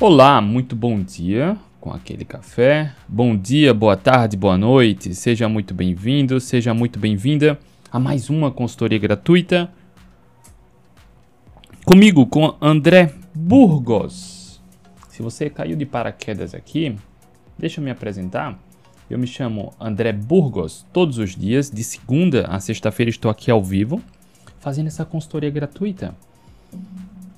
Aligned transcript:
Olá, 0.00 0.40
muito 0.40 0.76
bom 0.76 1.02
dia 1.02 1.58
com 1.80 1.92
aquele 1.92 2.24
café. 2.24 2.94
Bom 3.08 3.36
dia, 3.36 3.74
boa 3.74 3.96
tarde, 3.96 4.36
boa 4.36 4.56
noite. 4.56 5.12
Seja 5.12 5.48
muito 5.48 5.74
bem-vindo, 5.74 6.38
seja 6.38 6.72
muito 6.72 7.00
bem-vinda 7.00 7.58
a 7.90 7.98
mais 7.98 8.30
uma 8.30 8.48
consultoria 8.48 8.96
gratuita. 8.96 9.68
Comigo, 11.84 12.24
com 12.26 12.54
André 12.60 13.12
Burgos. 13.34 14.62
Se 15.08 15.20
você 15.20 15.50
caiu 15.50 15.74
de 15.74 15.84
paraquedas 15.84 16.54
aqui, 16.54 16.94
deixa 17.58 17.80
eu 17.80 17.84
me 17.84 17.90
apresentar. 17.90 18.56
Eu 19.10 19.18
me 19.18 19.26
chamo 19.26 19.74
André 19.80 20.12
Burgos. 20.12 20.86
Todos 20.92 21.18
os 21.18 21.34
dias, 21.34 21.72
de 21.72 21.82
segunda 21.82 22.46
a 22.46 22.60
sexta-feira, 22.60 23.10
estou 23.10 23.28
aqui 23.28 23.50
ao 23.50 23.64
vivo 23.64 24.00
fazendo 24.60 24.86
essa 24.86 25.04
consultoria 25.04 25.50
gratuita 25.50 26.14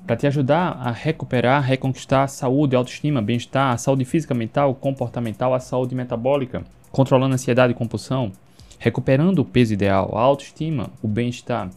para 0.06 0.16
te 0.16 0.26
ajudar 0.26 0.72
a 0.80 0.90
recuperar, 0.90 1.62
reconquistar 1.62 2.24
a 2.24 2.28
saúde, 2.28 2.74
autoestima, 2.74 3.22
bem-estar, 3.22 3.72
a 3.72 3.78
saúde 3.78 4.04
física, 4.04 4.34
mental, 4.34 4.74
comportamental, 4.74 5.54
a 5.54 5.60
saúde 5.60 5.95
metabólica, 5.95 6.64
controlando 6.91 7.32
a 7.32 7.36
ansiedade 7.36 7.72
e 7.72 7.77
compulsão, 7.77 8.32
recuperando 8.78 9.41
o 9.41 9.44
peso 9.44 9.72
ideal, 9.72 10.10
a 10.16 10.20
autoestima, 10.20 10.91
o 11.02 11.08
bem-estar, 11.08 11.70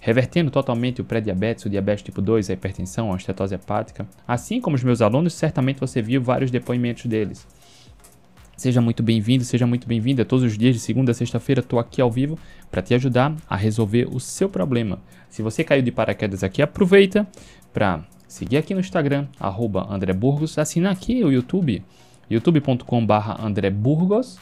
revertendo 0.00 0.50
totalmente 0.50 1.00
o 1.00 1.04
pré-diabetes, 1.04 1.64
o 1.64 1.70
diabetes 1.70 2.02
tipo 2.02 2.20
2, 2.20 2.50
a 2.50 2.52
hipertensão, 2.52 3.12
a 3.12 3.16
estetose 3.16 3.54
hepática. 3.54 4.06
Assim 4.26 4.60
como 4.60 4.76
os 4.76 4.84
meus 4.84 5.00
alunos, 5.00 5.34
certamente 5.34 5.80
você 5.80 6.02
viu 6.02 6.22
vários 6.22 6.50
depoimentos 6.50 7.06
deles. 7.06 7.46
Seja 8.58 8.80
muito 8.80 9.04
bem-vindo, 9.04 9.44
seja 9.44 9.68
muito 9.68 9.86
bem-vinda. 9.86 10.24
Todos 10.24 10.44
os 10.44 10.58
dias 10.58 10.74
de 10.74 10.80
segunda 10.80 11.12
a 11.12 11.14
sexta-feira 11.14 11.60
estou 11.60 11.78
aqui 11.78 12.00
ao 12.00 12.10
vivo 12.10 12.36
para 12.68 12.82
te 12.82 12.92
ajudar 12.92 13.32
a 13.48 13.54
resolver 13.54 14.08
o 14.10 14.18
seu 14.18 14.48
problema. 14.48 14.98
Se 15.30 15.42
você 15.42 15.62
caiu 15.62 15.80
de 15.80 15.92
paraquedas 15.92 16.42
aqui, 16.42 16.60
aproveita 16.60 17.24
para 17.72 18.04
seguir 18.26 18.56
aqui 18.56 18.74
no 18.74 18.80
Instagram, 18.80 19.26
arroba 19.38 19.86
André 19.90 20.12
Burgos, 20.12 20.58
assinar 20.58 20.92
aqui 20.92 21.24
o 21.24 21.32
YouTube, 21.32 21.82
youtube.com.br 22.30 23.42
André 23.42 23.70
Burgos, 23.70 24.38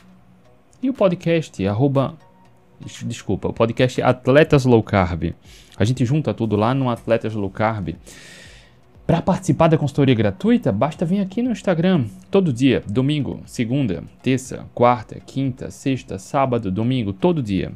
e 0.82 0.90
o 0.90 0.94
podcast, 0.94 1.66
arroba, 1.66 2.14
desculpa, 3.04 3.48
o 3.48 3.52
podcast 3.52 4.02
Atletas 4.02 4.64
Low 4.64 4.82
Carb. 4.82 5.34
A 5.76 5.84
gente 5.84 6.04
junta 6.04 6.34
tudo 6.34 6.56
lá 6.56 6.74
no 6.74 6.90
Atletas 6.90 7.34
Low 7.34 7.50
Carb. 7.50 7.96
Para 9.06 9.22
participar 9.22 9.68
da 9.68 9.78
consultoria 9.78 10.14
gratuita, 10.14 10.72
basta 10.72 11.04
vir 11.04 11.20
aqui 11.20 11.40
no 11.40 11.52
Instagram 11.52 12.06
todo 12.30 12.52
dia, 12.52 12.82
domingo, 12.88 13.40
segunda, 13.46 14.02
terça, 14.22 14.66
quarta, 14.74 15.20
quinta, 15.20 15.70
sexta, 15.70 16.18
sábado, 16.18 16.72
domingo, 16.72 17.12
todo 17.12 17.42
dia 17.42 17.72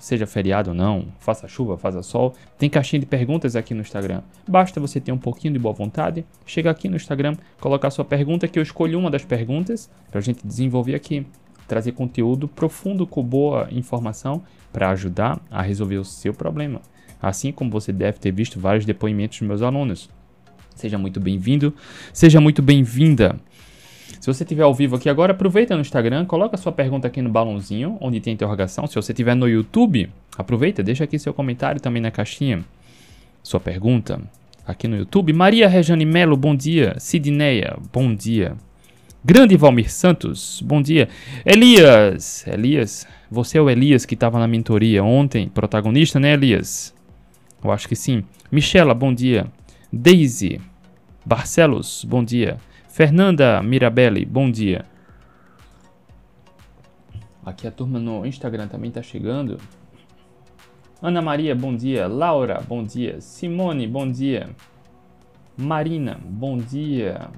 seja 0.00 0.26
feriado 0.26 0.70
ou 0.70 0.74
não, 0.74 1.06
faça 1.20 1.46
chuva, 1.46 1.76
faça 1.76 2.02
sol, 2.02 2.34
tem 2.58 2.68
caixinha 2.70 2.98
de 2.98 3.06
perguntas 3.06 3.54
aqui 3.54 3.74
no 3.74 3.82
Instagram. 3.82 4.22
Basta 4.48 4.80
você 4.80 4.98
ter 4.98 5.12
um 5.12 5.18
pouquinho 5.18 5.52
de 5.52 5.60
boa 5.60 5.74
vontade, 5.74 6.24
chega 6.46 6.70
aqui 6.70 6.88
no 6.88 6.96
Instagram, 6.96 7.36
colocar 7.60 7.90
sua 7.90 8.04
pergunta 8.04 8.48
que 8.48 8.58
eu 8.58 8.62
escolho 8.62 8.98
uma 8.98 9.10
das 9.10 9.24
perguntas 9.24 9.90
para 10.10 10.18
a 10.18 10.22
gente 10.22 10.44
desenvolver 10.44 10.94
aqui, 10.94 11.26
trazer 11.68 11.92
conteúdo 11.92 12.48
profundo 12.48 13.06
com 13.06 13.22
boa 13.22 13.68
informação 13.70 14.42
para 14.72 14.90
ajudar 14.90 15.38
a 15.50 15.60
resolver 15.60 15.98
o 15.98 16.04
seu 16.04 16.32
problema. 16.32 16.80
Assim 17.20 17.52
como 17.52 17.70
você 17.70 17.92
deve 17.92 18.18
ter 18.18 18.32
visto 18.32 18.58
vários 18.58 18.86
depoimentos 18.86 19.38
dos 19.38 19.46
meus 19.46 19.62
alunos. 19.62 20.08
Seja 20.74 20.96
muito 20.96 21.20
bem-vindo, 21.20 21.74
seja 22.10 22.40
muito 22.40 22.62
bem-vinda. 22.62 23.38
Se 24.20 24.26
você 24.26 24.44
estiver 24.44 24.64
ao 24.64 24.74
vivo 24.74 24.96
aqui 24.96 25.08
agora, 25.08 25.32
aproveita 25.32 25.74
no 25.74 25.80
Instagram, 25.80 26.26
coloca 26.26 26.54
sua 26.58 26.70
pergunta 26.70 27.08
aqui 27.08 27.22
no 27.22 27.30
balãozinho, 27.30 27.96
onde 28.02 28.20
tem 28.20 28.34
interrogação. 28.34 28.86
Se 28.86 28.94
você 28.94 29.12
estiver 29.12 29.34
no 29.34 29.48
YouTube, 29.48 30.10
aproveita, 30.36 30.82
deixa 30.82 31.04
aqui 31.04 31.18
seu 31.18 31.32
comentário 31.32 31.80
também 31.80 32.02
na 32.02 32.10
caixinha. 32.10 32.62
Sua 33.42 33.58
pergunta 33.58 34.20
aqui 34.66 34.86
no 34.86 34.98
YouTube. 34.98 35.32
Maria 35.32 35.66
Rejane 35.66 36.04
Melo, 36.04 36.36
bom 36.36 36.54
dia. 36.54 36.94
Sidneia, 36.98 37.78
bom 37.90 38.14
dia. 38.14 38.56
Grande 39.24 39.56
Valmir 39.56 39.90
Santos, 39.90 40.62
bom 40.66 40.82
dia. 40.82 41.08
Elias, 41.42 42.46
Elias, 42.46 43.06
você 43.30 43.56
é 43.56 43.62
o 43.62 43.70
Elias 43.70 44.04
que 44.04 44.12
estava 44.12 44.38
na 44.38 44.46
mentoria 44.46 45.02
ontem, 45.02 45.48
protagonista, 45.48 46.20
né, 46.20 46.34
Elias? 46.34 46.94
Eu 47.64 47.72
acho 47.72 47.88
que 47.88 47.96
sim. 47.96 48.22
Michela, 48.52 48.92
bom 48.92 49.14
dia. 49.14 49.46
Daisy, 49.90 50.60
Barcelos, 51.24 52.04
bom 52.06 52.22
dia. 52.22 52.58
Fernanda 52.92 53.62
Mirabelli, 53.62 54.26
bom 54.26 54.50
dia. 54.50 54.84
Aqui 57.46 57.64
a 57.68 57.70
turma 57.70 58.00
no 58.00 58.26
Instagram 58.26 58.66
também 58.66 58.88
está 58.88 59.00
chegando. 59.00 59.58
Ana 61.00 61.22
Maria, 61.22 61.54
bom 61.54 61.74
dia. 61.74 62.08
Laura, 62.08 62.60
bom 62.66 62.82
dia. 62.82 63.20
Simone, 63.20 63.86
bom 63.86 64.10
dia. 64.10 64.50
Marina, 65.56 66.18
bom 66.20 66.58
dia. 66.58 67.30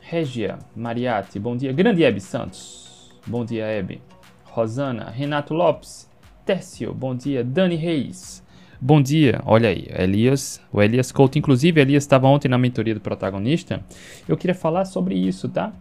Regia 0.00 0.60
Mariatti, 0.76 1.40
bom 1.40 1.56
dia. 1.56 1.72
Grande 1.72 2.04
Hebe 2.04 2.20
Santos, 2.20 3.12
bom 3.26 3.44
dia, 3.44 3.66
Hebe. 3.66 4.00
Rosana, 4.44 5.10
Renato 5.10 5.52
Lopes, 5.52 6.08
Técio, 6.46 6.94
bom 6.94 7.16
dia. 7.16 7.42
Dani 7.42 7.74
Reis, 7.74 8.43
Bom 8.80 9.00
dia, 9.00 9.40
olha 9.46 9.68
aí, 9.68 9.86
Elias, 9.96 10.60
o 10.72 10.82
Elias 10.82 11.12
Couto, 11.12 11.38
inclusive 11.38 11.80
Elias 11.80 12.02
estava 12.02 12.26
ontem 12.26 12.48
na 12.48 12.58
mentoria 12.58 12.94
do 12.94 13.00
protagonista. 13.00 13.82
Eu 14.28 14.36
queria 14.36 14.54
falar 14.54 14.84
sobre 14.84 15.14
isso, 15.14 15.48
tá? 15.48 15.72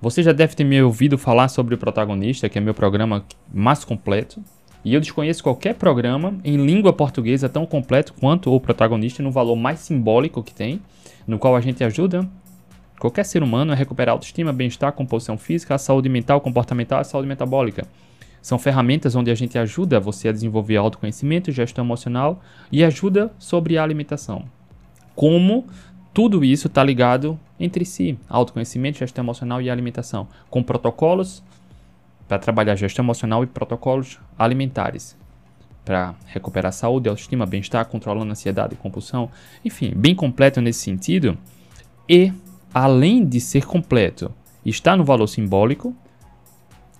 Você 0.00 0.22
já 0.22 0.32
deve 0.32 0.56
ter 0.56 0.64
me 0.64 0.82
ouvido 0.82 1.16
falar 1.16 1.48
sobre 1.48 1.74
o 1.74 1.78
protagonista, 1.78 2.48
que 2.48 2.58
é 2.58 2.60
meu 2.60 2.74
programa 2.74 3.24
mais 3.52 3.84
completo. 3.84 4.42
E 4.84 4.92
eu 4.92 5.00
desconheço 5.00 5.44
qualquer 5.44 5.74
programa 5.76 6.34
em 6.42 6.56
língua 6.56 6.92
portuguesa 6.92 7.48
tão 7.48 7.64
completo 7.64 8.12
quanto 8.14 8.52
o 8.52 8.60
protagonista, 8.60 9.22
no 9.22 9.30
valor 9.30 9.54
mais 9.54 9.78
simbólico 9.78 10.42
que 10.42 10.52
tem, 10.52 10.82
no 11.24 11.38
qual 11.38 11.54
a 11.54 11.60
gente 11.60 11.84
ajuda 11.84 12.28
qualquer 12.98 13.24
ser 13.24 13.42
humano 13.42 13.72
a 13.72 13.74
recuperar 13.74 14.12
autoestima, 14.12 14.52
bem-estar, 14.52 14.92
composição 14.92 15.36
física, 15.36 15.74
a 15.74 15.78
saúde 15.78 16.08
mental, 16.08 16.40
comportamental 16.40 16.98
e 16.98 17.02
a 17.02 17.04
saúde 17.04 17.26
metabólica. 17.26 17.84
São 18.42 18.58
ferramentas 18.58 19.14
onde 19.14 19.30
a 19.30 19.34
gente 19.34 19.56
ajuda 19.56 20.00
você 20.00 20.28
a 20.28 20.32
desenvolver 20.32 20.76
autoconhecimento, 20.76 21.52
gestão 21.52 21.84
emocional 21.84 22.42
e 22.72 22.82
ajuda 22.82 23.32
sobre 23.38 23.78
a 23.78 23.82
alimentação. 23.82 24.44
Como 25.14 25.64
tudo 26.12 26.44
isso 26.44 26.66
está 26.66 26.82
ligado 26.82 27.38
entre 27.58 27.84
si, 27.84 28.18
autoconhecimento, 28.28 28.98
gestão 28.98 29.24
emocional 29.24 29.62
e 29.62 29.70
alimentação, 29.70 30.26
com 30.50 30.62
protocolos 30.62 31.42
para 32.26 32.38
trabalhar 32.38 32.74
gestão 32.74 33.04
emocional 33.04 33.44
e 33.44 33.46
protocolos 33.46 34.18
alimentares 34.36 35.16
para 35.84 36.14
recuperar 36.26 36.72
saúde, 36.72 37.08
autoestima, 37.08 37.46
bem-estar, 37.46 37.84
controlando 37.86 38.30
ansiedade 38.30 38.74
e 38.74 38.76
compulsão, 38.76 39.30
enfim, 39.64 39.92
bem 39.94 40.14
completo 40.14 40.60
nesse 40.60 40.80
sentido. 40.80 41.36
E 42.08 42.32
além 42.72 43.24
de 43.24 43.40
ser 43.40 43.66
completo, 43.66 44.32
está 44.64 44.96
no 44.96 45.04
valor 45.04 45.26
simbólico, 45.26 45.94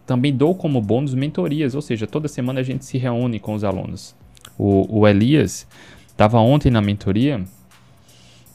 também 0.06 0.34
dou 0.34 0.54
como 0.54 0.80
bônus 0.80 1.14
mentorias, 1.14 1.74
ou 1.74 1.82
seja, 1.82 2.06
toda 2.06 2.28
semana 2.28 2.60
a 2.60 2.62
gente 2.62 2.84
se 2.84 2.98
reúne 2.98 3.38
com 3.38 3.54
os 3.54 3.64
alunos. 3.64 4.14
O, 4.58 5.00
o 5.00 5.08
Elias 5.08 5.66
estava 6.08 6.38
ontem 6.38 6.70
na 6.70 6.80
mentoria, 6.80 7.42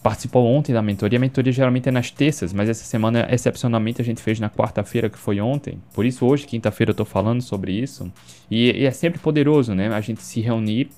participou 0.08 0.46
ontem 0.46 0.74
da 0.74 0.82
mentoria. 0.82 1.18
A 1.18 1.20
mentoria 1.20 1.52
geralmente 1.52 1.90
é 1.90 1.92
nas 1.92 2.12
terças, 2.12 2.54
mas 2.54 2.70
essa 2.70 2.86
semana, 2.86 3.28
excepcionalmente, 3.30 4.02
a 4.02 4.06
gente 4.06 4.22
fez 4.22 4.40
na 4.40 4.50
quarta-feira, 4.50 5.10
que 5.10 5.18
foi 5.18 5.42
ontem. 5.42 5.82
Por 5.94 6.06
isso, 6.06 6.26
hoje, 6.26 6.46
quinta-feira, 6.46 6.92
eu 6.92 6.94
estou 6.94 7.06
falando 7.06 7.42
sobre 7.42 7.74
isso. 7.74 8.12
E, 8.50 8.72
e, 8.72 8.86
é 8.86 8.92
sempre 8.92 9.20
poderoso, 9.20 9.74
né? 9.74 9.88
A 9.90 10.02
gente 10.02 10.22
se 10.22 10.40
reunir. 10.40 10.90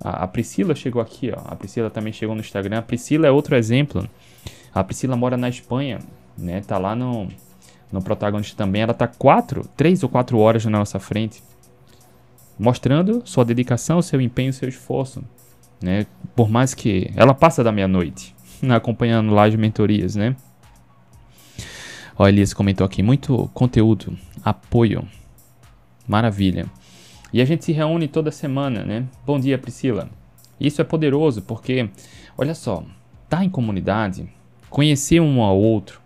A, 0.00 0.24
a, 0.24 0.28
Priscila 0.28 0.74
chegou 0.74 1.00
aqui, 1.00 1.32
ó. 1.34 1.40
A 1.46 1.56
Priscila 1.56 1.90
também 1.90 2.12
chegou 2.12 2.34
no 2.34 2.40
Instagram. 2.40 2.78
A 2.78 2.82
Priscila 2.82 3.26
é 3.26 3.30
outro 3.30 3.56
exemplo. 3.56 4.08
A 4.74 4.84
Priscila 4.84 5.16
mora 5.16 5.36
na 5.36 5.48
Espanha, 5.48 5.98
né? 6.36 6.60
Tá 6.60 6.78
lá 6.78 6.94
no, 6.94 7.28
no 7.94 8.02
protagonista 8.02 8.56
também, 8.56 8.82
ela 8.82 8.92
tá 8.92 9.06
quatro, 9.06 9.68
três 9.76 10.02
ou 10.02 10.08
quatro 10.08 10.36
horas 10.38 10.64
na 10.64 10.78
nossa 10.78 10.98
frente, 10.98 11.40
mostrando 12.58 13.22
sua 13.24 13.44
dedicação, 13.44 14.02
seu 14.02 14.20
empenho, 14.20 14.52
seu 14.52 14.68
esforço, 14.68 15.24
né? 15.80 16.04
Por 16.34 16.50
mais 16.50 16.74
que 16.74 17.12
ela 17.14 17.32
passa 17.32 17.62
da 17.62 17.70
meia-noite, 17.70 18.34
acompanhando 18.68 19.32
lá 19.32 19.46
as 19.46 19.54
mentorias, 19.54 20.16
né? 20.16 20.34
Ó, 22.18 22.26
Elias 22.26 22.52
comentou 22.52 22.84
aqui, 22.84 23.00
muito 23.00 23.48
conteúdo, 23.54 24.16
apoio, 24.44 25.06
maravilha. 26.06 26.66
E 27.32 27.40
a 27.40 27.44
gente 27.44 27.64
se 27.64 27.72
reúne 27.72 28.08
toda 28.08 28.30
semana, 28.32 28.84
né? 28.84 29.04
Bom 29.24 29.38
dia, 29.38 29.56
Priscila. 29.56 30.08
Isso 30.58 30.80
é 30.80 30.84
poderoso 30.84 31.42
porque, 31.42 31.88
olha 32.36 32.54
só, 32.54 32.84
tá 33.28 33.44
em 33.44 33.50
comunidade, 33.50 34.28
conhecer 34.68 35.20
um 35.20 35.42
ao 35.42 35.56
outro, 35.56 36.00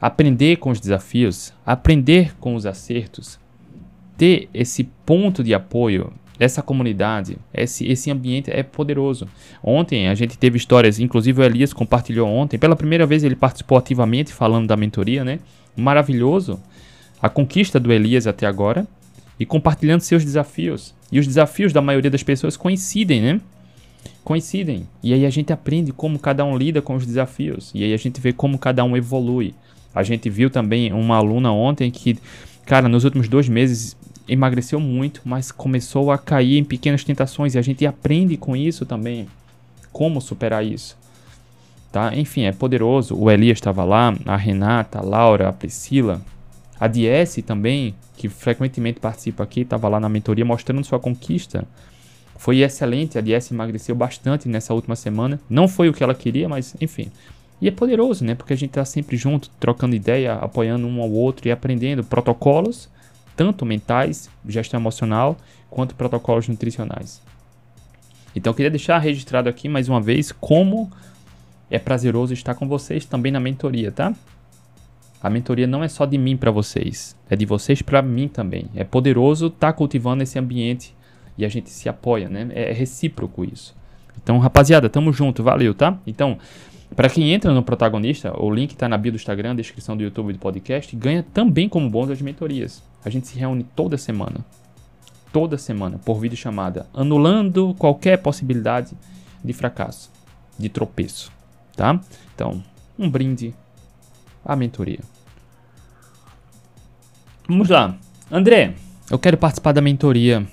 aprender 0.00 0.56
com 0.56 0.70
os 0.70 0.80
desafios, 0.80 1.52
aprender 1.64 2.34
com 2.38 2.54
os 2.54 2.66
acertos, 2.66 3.38
ter 4.16 4.48
esse 4.52 4.84
ponto 5.04 5.42
de 5.42 5.54
apoio 5.54 6.12
dessa 6.38 6.62
comunidade, 6.62 7.36
esse, 7.52 7.86
esse 7.86 8.10
ambiente 8.10 8.50
é 8.50 8.62
poderoso. 8.62 9.26
Ontem 9.62 10.08
a 10.08 10.14
gente 10.14 10.38
teve 10.38 10.56
histórias, 10.56 11.00
inclusive 11.00 11.40
o 11.40 11.44
Elias 11.44 11.72
compartilhou 11.72 12.28
ontem, 12.28 12.58
pela 12.58 12.76
primeira 12.76 13.04
vez 13.06 13.24
ele 13.24 13.34
participou 13.34 13.76
ativamente 13.76 14.32
falando 14.32 14.68
da 14.68 14.76
mentoria, 14.76 15.24
né? 15.24 15.40
Maravilhoso 15.76 16.60
a 17.20 17.28
conquista 17.28 17.80
do 17.80 17.92
Elias 17.92 18.26
até 18.26 18.46
agora 18.46 18.86
e 19.38 19.44
compartilhando 19.44 20.00
seus 20.00 20.24
desafios. 20.24 20.94
E 21.10 21.18
os 21.18 21.26
desafios 21.26 21.72
da 21.72 21.82
maioria 21.82 22.10
das 22.10 22.22
pessoas 22.22 22.56
coincidem, 22.56 23.20
né? 23.20 23.40
coincidem. 24.24 24.86
E 25.02 25.14
aí 25.14 25.24
a 25.24 25.30
gente 25.30 25.52
aprende 25.52 25.90
como 25.90 26.18
cada 26.18 26.44
um 26.44 26.56
lida 26.56 26.82
com 26.82 26.94
os 26.94 27.06
desafios. 27.06 27.72
E 27.74 27.82
aí 27.82 27.94
a 27.94 27.96
gente 27.96 28.20
vê 28.20 28.32
como 28.32 28.58
cada 28.58 28.84
um 28.84 28.96
evolui. 28.96 29.54
A 29.94 30.02
gente 30.02 30.28
viu 30.28 30.50
também 30.50 30.92
uma 30.92 31.16
aluna 31.16 31.52
ontem 31.52 31.90
que, 31.90 32.18
cara, 32.66 32.88
nos 32.88 33.04
últimos 33.04 33.28
dois 33.28 33.48
meses 33.48 33.96
emagreceu 34.28 34.78
muito, 34.78 35.22
mas 35.24 35.50
começou 35.50 36.12
a 36.12 36.18
cair 36.18 36.58
em 36.58 36.64
pequenas 36.64 37.02
tentações. 37.02 37.54
E 37.54 37.58
a 37.58 37.62
gente 37.62 37.86
aprende 37.86 38.36
com 38.36 38.54
isso 38.54 38.84
também. 38.84 39.26
Como 39.92 40.20
superar 40.20 40.64
isso. 40.64 40.96
Tá? 41.90 42.14
Enfim, 42.14 42.42
é 42.42 42.52
poderoso. 42.52 43.16
O 43.16 43.30
Elias 43.30 43.56
estava 43.56 43.82
lá, 43.84 44.14
a 44.26 44.36
Renata, 44.36 44.98
a 44.98 45.02
Laura, 45.02 45.48
a 45.48 45.52
Priscila, 45.52 46.20
a 46.78 46.86
DS 46.86 47.42
também, 47.46 47.94
que 48.16 48.28
frequentemente 48.28 49.00
participa 49.00 49.42
aqui, 49.42 49.62
estava 49.62 49.88
lá 49.88 49.98
na 49.98 50.08
mentoria 50.08 50.44
mostrando 50.44 50.84
sua 50.84 51.00
conquista. 51.00 51.64
Foi 52.36 52.60
excelente, 52.60 53.18
a 53.18 53.20
DS 53.20 53.50
emagreceu 53.50 53.96
bastante 53.96 54.48
nessa 54.48 54.72
última 54.72 54.94
semana. 54.94 55.40
Não 55.48 55.66
foi 55.66 55.88
o 55.88 55.92
que 55.92 56.04
ela 56.04 56.14
queria, 56.14 56.48
mas 56.48 56.76
enfim. 56.80 57.10
E 57.60 57.68
é 57.68 57.70
poderoso, 57.70 58.24
né? 58.24 58.34
Porque 58.34 58.52
a 58.52 58.56
gente 58.56 58.70
está 58.70 58.84
sempre 58.84 59.16
junto, 59.16 59.50
trocando 59.58 59.96
ideia, 59.96 60.34
apoiando 60.34 60.86
um 60.86 61.02
ao 61.02 61.10
outro 61.10 61.48
e 61.48 61.50
aprendendo 61.50 62.04
protocolos, 62.04 62.88
tanto 63.36 63.66
mentais, 63.66 64.30
gestão 64.46 64.78
emocional, 64.78 65.36
quanto 65.68 65.94
protocolos 65.94 66.48
nutricionais. 66.48 67.20
Então 68.34 68.52
eu 68.52 68.54
queria 68.54 68.70
deixar 68.70 68.98
registrado 68.98 69.48
aqui 69.48 69.68
mais 69.68 69.88
uma 69.88 70.00
vez 70.00 70.30
como 70.30 70.90
é 71.70 71.78
prazeroso 71.78 72.32
estar 72.32 72.54
com 72.54 72.68
vocês 72.68 73.04
também 73.04 73.32
na 73.32 73.40
mentoria, 73.40 73.90
tá? 73.90 74.14
A 75.20 75.28
mentoria 75.28 75.66
não 75.66 75.82
é 75.82 75.88
só 75.88 76.06
de 76.06 76.16
mim 76.16 76.36
para 76.36 76.50
vocês, 76.50 77.16
é 77.28 77.34
de 77.34 77.44
vocês 77.44 77.82
para 77.82 78.00
mim 78.00 78.28
também. 78.28 78.66
É 78.74 78.84
poderoso 78.84 79.48
estar 79.48 79.68
tá 79.68 79.72
cultivando 79.72 80.22
esse 80.22 80.38
ambiente 80.38 80.94
e 81.36 81.44
a 81.44 81.48
gente 81.48 81.70
se 81.70 81.88
apoia, 81.88 82.28
né? 82.28 82.48
É 82.52 82.72
recíproco 82.72 83.44
isso. 83.44 83.76
Então, 84.22 84.38
rapaziada, 84.38 84.88
tamo 84.88 85.12
junto, 85.12 85.42
valeu, 85.42 85.74
tá? 85.74 85.98
Então, 86.06 86.38
para 86.94 87.08
quem 87.08 87.32
entra 87.32 87.52
no 87.52 87.62
protagonista, 87.62 88.32
o 88.40 88.50
link 88.50 88.72
está 88.72 88.88
na 88.88 88.96
bio 88.96 89.12
do 89.12 89.16
Instagram, 89.16 89.54
descrição 89.54 89.96
do 89.96 90.02
YouTube 90.02 90.30
e 90.30 90.32
do 90.32 90.38
podcast, 90.38 90.94
ganha 90.96 91.22
também 91.22 91.68
como 91.68 91.88
bônus 91.88 92.12
as 92.12 92.22
mentorias. 92.22 92.82
A 93.04 93.10
gente 93.10 93.26
se 93.26 93.38
reúne 93.38 93.64
toda 93.76 93.96
semana. 93.96 94.44
Toda 95.32 95.58
semana, 95.58 95.98
por 95.98 96.18
vídeo 96.18 96.36
chamada, 96.36 96.86
anulando 96.94 97.74
qualquer 97.78 98.16
possibilidade 98.16 98.96
de 99.44 99.52
fracasso, 99.52 100.10
de 100.58 100.70
tropeço, 100.70 101.30
tá? 101.76 102.00
Então, 102.34 102.62
um 102.98 103.10
brinde 103.10 103.54
a 104.44 104.56
mentoria. 104.56 105.00
Vamos 107.46 107.68
lá. 107.68 107.96
André, 108.30 108.74
eu 109.10 109.18
quero 109.18 109.36
participar 109.36 109.72
da 109.72 109.80
mentoria 109.82 110.46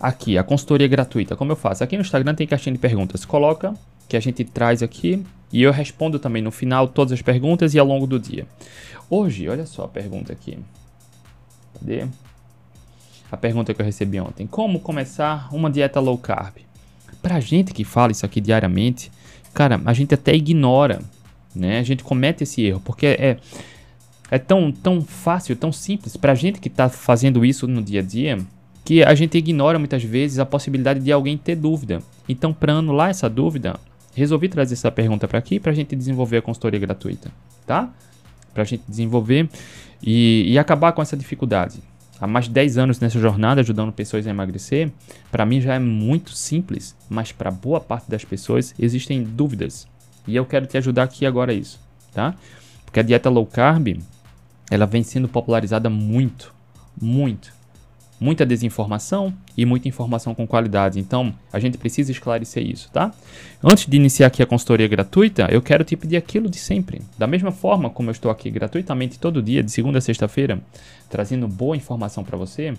aqui, 0.00 0.36
a 0.36 0.44
consultoria 0.44 0.88
gratuita. 0.88 1.36
Como 1.36 1.52
eu 1.52 1.56
faço? 1.56 1.84
Aqui 1.84 1.96
no 1.96 2.02
Instagram 2.02 2.34
tem 2.34 2.46
caixinha 2.46 2.72
de 2.72 2.78
perguntas. 2.78 3.24
Coloca 3.24 3.74
que 4.08 4.16
a 4.16 4.20
gente 4.20 4.44
traz 4.44 4.82
aqui 4.82 5.24
e 5.52 5.62
eu 5.62 5.72
respondo 5.72 6.18
também 6.18 6.42
no 6.42 6.50
final 6.50 6.88
todas 6.88 7.12
as 7.12 7.22
perguntas 7.22 7.74
e 7.74 7.78
ao 7.78 7.86
longo 7.86 8.06
do 8.06 8.18
dia. 8.18 8.46
Hoje, 9.08 9.48
olha 9.48 9.66
só 9.66 9.84
a 9.84 9.88
pergunta 9.88 10.32
aqui. 10.32 10.58
Cadê? 11.78 12.06
A 13.30 13.36
pergunta 13.36 13.72
que 13.74 13.80
eu 13.80 13.86
recebi 13.86 14.20
ontem. 14.20 14.46
Como 14.46 14.80
começar 14.80 15.48
uma 15.52 15.70
dieta 15.70 16.00
low 16.00 16.18
carb? 16.18 16.56
Pra 17.22 17.40
gente 17.40 17.72
que 17.72 17.84
fala 17.84 18.12
isso 18.12 18.24
aqui 18.24 18.40
diariamente, 18.40 19.10
cara, 19.52 19.80
a 19.84 19.92
gente 19.92 20.14
até 20.14 20.34
ignora 20.34 21.00
né? 21.56 21.78
A 21.78 21.82
gente 21.82 22.04
comete 22.04 22.44
esse 22.44 22.62
erro 22.62 22.80
porque 22.84 23.06
é, 23.06 23.38
é 24.30 24.38
tão, 24.38 24.70
tão 24.70 25.00
fácil, 25.00 25.56
tão 25.56 25.72
simples 25.72 26.16
para 26.16 26.32
a 26.32 26.34
gente 26.34 26.60
que 26.60 26.68
está 26.68 26.88
fazendo 26.88 27.44
isso 27.44 27.66
no 27.66 27.82
dia 27.82 28.00
a 28.00 28.02
dia 28.02 28.38
que 28.84 29.02
a 29.02 29.14
gente 29.16 29.36
ignora 29.36 29.80
muitas 29.80 30.04
vezes 30.04 30.38
a 30.38 30.46
possibilidade 30.46 31.00
de 31.00 31.10
alguém 31.10 31.36
ter 31.36 31.56
dúvida. 31.56 32.00
Então, 32.28 32.52
para 32.52 32.74
anular 32.74 33.10
essa 33.10 33.28
dúvida, 33.28 33.80
resolvi 34.16 34.48
trazer 34.48 34.72
essa 34.72 34.90
pergunta 34.90 35.28
para 35.28 35.38
aqui 35.38 35.60
para 35.60 35.72
a 35.72 35.74
gente 35.74 35.94
desenvolver 35.94 36.38
a 36.38 36.42
consultoria 36.42 36.80
gratuita, 36.80 37.30
tá? 37.66 37.90
Para 38.54 38.62
a 38.62 38.66
gente 38.66 38.82
desenvolver 38.88 39.48
e, 40.02 40.50
e 40.50 40.58
acabar 40.58 40.92
com 40.92 41.02
essa 41.02 41.16
dificuldade. 41.16 41.80
Há 42.18 42.26
mais 42.26 42.46
de 42.46 42.52
10 42.52 42.78
anos 42.78 42.98
nessa 42.98 43.20
jornada 43.20 43.60
ajudando 43.60 43.92
pessoas 43.92 44.26
a 44.26 44.30
emagrecer, 44.30 44.90
para 45.30 45.44
mim 45.44 45.60
já 45.60 45.74
é 45.74 45.78
muito 45.78 46.30
simples, 46.30 46.96
mas 47.10 47.30
para 47.30 47.50
boa 47.50 47.78
parte 47.78 48.10
das 48.10 48.24
pessoas 48.24 48.74
existem 48.78 49.22
dúvidas. 49.22 49.86
E 50.26 50.34
eu 50.34 50.46
quero 50.46 50.66
te 50.66 50.78
ajudar 50.78 51.02
aqui 51.02 51.26
agora 51.26 51.52
isso, 51.52 51.78
tá? 52.14 52.34
Porque 52.86 52.98
a 52.98 53.02
dieta 53.02 53.28
low 53.28 53.44
carb, 53.44 53.98
ela 54.70 54.86
vem 54.86 55.02
sendo 55.02 55.28
popularizada 55.28 55.90
muito, 55.90 56.54
muito. 56.98 57.52
Muita 58.18 58.46
desinformação 58.46 59.34
e 59.56 59.66
muita 59.66 59.88
informação 59.88 60.34
com 60.34 60.46
qualidade. 60.46 60.98
Então, 60.98 61.34
a 61.52 61.60
gente 61.60 61.76
precisa 61.76 62.10
esclarecer 62.10 62.66
isso, 62.66 62.90
tá? 62.90 63.12
Antes 63.62 63.86
de 63.86 63.96
iniciar 63.96 64.28
aqui 64.28 64.42
a 64.42 64.46
consultoria 64.46 64.88
gratuita, 64.88 65.48
eu 65.50 65.60
quero 65.60 65.84
te 65.84 65.96
pedir 65.96 66.16
aquilo 66.16 66.48
de 66.48 66.58
sempre. 66.58 67.02
Da 67.18 67.26
mesma 67.26 67.52
forma 67.52 67.90
como 67.90 68.08
eu 68.08 68.12
estou 68.12 68.30
aqui 68.30 68.50
gratuitamente 68.50 69.18
todo 69.18 69.42
dia, 69.42 69.62
de 69.62 69.70
segunda 69.70 69.98
a 69.98 70.00
sexta-feira, 70.00 70.60
trazendo 71.10 71.46
boa 71.46 71.76
informação 71.76 72.24
para 72.24 72.38
você, 72.38 72.74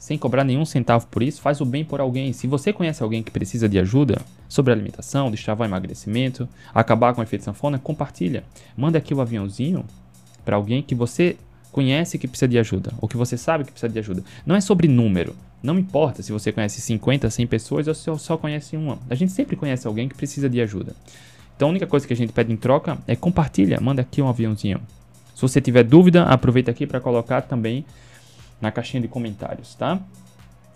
sem 0.00 0.16
cobrar 0.16 0.44
nenhum 0.44 0.64
centavo 0.64 1.06
por 1.08 1.22
isso, 1.22 1.42
faz 1.42 1.60
o 1.60 1.64
bem 1.64 1.84
por 1.84 2.00
alguém. 2.00 2.32
Se 2.32 2.46
você 2.46 2.72
conhece 2.72 3.02
alguém 3.02 3.22
que 3.22 3.30
precisa 3.30 3.68
de 3.68 3.78
ajuda 3.78 4.22
sobre 4.48 4.72
alimentação, 4.72 5.30
destravar 5.30 5.68
emagrecimento, 5.68 6.48
acabar 6.74 7.14
com 7.14 7.20
o 7.20 7.22
efeito 7.22 7.44
sanfona, 7.44 7.78
compartilha. 7.78 8.42
Manda 8.76 8.96
aqui 8.96 9.12
o 9.12 9.20
aviãozinho 9.20 9.84
para 10.42 10.56
alguém 10.56 10.82
que 10.82 10.94
você 10.94 11.36
conhece 11.70 12.18
que 12.18 12.26
precisa 12.26 12.48
de 12.48 12.58
ajuda, 12.58 12.92
ou 13.00 13.08
que 13.08 13.16
você 13.16 13.36
sabe 13.36 13.64
que 13.64 13.72
precisa 13.72 13.92
de 13.92 13.98
ajuda. 13.98 14.24
Não 14.44 14.56
é 14.56 14.60
sobre 14.60 14.88
número. 14.88 15.34
Não 15.62 15.78
importa 15.78 16.22
se 16.22 16.32
você 16.32 16.50
conhece 16.50 16.80
50, 16.80 17.28
100 17.28 17.46
pessoas 17.46 17.86
ou 17.86 17.94
se 17.94 18.10
só 18.18 18.36
conhece 18.36 18.76
uma. 18.76 18.98
A 19.08 19.14
gente 19.14 19.32
sempre 19.32 19.56
conhece 19.56 19.86
alguém 19.86 20.08
que 20.08 20.14
precisa 20.14 20.48
de 20.48 20.60
ajuda. 20.60 20.94
Então 21.54 21.68
a 21.68 21.70
única 21.70 21.86
coisa 21.86 22.06
que 22.06 22.12
a 22.12 22.16
gente 22.16 22.32
pede 22.32 22.52
em 22.52 22.56
troca 22.56 22.98
é 23.06 23.14
compartilha, 23.14 23.78
manda 23.80 24.00
aqui 24.00 24.22
um 24.22 24.28
aviãozinho. 24.28 24.80
Se 25.34 25.42
você 25.42 25.60
tiver 25.60 25.84
dúvida, 25.84 26.24
aproveita 26.24 26.70
aqui 26.70 26.86
para 26.86 27.00
colocar 27.00 27.42
também 27.42 27.84
na 28.60 28.70
caixinha 28.70 29.00
de 29.00 29.08
comentários, 29.08 29.74
tá? 29.74 29.98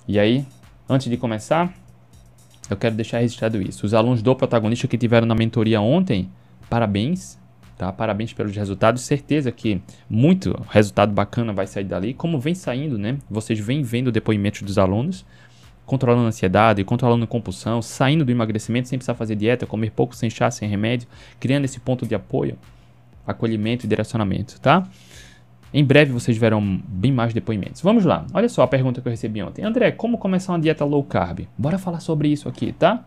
E 0.06 0.18
aí, 0.18 0.46
antes 0.88 1.10
de 1.10 1.16
começar, 1.16 1.72
eu 2.68 2.76
quero 2.76 2.94
deixar 2.94 3.18
registrado 3.18 3.60
isso. 3.60 3.86
Os 3.86 3.94
alunos 3.94 4.22
do 4.22 4.34
protagonista 4.34 4.86
que 4.86 4.96
tiveram 4.96 5.26
na 5.26 5.34
mentoria 5.34 5.80
ontem, 5.80 6.30
parabéns, 6.68 7.38
tá? 7.76 7.92
Parabéns 7.92 8.32
pelos 8.32 8.54
resultados. 8.54 9.02
Certeza 9.02 9.50
que 9.52 9.80
muito 10.08 10.54
resultado 10.68 11.12
bacana 11.12 11.52
vai 11.52 11.66
sair 11.66 11.84
dali. 11.84 12.14
Como 12.14 12.38
vem 12.38 12.54
saindo, 12.54 12.98
né? 12.98 13.18
Vocês 13.30 13.58
vêm 13.58 13.82
vendo 13.82 14.12
depoimentos 14.12 14.62
dos 14.62 14.78
alunos, 14.78 15.24
controlando 15.86 16.24
a 16.24 16.28
ansiedade, 16.28 16.84
controlando 16.84 17.24
a 17.24 17.28
compulsão, 17.28 17.82
saindo 17.82 18.24
do 18.24 18.32
emagrecimento 18.32 18.88
sem 18.88 18.98
precisar 18.98 19.14
fazer 19.14 19.36
dieta, 19.36 19.66
comer 19.66 19.90
pouco, 19.90 20.14
sem 20.16 20.30
chá, 20.30 20.50
sem 20.50 20.68
remédio, 20.68 21.08
criando 21.38 21.64
esse 21.64 21.80
ponto 21.80 22.06
de 22.06 22.14
apoio, 22.14 22.56
acolhimento 23.26 23.84
e 23.84 23.88
direcionamento, 23.88 24.60
tá? 24.60 24.88
Em 25.72 25.84
breve 25.84 26.12
vocês 26.12 26.38
verão 26.38 26.80
bem 26.86 27.10
mais 27.10 27.34
depoimentos. 27.34 27.82
Vamos 27.82 28.04
lá. 28.04 28.24
Olha 28.32 28.48
só 28.48 28.62
a 28.62 28.66
pergunta 28.68 29.00
que 29.00 29.08
eu 29.08 29.10
recebi 29.10 29.42
ontem. 29.42 29.64
André, 29.64 29.90
como 29.90 30.16
começar 30.18 30.52
uma 30.52 30.60
dieta 30.60 30.84
low 30.84 31.02
carb? 31.02 31.48
Bora 31.58 31.78
falar 31.78 31.98
sobre 31.98 32.28
isso 32.28 32.48
aqui, 32.48 32.72
tá? 32.72 33.04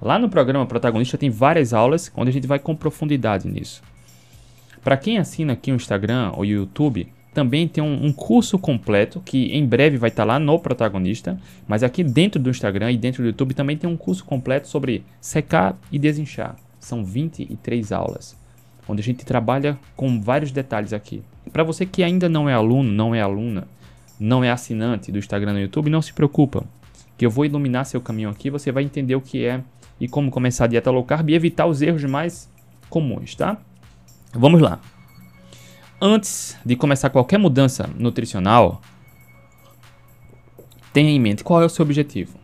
Lá 0.00 0.18
no 0.18 0.28
programa 0.28 0.66
Protagonista 0.66 1.18
tem 1.18 1.30
várias 1.30 1.72
aulas 1.72 2.10
onde 2.16 2.30
a 2.30 2.32
gente 2.32 2.46
vai 2.46 2.58
com 2.58 2.74
profundidade 2.74 3.48
nisso. 3.48 3.82
Para 4.82 4.96
quem 4.96 5.18
assina 5.18 5.54
aqui 5.54 5.72
o 5.72 5.76
Instagram 5.76 6.32
ou 6.34 6.44
YouTube, 6.44 7.08
também 7.32 7.66
tem 7.66 7.82
um, 7.82 8.06
um, 8.06 8.12
curso 8.12 8.58
completo 8.58 9.20
que 9.20 9.46
em 9.46 9.66
breve 9.66 9.96
vai 9.96 10.08
estar 10.08 10.22
tá 10.22 10.32
lá 10.34 10.38
no 10.38 10.58
protagonista, 10.58 11.38
mas 11.66 11.82
aqui 11.82 12.04
dentro 12.04 12.40
do 12.40 12.50
Instagram 12.50 12.92
e 12.92 12.96
dentro 12.96 13.22
do 13.22 13.26
YouTube 13.26 13.54
também 13.54 13.76
tem 13.76 13.90
um 13.90 13.96
curso 13.96 14.24
completo 14.24 14.68
sobre 14.68 15.02
secar 15.20 15.76
e 15.90 15.98
desinchar. 15.98 16.56
São 16.78 17.04
23 17.04 17.90
aulas 17.90 18.36
onde 18.88 19.00
a 19.00 19.04
gente 19.04 19.24
trabalha 19.24 19.78
com 19.96 20.20
vários 20.20 20.50
detalhes 20.50 20.92
aqui. 20.92 21.22
Para 21.52 21.64
você 21.64 21.86
que 21.86 22.02
ainda 22.02 22.28
não 22.28 22.48
é 22.48 22.54
aluno, 22.54 22.90
não 22.90 23.14
é 23.14 23.20
aluna, 23.20 23.66
não 24.18 24.44
é 24.44 24.50
assinante 24.50 25.10
do 25.10 25.18
Instagram 25.18 25.52
e 25.52 25.54
do 25.54 25.60
YouTube, 25.60 25.90
não 25.90 26.02
se 26.02 26.12
preocupa, 26.12 26.64
que 27.16 27.24
eu 27.24 27.30
vou 27.30 27.44
iluminar 27.44 27.84
seu 27.84 28.00
caminho 28.00 28.30
aqui, 28.30 28.50
você 28.50 28.72
vai 28.72 28.82
entender 28.82 29.14
o 29.14 29.20
que 29.20 29.44
é 29.44 29.62
e 30.00 30.08
como 30.08 30.30
começar 30.30 30.64
a 30.64 30.68
dieta 30.68 30.90
low 30.90 31.04
carb 31.04 31.30
e 31.30 31.34
evitar 31.34 31.66
os 31.66 31.80
erros 31.80 32.04
mais 32.04 32.50
comuns, 32.88 33.34
tá? 33.34 33.58
Vamos 34.32 34.60
lá. 34.60 34.80
Antes 36.00 36.58
de 36.64 36.76
começar 36.76 37.10
qualquer 37.10 37.38
mudança 37.38 37.88
nutricional, 37.96 38.82
tenha 40.92 41.10
em 41.10 41.20
mente 41.20 41.44
qual 41.44 41.62
é 41.62 41.64
o 41.64 41.68
seu 41.68 41.84
objetivo. 41.84 42.38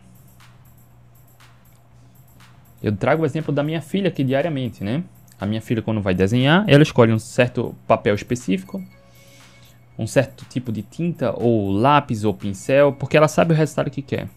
Eu 2.81 2.95
trago 2.95 3.23
o 3.23 3.25
exemplo 3.25 3.53
da 3.53 3.61
minha 3.61 3.81
filha 3.81 4.07
aqui 4.07 4.23
diariamente, 4.23 4.83
né? 4.83 5.03
A 5.39 5.45
minha 5.45 5.61
filha, 5.61 5.81
quando 5.81 6.01
vai 6.01 6.13
desenhar, 6.13 6.65
ela 6.67 6.81
escolhe 6.81 7.11
um 7.11 7.19
certo 7.19 7.75
papel 7.87 8.15
específico, 8.15 8.83
um 9.97 10.07
certo 10.07 10.45
tipo 10.45 10.71
de 10.71 10.81
tinta, 10.81 11.33
ou 11.37 11.71
lápis, 11.71 12.23
ou 12.23 12.33
pincel, 12.33 12.93
porque 12.93 13.17
ela 13.17 13.27
sabe 13.27 13.53
o 13.53 13.55
resultado 13.55 13.91
que 13.91 14.01
quer. 14.01 14.27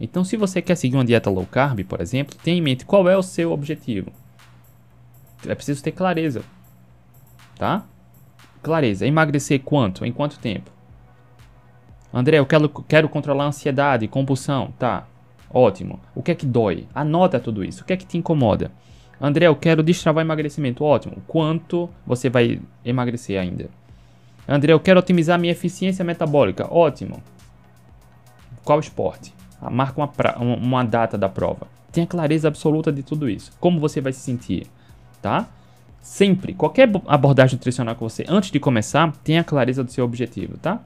Então, 0.00 0.24
se 0.24 0.36
você 0.36 0.62
quer 0.62 0.76
seguir 0.76 0.96
uma 0.96 1.04
dieta 1.04 1.28
low 1.28 1.46
carb, 1.46 1.84
por 1.84 2.00
exemplo, 2.00 2.34
tenha 2.42 2.56
em 2.56 2.62
mente 2.62 2.86
qual 2.86 3.06
é 3.08 3.16
o 3.16 3.22
seu 3.22 3.52
objetivo. 3.52 4.10
É 5.46 5.54
preciso 5.54 5.82
ter 5.82 5.92
clareza, 5.92 6.42
tá? 7.56 7.84
Clareza. 8.62 9.06
Emagrecer 9.06 9.60
quanto? 9.60 10.04
Em 10.04 10.12
quanto 10.12 10.38
tempo? 10.38 10.70
André, 12.12 12.38
eu 12.38 12.46
quero, 12.46 12.68
quero 12.68 13.08
controlar 13.08 13.44
a 13.44 13.48
ansiedade, 13.48 14.08
compulsão, 14.08 14.72
tá? 14.78 15.06
Ótimo. 15.52 16.00
O 16.14 16.22
que 16.22 16.30
é 16.30 16.34
que 16.34 16.46
dói? 16.46 16.86
Anota 16.94 17.38
tudo 17.38 17.62
isso. 17.62 17.82
O 17.82 17.84
que 17.84 17.92
é 17.92 17.96
que 17.96 18.06
te 18.06 18.18
incomoda? 18.18 18.72
André, 19.20 19.46
eu 19.46 19.56
quero 19.56 19.82
destravar 19.82 20.24
emagrecimento. 20.24 20.82
Ótimo. 20.82 21.22
Quanto 21.26 21.90
você 22.06 22.30
vai 22.30 22.60
emagrecer 22.84 23.38
ainda? 23.38 23.68
André, 24.48 24.72
eu 24.72 24.80
quero 24.80 24.98
otimizar 24.98 25.38
minha 25.38 25.52
eficiência 25.52 26.04
metabólica. 26.04 26.66
Ótimo. 26.72 27.22
Qual 28.64 28.80
esporte? 28.80 29.32
Ah, 29.60 29.70
marca 29.70 30.00
uma, 30.00 30.56
uma 30.56 30.84
data 30.84 31.18
da 31.18 31.28
prova. 31.28 31.66
Tenha 31.92 32.06
clareza 32.06 32.48
absoluta 32.48 32.92
de 32.92 33.02
tudo 33.02 33.28
isso. 33.28 33.52
Como 33.60 33.80
você 33.80 34.00
vai 34.00 34.12
se 34.12 34.20
sentir, 34.20 34.66
tá? 35.20 35.48
Sempre, 36.00 36.54
qualquer 36.54 36.90
abordagem 37.06 37.56
nutricional 37.56 37.94
que 37.94 38.00
você, 38.00 38.24
antes 38.28 38.50
de 38.50 38.58
começar, 38.58 39.12
tenha 39.22 39.44
clareza 39.44 39.84
do 39.84 39.92
seu 39.92 40.04
objetivo, 40.04 40.56
tá? 40.56 40.80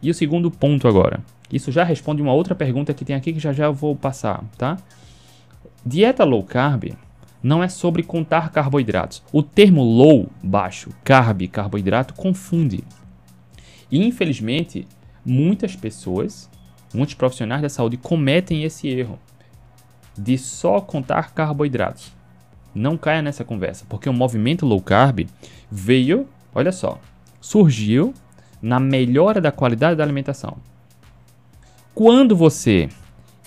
E 0.00 0.10
o 0.10 0.14
segundo 0.14 0.50
ponto 0.50 0.88
agora. 0.88 1.20
Isso 1.52 1.70
já 1.70 1.84
responde 1.84 2.22
uma 2.22 2.32
outra 2.32 2.54
pergunta 2.54 2.94
que 2.94 3.04
tem 3.04 3.14
aqui 3.14 3.32
que 3.32 3.38
já 3.40 3.52
já 3.52 3.66
eu 3.66 3.74
vou 3.74 3.94
passar, 3.94 4.42
tá? 4.56 4.78
Dieta 5.84 6.24
low 6.24 6.42
carb 6.42 6.94
não 7.42 7.62
é 7.62 7.68
sobre 7.68 8.02
contar 8.02 8.50
carboidratos. 8.50 9.22
O 9.30 9.42
termo 9.42 9.82
low, 9.82 10.30
baixo, 10.42 10.88
carb, 11.04 11.42
carboidrato, 11.48 12.14
confunde. 12.14 12.82
E 13.90 14.02
infelizmente, 14.02 14.88
muitas 15.24 15.76
pessoas, 15.76 16.48
muitos 16.94 17.14
profissionais 17.14 17.62
da 17.62 17.68
saúde 17.68 17.96
cometem 17.96 18.64
esse 18.64 18.88
erro 18.88 19.18
de 20.16 20.38
só 20.38 20.80
contar 20.80 21.32
carboidratos. 21.32 22.12
Não 22.74 22.96
caia 22.96 23.22
nessa 23.22 23.44
conversa, 23.44 23.84
porque 23.88 24.08
o 24.08 24.12
movimento 24.12 24.66
low 24.66 24.80
carb 24.80 25.26
veio, 25.70 26.28
olha 26.54 26.72
só, 26.72 26.98
surgiu 27.40 28.14
na 28.62 28.80
melhora 28.80 29.40
da 29.40 29.52
qualidade 29.52 29.96
da 29.96 30.02
alimentação. 30.02 30.56
Quando 31.94 32.34
você 32.34 32.88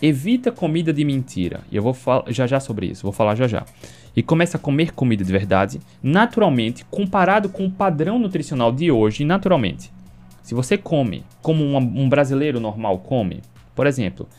evita 0.01 0.51
comida 0.51 0.93
de 0.93 1.03
mentira, 1.03 1.61
e 1.71 1.75
eu 1.75 1.83
vou 1.83 1.93
falar 1.93 2.31
já 2.31 2.45
já 2.45 2.59
sobre 2.59 2.85
isso, 2.85 3.03
vou 3.03 3.11
falar 3.11 3.35
já 3.35 3.47
já, 3.47 3.65
e 4.15 4.23
começa 4.23 4.57
a 4.57 4.59
comer 4.59 4.93
comida 4.93 5.23
de 5.23 5.31
verdade, 5.31 5.81
naturalmente, 6.01 6.85
comparado 6.85 7.49
com 7.49 7.65
o 7.65 7.71
padrão 7.71 8.19
nutricional 8.19 8.71
de 8.71 8.91
hoje, 8.91 9.25
naturalmente, 9.25 9.91
se 10.47 10.55
você 10.55 10.77
come 10.77 11.25
como 11.41 11.61
um, 11.61 12.07
brasileiro 12.07 12.57
normal 12.57 12.99
come, 12.99 13.41
por 13.75 13.85
exemplo, 13.85 14.29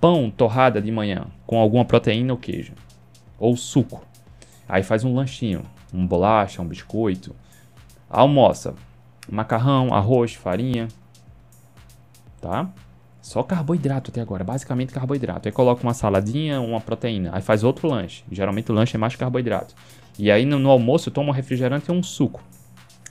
pão 0.00 0.30
torrada 0.30 0.80
de 0.80 0.90
manhã 0.90 1.26
com 1.46 1.58
alguma 1.58 1.84
proteína 1.84 2.32
ou 2.32 2.38
queijo, 2.38 2.72
ou 3.38 3.54
suco, 3.54 4.02
aí 4.66 4.82
faz 4.82 5.04
um 5.04 5.14
lanchinho, 5.14 5.66
um 5.92 6.06
bolacha, 6.06 6.62
um 6.62 6.64
biscoito, 6.64 7.36
almoça, 8.08 8.76
macarrão, 9.30 9.92
arroz, 9.92 10.32
farinha, 10.32 10.88
tá? 12.40 12.70
Só 13.20 13.42
carboidrato 13.42 14.10
até 14.10 14.22
agora, 14.22 14.42
basicamente 14.42 14.94
carboidrato. 14.94 15.48
Aí 15.48 15.52
coloca 15.52 15.82
uma 15.82 15.92
saladinha, 15.92 16.62
uma 16.62 16.80
proteína, 16.80 17.28
aí 17.34 17.42
faz 17.42 17.62
outro 17.62 17.88
lanche. 17.88 18.24
Geralmente 18.32 18.72
o 18.72 18.74
lanche 18.74 18.96
é 18.96 18.98
mais 18.98 19.14
carboidrato. 19.16 19.74
E 20.18 20.30
aí 20.30 20.46
no, 20.46 20.58
no 20.58 20.70
almoço 20.70 21.10
toma 21.10 21.28
um 21.28 21.32
refrigerante 21.32 21.90
e 21.90 21.92
um 21.92 22.02
suco. 22.02 22.42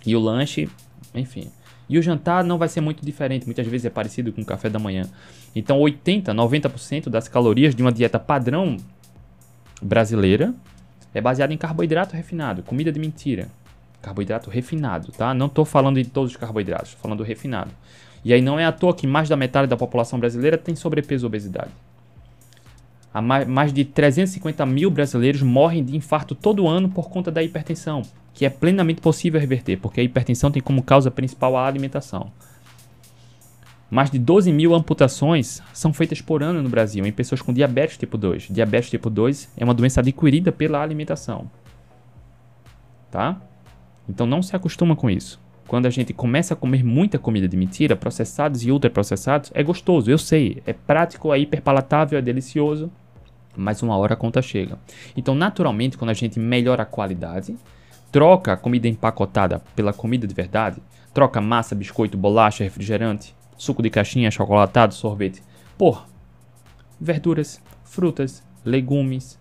E 0.04 0.16
o 0.16 0.20
lanche, 0.20 0.68
enfim. 1.14 1.52
E 1.90 1.98
o 1.98 2.02
jantar 2.02 2.44
não 2.44 2.58
vai 2.58 2.68
ser 2.68 2.82
muito 2.82 3.06
diferente, 3.06 3.46
muitas 3.46 3.66
vezes 3.66 3.86
é 3.86 3.90
parecido 3.90 4.34
com 4.34 4.42
o 4.42 4.46
café 4.46 4.70
da 4.70 4.80
manhã. 4.80 5.04
Então 5.56 5.80
80, 5.80 6.34
90% 6.34 7.10
das 7.10 7.28
calorias 7.28 7.74
de 7.74 7.82
uma 7.82 7.92
dieta 7.92 8.20
padrão 8.20 8.78
brasileira 9.82 10.54
é 11.14 11.22
baseada 11.22 11.54
em 11.54 11.58
carboidrato 11.58 12.16
refinado, 12.16 12.62
comida 12.64 12.92
de 12.92 13.00
mentira. 13.00 13.48
Carboidrato 14.02 14.50
refinado, 14.50 15.12
tá? 15.12 15.34
Não 15.34 15.48
estou 15.48 15.66
falando 15.66 16.02
de 16.02 16.10
todos 16.10 16.32
os 16.32 16.38
carboidratos, 16.38 16.90
estou 16.90 17.02
falando 17.02 17.24
refinado. 17.24 17.72
E 18.24 18.34
aí 18.34 18.42
não 18.42 18.60
é 18.60 18.66
à 18.66 18.72
toa 18.72 18.94
que 18.94 19.08
mais 19.08 19.30
da 19.30 19.36
metade 19.36 19.68
da 19.68 19.78
população 19.78 20.20
brasileira 20.20 20.58
tem 20.58 20.76
sobrepeso 20.76 21.26
e 21.26 21.28
obesidade. 21.28 21.72
Mais 23.48 23.74
de 23.74 23.84
350 23.84 24.66
mil 24.66 24.92
brasileiros 24.92 25.42
morrem 25.42 25.84
de 25.84 25.96
infarto 25.96 26.36
todo 26.36 26.68
ano 26.68 26.90
por 26.90 27.10
conta 27.10 27.32
da 27.32 27.42
hipertensão, 27.42 28.04
que 28.38 28.46
é 28.46 28.52
plenamente 28.52 29.02
possível 29.02 29.42
reverter, 29.42 29.78
porque 29.78 30.00
a 30.00 30.04
hipertensão 30.04 30.52
tem 30.52 30.62
como 30.62 30.84
causa 30.84 31.10
principal 31.10 31.58
a 31.58 31.66
alimentação. 31.66 32.32
Mais 33.90 34.12
de 34.12 34.20
12 34.20 34.54
mil 34.54 34.76
amputações 34.76 35.60
são 35.74 35.92
feitas 35.92 36.22
por 36.22 36.44
ano 36.44 36.62
no 36.62 36.70
Brasil 36.70 37.04
em 37.04 37.12
pessoas 37.12 37.42
com 37.42 37.52
diabetes 37.52 37.98
tipo 37.98 38.16
2. 38.16 38.50
Diabetes 38.52 38.92
tipo 38.92 39.10
2 39.10 39.54
é 39.58 39.64
uma 39.64 39.74
doença 39.74 40.02
adquirida 40.02 40.52
pela 40.52 40.80
alimentação. 40.80 41.50
Tá? 43.10 43.42
Então 44.08 44.28
não 44.28 44.44
se 44.44 44.56
acostuma 44.56 44.96
com 44.96 45.10
isso. 45.10 45.42
Quando 45.68 45.88
a 45.88 45.90
gente 45.90 46.14
começa 46.14 46.54
a 46.54 46.58
comer 46.58 46.84
muita 46.84 47.18
comida 47.18 47.48
de 47.48 47.58
mentira, 47.58 47.96
processados 47.96 48.64
e 48.64 48.72
ultraprocessados, 48.72 49.50
é 49.56 49.64
gostoso, 49.64 50.12
eu 50.12 50.18
sei. 50.20 50.62
É 50.64 50.74
prático, 50.74 51.34
é 51.34 51.40
hiperpalatável, 51.40 52.20
é 52.20 52.22
delicioso. 52.22 52.92
Mas 53.56 53.82
uma 53.82 53.98
hora 53.98 54.14
a 54.14 54.18
conta 54.18 54.44
chega. 54.44 54.78
Então, 55.16 55.34
naturalmente, 55.34 55.98
quando 55.98 56.12
a 56.12 56.14
gente 56.14 56.40
melhora 56.40 56.84
a 56.84 56.86
qualidade, 56.86 57.56
troca 58.18 58.54
a 58.54 58.58
comida 58.58 58.88
empacotada 58.88 59.62
pela 59.76 59.94
comida 59.94 60.26
de 60.26 60.34
verdade, 60.34 60.82
troca 61.14 61.40
massa, 61.40 61.76
biscoito, 61.76 62.18
bolacha, 62.18 62.64
refrigerante, 62.64 63.36
suco 63.56 63.84
de 63.84 63.92
caixinha, 63.92 64.32
chocolatado, 64.32 64.96
sorvete, 64.96 65.44
por 65.78 66.04
verduras, 67.00 67.62
frutas, 67.84 68.44
legumes, 68.66 69.40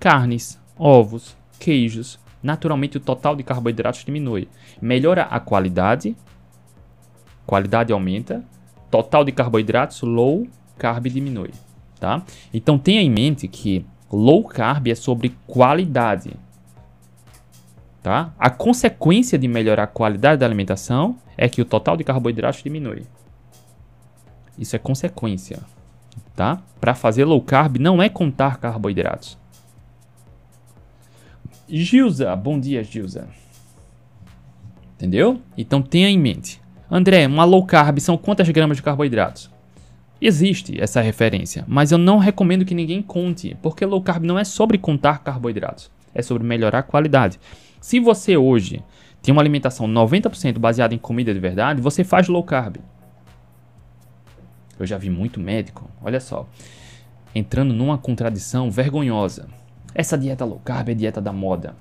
carnes, 0.00 0.60
ovos, 0.76 1.36
queijos, 1.60 2.18
naturalmente 2.42 2.96
o 2.96 3.00
total 3.00 3.36
de 3.36 3.44
carboidratos 3.44 4.04
diminui. 4.04 4.48
Melhora 4.82 5.22
a 5.22 5.38
qualidade, 5.38 6.16
qualidade 7.46 7.92
aumenta, 7.92 8.44
total 8.90 9.22
de 9.22 9.30
carboidratos, 9.30 10.02
low 10.02 10.48
carb 10.76 11.06
diminui, 11.06 11.52
tá? 12.00 12.24
Então 12.52 12.76
tenha 12.76 13.00
em 13.00 13.08
mente 13.08 13.46
que 13.46 13.86
low 14.10 14.42
carb 14.42 14.88
é 14.88 14.96
sobre 14.96 15.32
qualidade, 15.46 16.32
tá? 18.08 18.32
A 18.38 18.48
consequência 18.48 19.38
de 19.38 19.46
melhorar 19.46 19.82
a 19.82 19.86
qualidade 19.86 20.40
da 20.40 20.46
alimentação 20.46 21.18
é 21.36 21.46
que 21.46 21.60
o 21.60 21.64
total 21.66 21.94
de 21.94 22.02
carboidratos 22.02 22.62
diminui. 22.62 23.02
Isso 24.58 24.74
é 24.74 24.78
consequência, 24.78 25.60
tá? 26.34 26.62
Para 26.80 26.94
fazer 26.94 27.26
low 27.26 27.42
carb 27.42 27.76
não 27.76 28.02
é 28.02 28.08
contar 28.08 28.56
carboidratos. 28.56 29.36
Gilza, 31.68 32.34
bom 32.34 32.58
dia, 32.58 32.82
Gilza. 32.82 33.28
Entendeu? 34.94 35.42
Então 35.54 35.82
tenha 35.82 36.08
em 36.08 36.18
mente. 36.18 36.62
André, 36.90 37.26
uma 37.26 37.44
low 37.44 37.66
carb 37.66 37.98
são 37.98 38.16
quantas 38.16 38.48
gramas 38.48 38.78
de 38.78 38.82
carboidratos? 38.82 39.50
Existe 40.18 40.80
essa 40.80 41.02
referência, 41.02 41.62
mas 41.68 41.92
eu 41.92 41.98
não 41.98 42.16
recomendo 42.16 42.64
que 42.64 42.74
ninguém 42.74 43.02
conte, 43.02 43.54
porque 43.60 43.84
low 43.84 44.00
carb 44.00 44.24
não 44.24 44.38
é 44.38 44.44
sobre 44.44 44.78
contar 44.78 45.18
carboidratos, 45.18 45.90
é 46.14 46.22
sobre 46.22 46.42
melhorar 46.42 46.78
a 46.78 46.82
qualidade. 46.82 47.38
Se 47.80 48.00
você 48.00 48.36
hoje 48.36 48.82
tem 49.22 49.32
uma 49.32 49.42
alimentação 49.42 49.86
90% 49.86 50.58
baseada 50.58 50.94
em 50.94 50.98
comida 50.98 51.32
de 51.32 51.40
verdade, 51.40 51.80
você 51.80 52.04
faz 52.04 52.28
low 52.28 52.42
carb. 52.42 52.76
Eu 54.78 54.86
já 54.86 54.96
vi 54.96 55.10
muito 55.10 55.40
médico, 55.40 55.90
olha 56.02 56.20
só, 56.20 56.48
entrando 57.34 57.74
numa 57.74 57.98
contradição 57.98 58.70
vergonhosa. 58.70 59.48
Essa 59.94 60.16
dieta 60.16 60.44
low 60.44 60.60
carb 60.64 60.90
é 60.90 60.94
dieta 60.94 61.20
da 61.20 61.32
moda. 61.32 61.74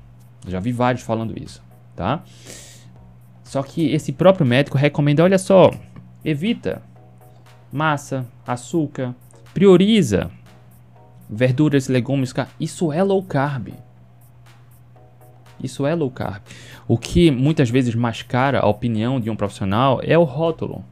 Eu 0.46 0.51
já 0.51 0.60
vi 0.60 0.72
vários 0.72 1.04
falando 1.04 1.38
isso, 1.42 1.63
tá? 1.96 2.24
Só 3.44 3.62
que 3.63 3.92
esse 3.92 4.12
próprio 4.12 4.46
médico 4.46 4.77
recomenda, 4.77 5.24
olha 5.24 5.38
só, 5.38 5.72
evita 6.24 6.82
massa, 7.72 8.25
açúcar, 8.46 9.16
prioriza 9.54 10.32
verduras, 11.30 11.88
legumes, 11.88 12.34
isso 12.60 12.92
é 12.92 13.04
low 13.04 13.22
carb. 13.24 13.70
Isso 15.62 15.86
é 15.86 15.96
low 15.96 16.12
carb. 16.12 16.42
O 16.88 16.98
que 16.98 17.32
muitas 17.32 17.70
vezes 17.70 17.96
mascara 17.96 18.60
a 18.60 18.68
opinião 18.68 19.20
de 19.20 19.30
um 19.30 19.36
profissional 19.36 20.00
é 20.04 20.18
o 20.18 20.24
rótulo. 20.24 20.84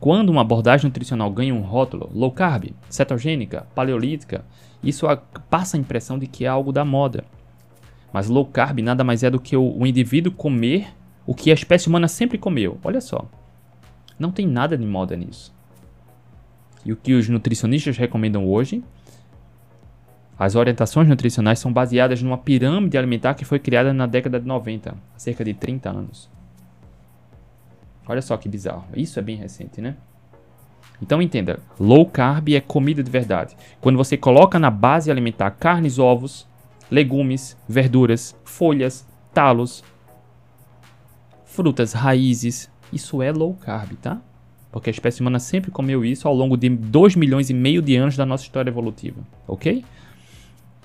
Quando 0.00 0.28
uma 0.30 0.42
abordagem 0.42 0.86
nutricional 0.86 1.30
ganha 1.30 1.54
um 1.54 1.62
rótulo 1.62 2.10
low 2.12 2.30
carb, 2.30 2.72
cetogênica, 2.90 3.66
paleolítica, 3.74 4.44
isso 4.82 5.06
passa 5.48 5.76
a 5.76 5.80
impressão 5.80 6.18
de 6.18 6.26
que 6.26 6.44
é 6.44 6.48
algo 6.48 6.72
da 6.72 6.84
moda. 6.84 7.24
Mas 8.12 8.28
low 8.28 8.44
carb 8.44 8.80
nada 8.80 9.02
mais 9.02 9.22
é 9.22 9.30
do 9.30 9.40
que 9.40 9.56
o, 9.56 9.86
indivíduo 9.86 10.32
comer 10.32 10.88
o 11.26 11.34
que 11.34 11.50
a 11.50 11.54
espécie 11.54 11.88
humana 11.88 12.06
sempre 12.06 12.36
comeu. 12.36 12.78
Olha 12.84 13.00
só. 13.00 13.26
Não 14.18 14.30
tem 14.30 14.46
nada 14.46 14.76
de 14.76 14.86
moda 14.86 15.16
nisso. 15.16 15.54
E 16.84 16.92
o 16.92 16.96
que 16.96 17.14
os 17.14 17.28
nutricionistas 17.28 17.96
recomendam 17.96 18.46
hoje? 18.46 18.84
As 20.38 20.56
orientações 20.56 21.08
nutricionais 21.08 21.58
são 21.58 21.72
baseadas 21.72 22.22
numa 22.22 22.38
pirâmide 22.38 22.98
alimentar 22.98 23.34
que 23.34 23.44
foi 23.44 23.58
criada 23.58 23.92
na 23.92 24.06
década 24.06 24.40
de 24.40 24.46
90, 24.46 24.90
há 24.90 25.18
cerca 25.18 25.44
de 25.44 25.54
30 25.54 25.90
anos. 25.90 26.30
Olha 28.06 28.20
só 28.20 28.36
que 28.36 28.48
bizarro. 28.48 28.84
Isso 28.94 29.18
é 29.18 29.22
bem 29.22 29.36
recente, 29.36 29.80
né? 29.80 29.96
Então 31.00 31.20
entenda, 31.20 31.58
low 31.78 32.06
carb 32.06 32.48
é 32.50 32.60
comida 32.60 33.02
de 33.02 33.10
verdade. 33.10 33.56
Quando 33.80 33.96
você 33.96 34.16
coloca 34.16 34.58
na 34.58 34.70
base 34.70 35.10
alimentar 35.10 35.50
carnes, 35.52 35.98
ovos, 35.98 36.46
legumes, 36.90 37.56
verduras, 37.68 38.36
folhas, 38.44 39.06
talos, 39.32 39.82
frutas, 41.44 41.92
raízes, 41.92 42.70
isso 42.92 43.22
é 43.22 43.32
low 43.32 43.54
carb, 43.54 43.92
tá? 43.96 44.20
Porque 44.70 44.90
a 44.90 44.92
espécie 44.92 45.20
humana 45.20 45.38
sempre 45.38 45.70
comeu 45.70 46.04
isso 46.04 46.26
ao 46.26 46.34
longo 46.34 46.56
de 46.56 46.68
2 46.68 47.16
milhões 47.16 47.48
e 47.50 47.54
meio 47.54 47.80
de 47.80 47.96
anos 47.96 48.16
da 48.16 48.26
nossa 48.26 48.44
história 48.44 48.70
evolutiva, 48.70 49.20
ok? 49.46 49.84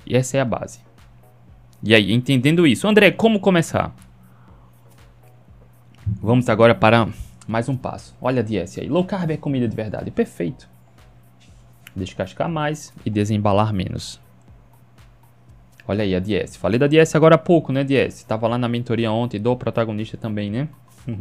E 0.05 0.15
essa 0.15 0.37
é 0.37 0.41
a 0.41 0.45
base. 0.45 0.79
E 1.81 1.95
aí, 1.95 2.11
entendendo 2.11 2.67
isso, 2.67 2.87
André, 2.87 3.11
como 3.11 3.39
começar? 3.39 3.95
Vamos 6.21 6.49
agora 6.49 6.75
para 6.75 7.07
mais 7.47 7.69
um 7.69 7.77
passo. 7.77 8.15
Olha 8.21 8.41
a 8.41 8.43
dieta 8.43 8.81
aí. 8.81 8.89
Low 8.89 9.05
carb 9.05 9.31
é 9.31 9.37
comida 9.37 9.67
de 9.67 9.75
verdade. 9.75 10.11
Perfeito. 10.11 10.69
Descascar 11.95 12.49
mais 12.49 12.93
e 13.05 13.09
desembalar 13.09 13.73
menos. 13.73 14.19
Olha 15.87 16.03
aí 16.03 16.15
a 16.15 16.19
DS. 16.19 16.55
Falei 16.57 16.77
da 16.77 16.85
DS 16.85 17.15
agora 17.15 17.35
há 17.35 17.37
pouco, 17.37 17.71
né, 17.71 17.83
DS? 17.83 18.23
Tava 18.23 18.47
lá 18.47 18.57
na 18.57 18.67
mentoria 18.67 19.11
ontem 19.11 19.39
do 19.39 19.55
protagonista 19.55 20.15
também, 20.17 20.51
né? 20.51 20.69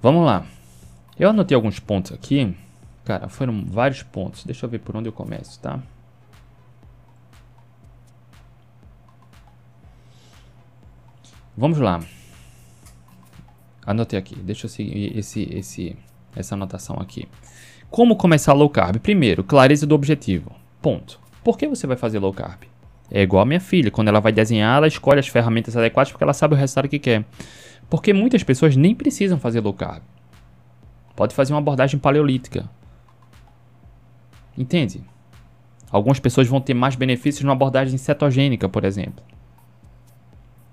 Vamos 0.00 0.24
lá. 0.24 0.46
Eu 1.18 1.30
anotei 1.30 1.54
alguns 1.54 1.78
pontos 1.78 2.12
aqui. 2.12 2.56
Cara, 3.04 3.28
foram 3.28 3.64
vários 3.66 4.02
pontos. 4.02 4.44
Deixa 4.44 4.64
eu 4.64 4.70
ver 4.70 4.78
por 4.78 4.96
onde 4.96 5.08
eu 5.08 5.12
começo, 5.12 5.60
tá? 5.60 5.82
Vamos 11.56 11.78
lá. 11.78 12.00
Anotei 13.86 14.18
aqui. 14.18 14.34
Deixa 14.36 14.66
eu 14.66 14.70
seguir 14.70 15.16
esse, 15.16 15.42
esse, 15.52 15.96
essa 16.34 16.54
anotação 16.54 16.96
aqui. 17.00 17.28
Como 17.90 18.16
começar 18.16 18.52
low 18.52 18.68
carb? 18.68 18.98
Primeiro, 18.98 19.44
clareza 19.44 19.86
do 19.86 19.94
objetivo. 19.94 20.50
Ponto. 20.82 21.20
Por 21.44 21.56
que 21.56 21.68
você 21.68 21.86
vai 21.86 21.96
fazer 21.96 22.18
low 22.18 22.32
carb? 22.32 22.62
É 23.10 23.22
igual 23.22 23.42
a 23.42 23.46
minha 23.46 23.60
filha. 23.60 23.90
Quando 23.90 24.08
ela 24.08 24.20
vai 24.20 24.32
desenhar, 24.32 24.78
ela 24.78 24.88
escolhe 24.88 25.20
as 25.20 25.28
ferramentas 25.28 25.76
adequadas 25.76 26.10
porque 26.10 26.24
ela 26.24 26.32
sabe 26.32 26.54
o 26.54 26.56
resultado 26.56 26.88
que 26.88 26.98
quer. 26.98 27.24
Porque 27.88 28.12
muitas 28.12 28.42
pessoas 28.42 28.74
nem 28.74 28.94
precisam 28.94 29.38
fazer 29.38 29.60
low 29.60 29.74
carb. 29.74 30.02
Pode 31.14 31.34
fazer 31.34 31.52
uma 31.52 31.60
abordagem 31.60 32.00
paleolítica. 32.00 32.68
Entende? 34.58 35.02
Algumas 35.90 36.18
pessoas 36.18 36.48
vão 36.48 36.60
ter 36.60 36.74
mais 36.74 36.96
benefícios 36.96 37.44
numa 37.44 37.52
abordagem 37.52 37.96
cetogênica, 37.98 38.68
por 38.68 38.84
exemplo. 38.84 39.24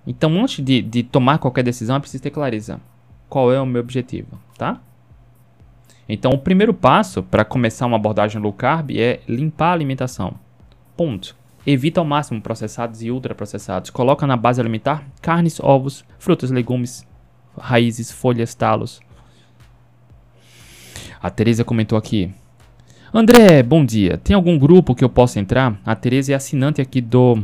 Então, 0.05 0.41
antes 0.41 0.63
de, 0.63 0.81
de 0.81 1.03
tomar 1.03 1.37
qualquer 1.37 1.63
decisão, 1.63 1.95
é 1.95 1.99
preciso 1.99 2.23
ter 2.23 2.31
clareza. 2.31 2.79
Qual 3.29 3.51
é 3.51 3.61
o 3.61 3.65
meu 3.65 3.81
objetivo, 3.81 4.39
tá? 4.57 4.81
Então, 6.09 6.31
o 6.31 6.37
primeiro 6.37 6.73
passo 6.73 7.23
para 7.23 7.45
começar 7.45 7.85
uma 7.85 7.95
abordagem 7.95 8.41
low 8.41 8.51
carb 8.51 8.91
é 8.91 9.21
limpar 9.27 9.69
a 9.69 9.73
alimentação. 9.73 10.33
Ponto. 10.97 11.35
Evita 11.65 12.01
ao 12.01 12.05
máximo 12.05 12.41
processados 12.41 13.01
e 13.03 13.11
ultraprocessados. 13.11 13.91
Coloca 13.91 14.25
na 14.25 14.35
base 14.35 14.59
alimentar 14.59 15.07
carnes, 15.21 15.59
ovos, 15.59 16.03
frutas, 16.17 16.49
legumes, 16.49 17.07
raízes, 17.57 18.11
folhas, 18.11 18.55
talos. 18.55 18.99
A 21.21 21.29
Teresa 21.29 21.63
comentou 21.63 21.97
aqui. 21.97 22.33
André, 23.13 23.61
bom 23.61 23.85
dia. 23.85 24.17
Tem 24.17 24.35
algum 24.35 24.57
grupo 24.57 24.95
que 24.95 25.03
eu 25.03 25.09
possa 25.09 25.39
entrar? 25.39 25.79
A 25.85 25.95
Teresa 25.95 26.31
é 26.31 26.35
assinante 26.35 26.81
aqui 26.81 26.99
do 26.99 27.37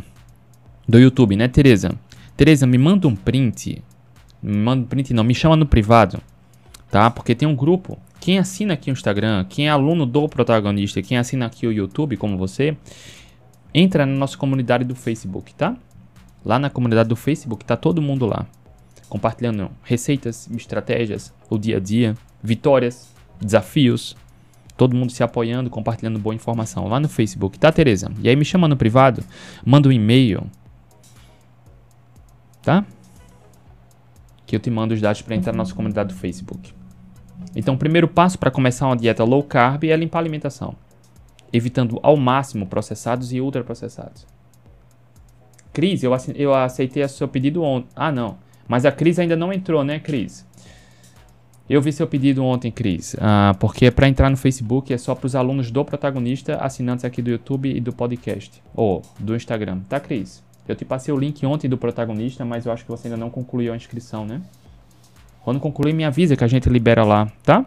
do 0.87 0.97
YouTube, 0.97 1.35
né, 1.35 1.47
Teresa? 1.47 1.91
Tereza, 2.37 2.67
me 2.67 2.77
manda 2.77 3.07
um 3.07 3.15
print. 3.15 3.83
Me 4.43 4.55
manda 4.55 4.83
um 4.83 4.85
print, 4.85 5.11
não, 5.11 5.23
me 5.23 5.33
chama 5.33 5.55
no 5.55 5.65
privado. 5.65 6.21
Tá? 6.91 7.09
Porque 7.09 7.33
tem 7.33 7.47
um 7.47 7.55
grupo. 7.55 7.97
Quem 8.19 8.37
assina 8.37 8.75
aqui 8.75 8.91
o 8.91 8.93
Instagram, 8.93 9.43
quem 9.49 9.67
é 9.67 9.71
aluno 9.71 10.05
do 10.05 10.29
protagonista, 10.29 11.01
quem 11.01 11.17
assina 11.17 11.47
aqui 11.47 11.65
o 11.65 11.71
YouTube, 11.71 12.15
como 12.15 12.37
você, 12.37 12.77
entra 13.73 14.05
na 14.05 14.13
nossa 14.13 14.37
comunidade 14.37 14.83
do 14.83 14.93
Facebook, 14.93 15.53
tá? 15.55 15.75
Lá 16.45 16.59
na 16.59 16.69
comunidade 16.69 17.09
do 17.09 17.15
Facebook 17.15 17.65
tá 17.65 17.75
todo 17.75 18.01
mundo 18.01 18.25
lá. 18.25 18.45
Compartilhando 19.09 19.71
receitas, 19.83 20.49
estratégias, 20.51 21.33
o 21.49 21.57
dia 21.57 21.77
a 21.77 21.79
dia, 21.79 22.15
vitórias, 22.43 23.13
desafios, 23.41 24.15
todo 24.75 24.95
mundo 24.95 25.11
se 25.11 25.23
apoiando, 25.23 25.69
compartilhando 25.69 26.19
boa 26.19 26.35
informação 26.35 26.87
lá 26.87 26.99
no 26.99 27.09
Facebook, 27.09 27.57
tá, 27.57 27.71
Tereza? 27.71 28.11
E 28.21 28.29
aí 28.29 28.35
me 28.35 28.45
chama 28.45 28.67
no 28.67 28.77
privado, 28.77 29.23
manda 29.65 29.89
um 29.89 29.91
e-mail, 29.91 30.43
tá? 32.67 32.85
Que 34.45 34.57
eu 34.57 34.59
te 34.59 34.69
mando 34.69 34.93
os 34.93 34.99
dados 34.99 35.21
para 35.21 35.35
entrar 35.35 35.53
na 35.53 35.59
nossa 35.59 35.73
comunidade 35.73 36.13
do 36.13 36.19
Facebook. 36.19 36.73
Então, 37.55 37.75
o 37.75 37.77
primeiro 37.77 38.09
passo 38.09 38.37
para 38.37 38.51
começar 38.51 38.87
uma 38.87 38.97
dieta 38.97 39.23
low 39.23 39.41
carb 39.41 39.85
é 39.85 39.95
limpar 39.95 40.19
a 40.19 40.21
alimentação, 40.21 40.75
evitando 41.53 41.97
ao 42.03 42.17
máximo 42.17 42.67
processados 42.67 43.31
e 43.31 43.39
ultraprocessados. 43.39 44.27
Cris, 45.71 46.03
eu, 46.03 46.11
eu 46.35 46.53
aceitei 46.53 47.03
o 47.03 47.07
seu 47.07 47.29
pedido 47.29 47.63
ontem. 47.63 47.87
Ah, 47.95 48.11
não. 48.11 48.37
Mas 48.67 48.85
a 48.85 48.91
Cris 48.91 49.17
ainda 49.17 49.37
não 49.37 49.53
entrou, 49.53 49.81
né, 49.85 49.97
Cris? 49.97 50.45
Eu 51.69 51.81
vi 51.81 51.93
seu 51.93 52.07
pedido 52.07 52.43
ontem, 52.43 52.69
Cris, 52.69 53.15
ah, 53.19 53.55
porque 53.59 53.91
para 53.91 54.09
entrar 54.09 54.29
no 54.29 54.37
Facebook 54.37 54.93
é 54.93 54.97
só 54.97 55.15
para 55.15 55.27
os 55.27 55.35
alunos 55.35 55.71
do 55.71 55.85
protagonista, 55.85 56.55
assinantes 56.57 57.05
aqui 57.05 57.21
do 57.21 57.29
YouTube 57.29 57.69
e 57.69 57.79
do 57.79 57.93
podcast, 57.93 58.61
ou 58.73 59.01
do 59.19 59.35
Instagram, 59.35 59.79
tá, 59.87 59.99
Cris? 59.99 60.46
Eu 60.67 60.75
te 60.75 60.83
passei 60.83 61.13
o 61.13 61.17
link 61.17 61.45
ontem 61.45 61.69
do 61.69 61.77
protagonista, 61.77 62.43
mas 62.43 62.65
eu 62.65 62.71
acho 62.71 62.83
que 62.83 62.91
você 62.91 63.07
ainda 63.07 63.17
não 63.17 63.29
concluiu 63.29 63.71
a 63.71 63.75
inscrição, 63.75 64.25
né? 64.25 64.41
Quando 65.41 65.59
concluir, 65.59 65.93
me 65.93 66.03
avisa 66.03 66.35
que 66.35 66.43
a 66.43 66.47
gente 66.47 66.67
libera 66.67 67.05
lá, 67.05 67.31
tá? 67.41 67.65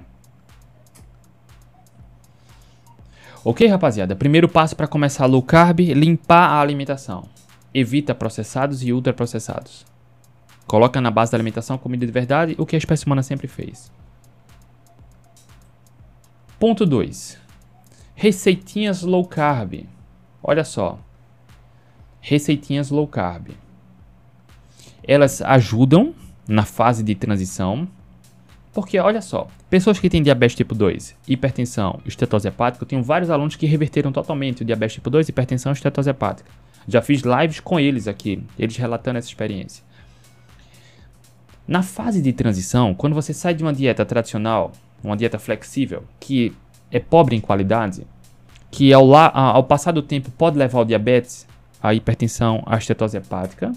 Ok, 3.43 3.67
rapaziada? 3.67 4.15
Primeiro 4.15 4.51
passo 4.51 4.77
para 4.77 4.87
começar 4.87 5.25
low 5.25 5.43
carb, 5.43 5.81
limpar 5.81 6.51
a 6.51 6.61
alimentação. 6.61 7.27
Evita 7.73 8.15
processados 8.15 8.83
e 8.83 8.93
ultraprocessados. 8.93 9.87
Coloca 10.67 11.01
na 11.01 11.11
base 11.11 11.33
da 11.33 11.37
alimentação 11.37 11.79
comida 11.79 12.05
de 12.05 12.13
verdade, 12.13 12.55
o 12.59 12.67
que 12.67 12.77
a 12.77 12.79
espécie 12.79 13.07
humana 13.07 13.23
sempre 13.23 13.49
fez. 13.49 13.91
Ponto 16.59 16.85
2. 16.85 17.39
Receitinhas 18.15 19.01
low 19.01 19.25
carb. 19.25 19.87
Olha 20.43 20.63
só, 20.63 20.99
receitinhas 22.21 22.91
low 22.91 23.07
carb. 23.07 23.49
Elas 25.03 25.41
ajudam 25.43 26.15
na 26.47 26.65
fase 26.65 27.03
de 27.03 27.15
transição, 27.15 27.89
porque 28.73 28.99
olha 28.99 29.21
só, 29.21 29.49
pessoas 29.69 29.99
que 29.99 30.11
têm 30.11 30.23
diabetes 30.23 30.57
tipo 30.57 30.75
2, 30.75 31.17
hipertensão, 31.27 32.01
estetose 32.05 32.49
hepática, 32.49 32.85
eu 32.85 32.89
tenho 32.89 33.03
vários 33.03 33.31
alunos 33.31 33.57
que 33.57 33.67
reverteram 33.67 34.13
totalmente 34.13 34.63
o 34.63 34.65
diabetes 34.65 34.95
tipo 34.95 35.11
2, 35.11 35.29
hipertensão 35.29 35.73
e 35.73 35.75
estetose 35.75 36.11
hepática. 36.11 36.51
Já 36.87 37.03
fiz 37.03 37.23
lives 37.23 37.61
com 37.61 37.79
eles 37.79 38.07
aqui, 38.07 38.43
eles 38.59 38.77
relatando 38.77 39.19
essa 39.19 39.29
experiência. 39.29 39.85
Na 41.67 41.83
fase 41.83 42.21
de 42.21 42.33
transição, 42.33 42.95
quando 42.95 43.15
você 43.15 43.33
sai 43.33 43.55
de 43.55 43.63
uma 43.63 43.73
dieta 43.73 44.05
tradicional, 44.05 44.73
uma 45.03 45.17
dieta 45.17 45.39
flexível, 45.39 46.05
que 46.19 46.53
é 46.91 46.99
pobre 46.99 47.37
em 47.37 47.41
qualidade, 47.41 48.05
que 48.71 48.93
ao, 48.93 49.07
la, 49.07 49.31
ao 49.33 49.65
passar 49.65 49.93
do 49.93 50.03
tempo 50.03 50.31
pode 50.33 50.59
levar 50.59 50.79
ao 50.79 50.85
diabetes, 50.85 51.47
a 51.83 51.95
hipertensão, 51.95 52.63
a 52.67 52.77
estetose 52.77 53.17
hepática. 53.17 53.73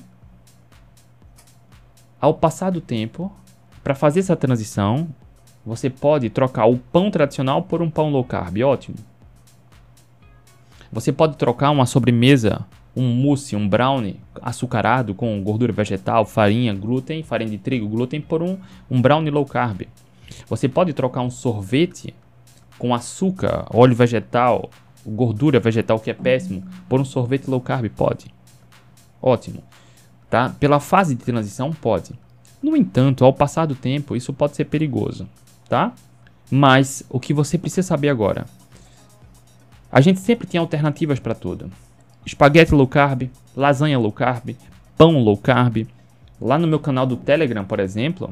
Ao 2.20 2.34
passar 2.34 2.72
do 2.72 2.82
tempo, 2.82 3.32
para 3.84 3.96
fazer 3.96 4.22
essa 4.22 4.36
transição, 4.36 5.08
você 5.66 5.90
pode 5.90 6.30
trocar 6.30 6.66
o 6.66 6.78
pão 6.78 7.10
tradicional 7.10 7.64
por 7.64 7.82
um 7.82 7.90
pão 7.90 8.10
low 8.10 8.24
carb, 8.24 8.62
ótimo. 8.64 8.98
Você 10.92 11.12
pode 11.12 11.38
trocar 11.38 11.72
uma 11.72 11.86
sobremesa, 11.86 12.66
um 12.96 13.08
mousse, 13.08 13.56
um 13.56 13.68
brownie 13.68 14.20
açucarado 14.42 15.16
com 15.16 15.42
gordura 15.42 15.74
vegetal, 15.74 16.26
farinha, 16.26 16.74
glúten, 16.74 17.24
farinha 17.24 17.52
de 17.52 17.58
trigo, 17.58 17.88
glúten 17.88 18.22
por 18.22 18.44
um, 18.44 18.58
um 18.90 19.02
brownie 19.02 19.32
low 19.32 19.46
carb. 19.46 19.88
Você 20.48 20.70
pode 20.70 20.94
trocar 20.94 21.22
um 21.22 21.30
sorvete 21.30 22.14
com 22.78 22.94
açúcar, 22.94 23.66
óleo 23.74 23.96
vegetal, 23.96 24.70
gordura 25.06 25.60
vegetal 25.60 26.00
que 26.00 26.10
é 26.10 26.14
péssimo, 26.14 26.64
por 26.88 27.00
um 27.00 27.06
sorvete 27.06 27.48
low 27.48 27.62
carb? 27.62 27.90
Pode. 27.90 28.34
Ótimo. 29.22 29.64
Tá? 30.30 30.50
Pela 30.60 30.80
fase 30.80 31.16
de 31.16 31.24
transição, 31.24 31.72
pode. 31.72 32.14
No 32.62 32.76
entanto, 32.76 33.26
ao 33.26 33.34
passar 33.34 33.66
do 33.66 33.76
tempo, 33.76 34.16
isso 34.16 34.34
pode 34.34 34.56
ser 34.56 34.66
perigoso, 34.66 35.28
tá? 35.68 35.94
Mas 36.50 37.04
o 37.10 37.20
que 37.20 37.34
você 37.34 37.58
precisa 37.58 37.86
saber 37.86 38.10
agora? 38.10 38.46
A 39.92 40.02
gente 40.02 40.20
sempre 40.20 40.48
tem 40.48 40.60
alternativas 40.60 41.20
para 41.20 41.36
tudo. 41.36 41.70
Espaguete 42.26 42.74
low 42.74 42.88
carb, 42.88 43.30
lasanha 43.56 44.00
low 44.00 44.12
carb, 44.12 44.56
pão 44.98 45.20
low 45.20 45.38
carb. 45.38 45.86
Lá 46.42 46.58
no 46.58 46.68
meu 46.68 46.80
canal 46.80 47.06
do 47.06 47.18
Telegram, 47.18 47.64
por 47.66 47.80
exemplo, 47.80 48.32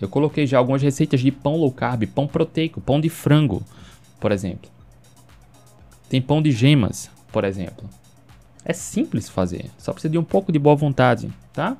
eu 0.00 0.08
coloquei 0.08 0.46
já 0.46 0.58
algumas 0.58 0.82
receitas 0.82 1.20
de 1.20 1.30
pão 1.30 1.56
low 1.56 1.70
carb, 1.70 2.04
pão 2.06 2.26
proteico, 2.26 2.80
pão 2.80 3.00
de 3.00 3.08
frango, 3.08 3.62
por 4.18 4.32
exemplo. 4.32 4.70
Tem 6.10 6.20
pão 6.20 6.42
de 6.42 6.50
gemas, 6.50 7.08
por 7.30 7.44
exemplo. 7.44 7.88
É 8.64 8.72
simples 8.72 9.28
fazer, 9.28 9.70
só 9.78 9.92
precisa 9.92 10.10
de 10.10 10.18
um 10.18 10.24
pouco 10.24 10.50
de 10.50 10.58
boa 10.58 10.74
vontade, 10.74 11.32
tá? 11.52 11.76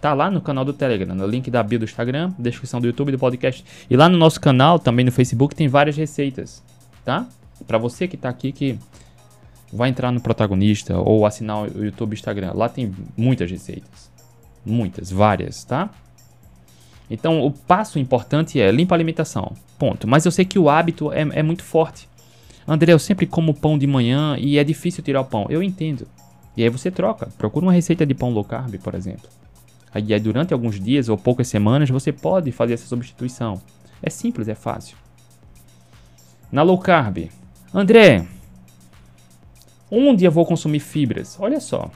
Tá 0.00 0.14
lá 0.14 0.30
no 0.30 0.40
canal 0.40 0.64
do 0.64 0.72
Telegram, 0.72 1.12
no 1.12 1.26
link 1.26 1.50
da 1.50 1.60
bio 1.60 1.80
do 1.80 1.84
Instagram, 1.84 2.32
descrição 2.38 2.80
do 2.80 2.86
YouTube 2.86 3.10
do 3.10 3.18
podcast. 3.18 3.64
E 3.90 3.96
lá 3.96 4.08
no 4.08 4.16
nosso 4.16 4.40
canal, 4.40 4.78
também 4.78 5.04
no 5.04 5.10
Facebook, 5.10 5.56
tem 5.56 5.66
várias 5.66 5.96
receitas, 5.96 6.62
tá? 7.04 7.26
Para 7.66 7.76
você 7.76 8.06
que 8.06 8.16
tá 8.16 8.28
aqui 8.28 8.52
que 8.52 8.78
vai 9.72 9.88
entrar 9.88 10.12
no 10.12 10.20
protagonista 10.20 10.96
ou 10.96 11.26
assinar 11.26 11.64
o 11.64 11.84
YouTube 11.84 12.14
Instagram, 12.14 12.52
lá 12.54 12.68
tem 12.68 12.94
muitas 13.16 13.50
receitas. 13.50 14.08
Muitas, 14.64 15.10
várias, 15.10 15.64
tá? 15.64 15.90
Então, 17.10 17.44
o 17.44 17.50
passo 17.50 17.98
importante 17.98 18.60
é 18.60 18.70
limpa 18.70 18.94
a 18.94 18.96
alimentação. 18.96 19.52
Ponto. 19.78 20.06
Mas 20.06 20.24
eu 20.24 20.30
sei 20.30 20.44
que 20.44 20.60
o 20.60 20.70
hábito 20.70 21.12
é, 21.12 21.22
é 21.32 21.42
muito 21.42 21.64
forte. 21.64 22.08
André, 22.66 22.92
eu 22.92 22.98
sempre 22.98 23.26
como 23.26 23.54
pão 23.54 23.76
de 23.76 23.86
manhã 23.86 24.36
e 24.38 24.58
é 24.58 24.64
difícil 24.64 25.02
tirar 25.02 25.20
o 25.20 25.24
pão. 25.24 25.46
Eu 25.48 25.62
entendo. 25.62 26.06
E 26.56 26.62
aí 26.62 26.68
você 26.68 26.90
troca. 26.90 27.28
Procura 27.36 27.66
uma 27.66 27.72
receita 27.72 28.06
de 28.06 28.14
pão 28.14 28.30
low 28.30 28.44
carb, 28.44 28.76
por 28.78 28.94
exemplo. 28.94 29.28
Aí, 29.92 30.18
durante 30.18 30.52
alguns 30.52 30.80
dias 30.80 31.08
ou 31.08 31.16
poucas 31.16 31.46
semanas 31.46 31.88
você 31.90 32.12
pode 32.12 32.50
fazer 32.50 32.74
essa 32.74 32.86
substituição. 32.86 33.60
É 34.02 34.10
simples, 34.10 34.48
é 34.48 34.54
fácil. 34.54 34.96
Na 36.50 36.62
low 36.62 36.78
carb, 36.78 37.30
André, 37.72 38.26
onde 39.90 40.24
eu 40.24 40.32
vou 40.32 40.44
consumir 40.44 40.80
fibras? 40.80 41.36
Olha 41.38 41.60
só. 41.60 41.90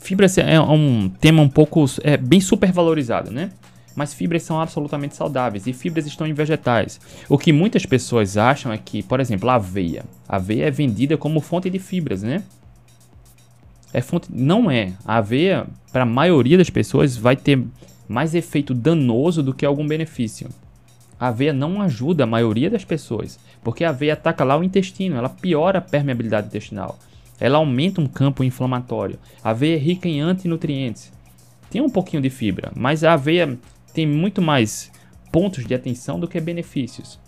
Fibras 0.00 0.36
é 0.36 0.60
um 0.60 1.08
tema 1.08 1.40
um 1.40 1.48
pouco 1.48 1.84
é, 2.02 2.16
bem 2.16 2.40
supervalorizado, 2.40 3.30
né? 3.30 3.52
Mas 3.94 4.12
fibras 4.12 4.42
são 4.42 4.60
absolutamente 4.60 5.14
saudáveis 5.14 5.66
e 5.66 5.72
fibras 5.72 6.06
estão 6.06 6.26
em 6.26 6.32
vegetais. 6.32 7.00
O 7.28 7.38
que 7.38 7.52
muitas 7.52 7.86
pessoas 7.86 8.36
acham 8.36 8.72
é 8.72 8.78
que, 8.78 9.02
por 9.02 9.20
exemplo, 9.20 9.48
a 9.48 9.54
aveia. 9.54 10.04
A 10.28 10.36
aveia 10.36 10.66
é 10.66 10.70
vendida 10.70 11.16
como 11.16 11.40
fonte 11.40 11.70
de 11.70 11.78
fibras, 11.78 12.22
né? 12.22 12.42
É 13.92 14.00
fonte, 14.00 14.28
não 14.30 14.68
é. 14.68 14.92
A 15.04 15.18
aveia, 15.18 15.66
para 15.92 16.02
a 16.02 16.06
maioria 16.06 16.58
das 16.58 16.70
pessoas, 16.70 17.16
vai 17.16 17.36
ter 17.36 17.62
mais 18.08 18.34
efeito 18.34 18.74
danoso 18.74 19.42
do 19.42 19.54
que 19.54 19.64
algum 19.64 19.86
benefício. 19.86 20.48
A 21.18 21.28
aveia 21.28 21.52
não 21.52 21.80
ajuda 21.80 22.24
a 22.24 22.26
maioria 22.26 22.68
das 22.68 22.84
pessoas, 22.84 23.38
porque 23.62 23.84
a 23.84 23.90
aveia 23.90 24.14
ataca 24.14 24.42
lá 24.42 24.56
o 24.56 24.64
intestino, 24.64 25.16
ela 25.16 25.28
piora 25.28 25.78
a 25.78 25.82
permeabilidade 25.82 26.48
intestinal. 26.48 26.98
Ela 27.38 27.58
aumenta 27.58 28.00
um 28.00 28.06
campo 28.06 28.42
inflamatório. 28.42 29.18
A 29.42 29.50
aveia 29.50 29.76
é 29.76 29.78
rica 29.78 30.08
em 30.08 30.20
antinutrientes. 30.20 31.12
Tem 31.70 31.80
um 31.80 31.90
pouquinho 31.90 32.22
de 32.22 32.30
fibra, 32.30 32.72
mas 32.74 33.02
a 33.04 33.14
aveia 33.14 33.58
tem 33.94 34.06
muito 34.06 34.42
mais 34.42 34.90
pontos 35.32 35.64
de 35.64 35.74
atenção 35.74 36.18
do 36.18 36.28
que 36.28 36.38
benefícios. 36.40 37.18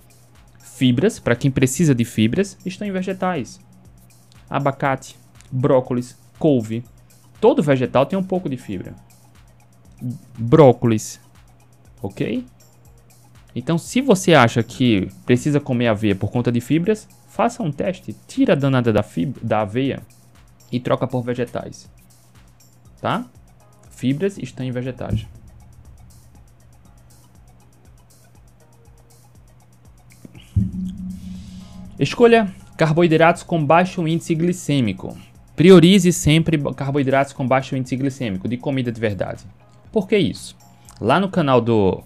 Fibras, 0.58 1.18
para 1.18 1.36
quem 1.36 1.50
precisa 1.50 1.94
de 1.94 2.04
fibras, 2.04 2.58
estão 2.66 2.86
em 2.86 2.92
vegetais. 2.92 3.58
Abacate, 4.50 5.16
brócolis, 5.50 6.18
couve. 6.38 6.84
Todo 7.40 7.62
vegetal 7.62 8.04
tem 8.04 8.18
um 8.18 8.22
pouco 8.22 8.48
de 8.48 8.56
fibra. 8.56 8.94
Brócolis, 10.36 11.20
ok? 12.02 12.44
Então, 13.54 13.78
se 13.78 14.02
você 14.02 14.34
acha 14.34 14.62
que 14.62 15.08
precisa 15.24 15.58
comer 15.58 15.86
aveia 15.86 16.14
por 16.14 16.30
conta 16.30 16.52
de 16.52 16.60
fibras, 16.60 17.08
faça 17.28 17.62
um 17.62 17.72
teste, 17.72 18.14
tira 18.26 18.52
a 18.52 18.56
danada 18.56 18.92
da, 18.92 19.02
fibra, 19.02 19.40
da 19.42 19.60
aveia 19.62 20.02
e 20.70 20.78
troca 20.78 21.06
por 21.06 21.22
vegetais. 21.22 21.90
Tá? 23.00 23.24
Fibras 23.90 24.36
estão 24.36 24.66
em 24.66 24.70
vegetais. 24.70 25.26
Escolha 31.98 32.52
carboidratos 32.76 33.42
com 33.42 33.64
baixo 33.64 34.06
índice 34.06 34.34
glicêmico. 34.34 35.16
Priorize 35.54 36.12
sempre 36.12 36.58
carboidratos 36.74 37.32
com 37.32 37.48
baixo 37.48 37.74
índice 37.74 37.96
glicêmico 37.96 38.46
de 38.46 38.58
comida 38.58 38.92
de 38.92 39.00
verdade. 39.00 39.44
Por 39.90 40.06
que 40.06 40.18
isso? 40.18 40.54
Lá 41.00 41.18
no 41.18 41.30
canal 41.30 41.60
do 41.60 42.02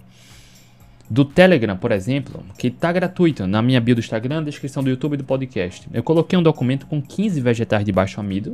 do 1.09 1.25
Telegram, 1.25 1.75
por 1.75 1.91
exemplo, 1.91 2.41
que 2.57 2.67
está 2.67 2.89
gratuito 2.89 3.45
na 3.45 3.61
minha 3.61 3.81
bio 3.81 3.93
do 3.95 3.99
Instagram, 3.99 4.45
descrição 4.45 4.81
do 4.81 4.89
YouTube 4.89 5.15
e 5.15 5.17
do 5.17 5.25
podcast. 5.25 5.85
Eu 5.93 6.01
coloquei 6.01 6.39
um 6.39 6.43
documento 6.43 6.87
com 6.87 7.01
15 7.01 7.41
vegetais 7.41 7.83
de 7.83 7.91
baixo 7.91 8.21
amido, 8.21 8.53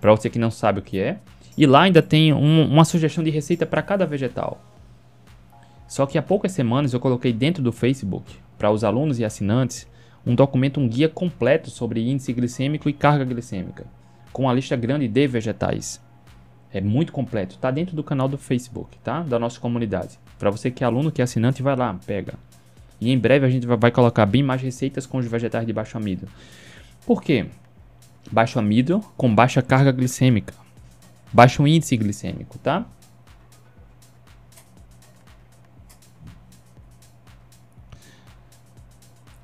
para 0.00 0.10
você 0.12 0.30
que 0.30 0.38
não 0.38 0.50
sabe 0.50 0.78
o 0.78 0.82
que 0.82 0.98
é, 0.98 1.18
e 1.54 1.66
lá 1.66 1.82
ainda 1.82 2.00
tem 2.00 2.32
um, 2.32 2.64
uma 2.64 2.86
sugestão 2.86 3.22
de 3.22 3.28
receita 3.28 3.66
para 3.66 3.82
cada 3.82 4.06
vegetal. 4.06 4.58
Só 5.86 6.06
que 6.06 6.16
há 6.16 6.22
poucas 6.22 6.52
semanas 6.52 6.94
eu 6.94 7.00
coloquei 7.00 7.30
dentro 7.30 7.62
do 7.62 7.72
Facebook, 7.72 8.36
para 8.56 8.70
os 8.70 8.84
alunos 8.84 9.18
e 9.18 9.24
assinantes, 9.26 9.86
um 10.28 10.34
documento, 10.34 10.78
um 10.78 10.86
guia 10.86 11.08
completo 11.08 11.70
sobre 11.70 12.06
índice 12.06 12.34
glicêmico 12.34 12.86
e 12.86 12.92
carga 12.92 13.24
glicêmica, 13.24 13.86
com 14.30 14.42
uma 14.42 14.52
lista 14.52 14.76
grande 14.76 15.08
de 15.08 15.26
vegetais. 15.26 16.00
É 16.70 16.82
muito 16.82 17.12
completo, 17.12 17.54
está 17.54 17.70
dentro 17.70 17.96
do 17.96 18.04
canal 18.04 18.28
do 18.28 18.36
Facebook, 18.36 18.98
tá? 18.98 19.22
Da 19.22 19.38
nossa 19.38 19.58
comunidade. 19.58 20.18
Para 20.38 20.50
você 20.50 20.70
que 20.70 20.84
é 20.84 20.86
aluno, 20.86 21.10
que 21.10 21.22
é 21.22 21.24
assinante, 21.24 21.62
vai 21.62 21.74
lá, 21.74 21.98
pega. 22.06 22.34
E 23.00 23.10
em 23.10 23.18
breve 23.18 23.46
a 23.46 23.48
gente 23.48 23.66
vai 23.66 23.90
colocar 23.90 24.26
bem 24.26 24.42
mais 24.42 24.60
receitas 24.60 25.06
com 25.06 25.16
os 25.16 25.26
vegetais 25.26 25.66
de 25.66 25.72
baixo 25.72 25.96
amido. 25.96 26.28
Por 27.06 27.22
quê? 27.22 27.46
Baixo 28.30 28.58
amido 28.58 29.02
com 29.16 29.34
baixa 29.34 29.62
carga 29.62 29.90
glicêmica, 29.90 30.52
baixo 31.32 31.66
índice 31.66 31.96
glicêmico, 31.96 32.58
tá? 32.58 32.84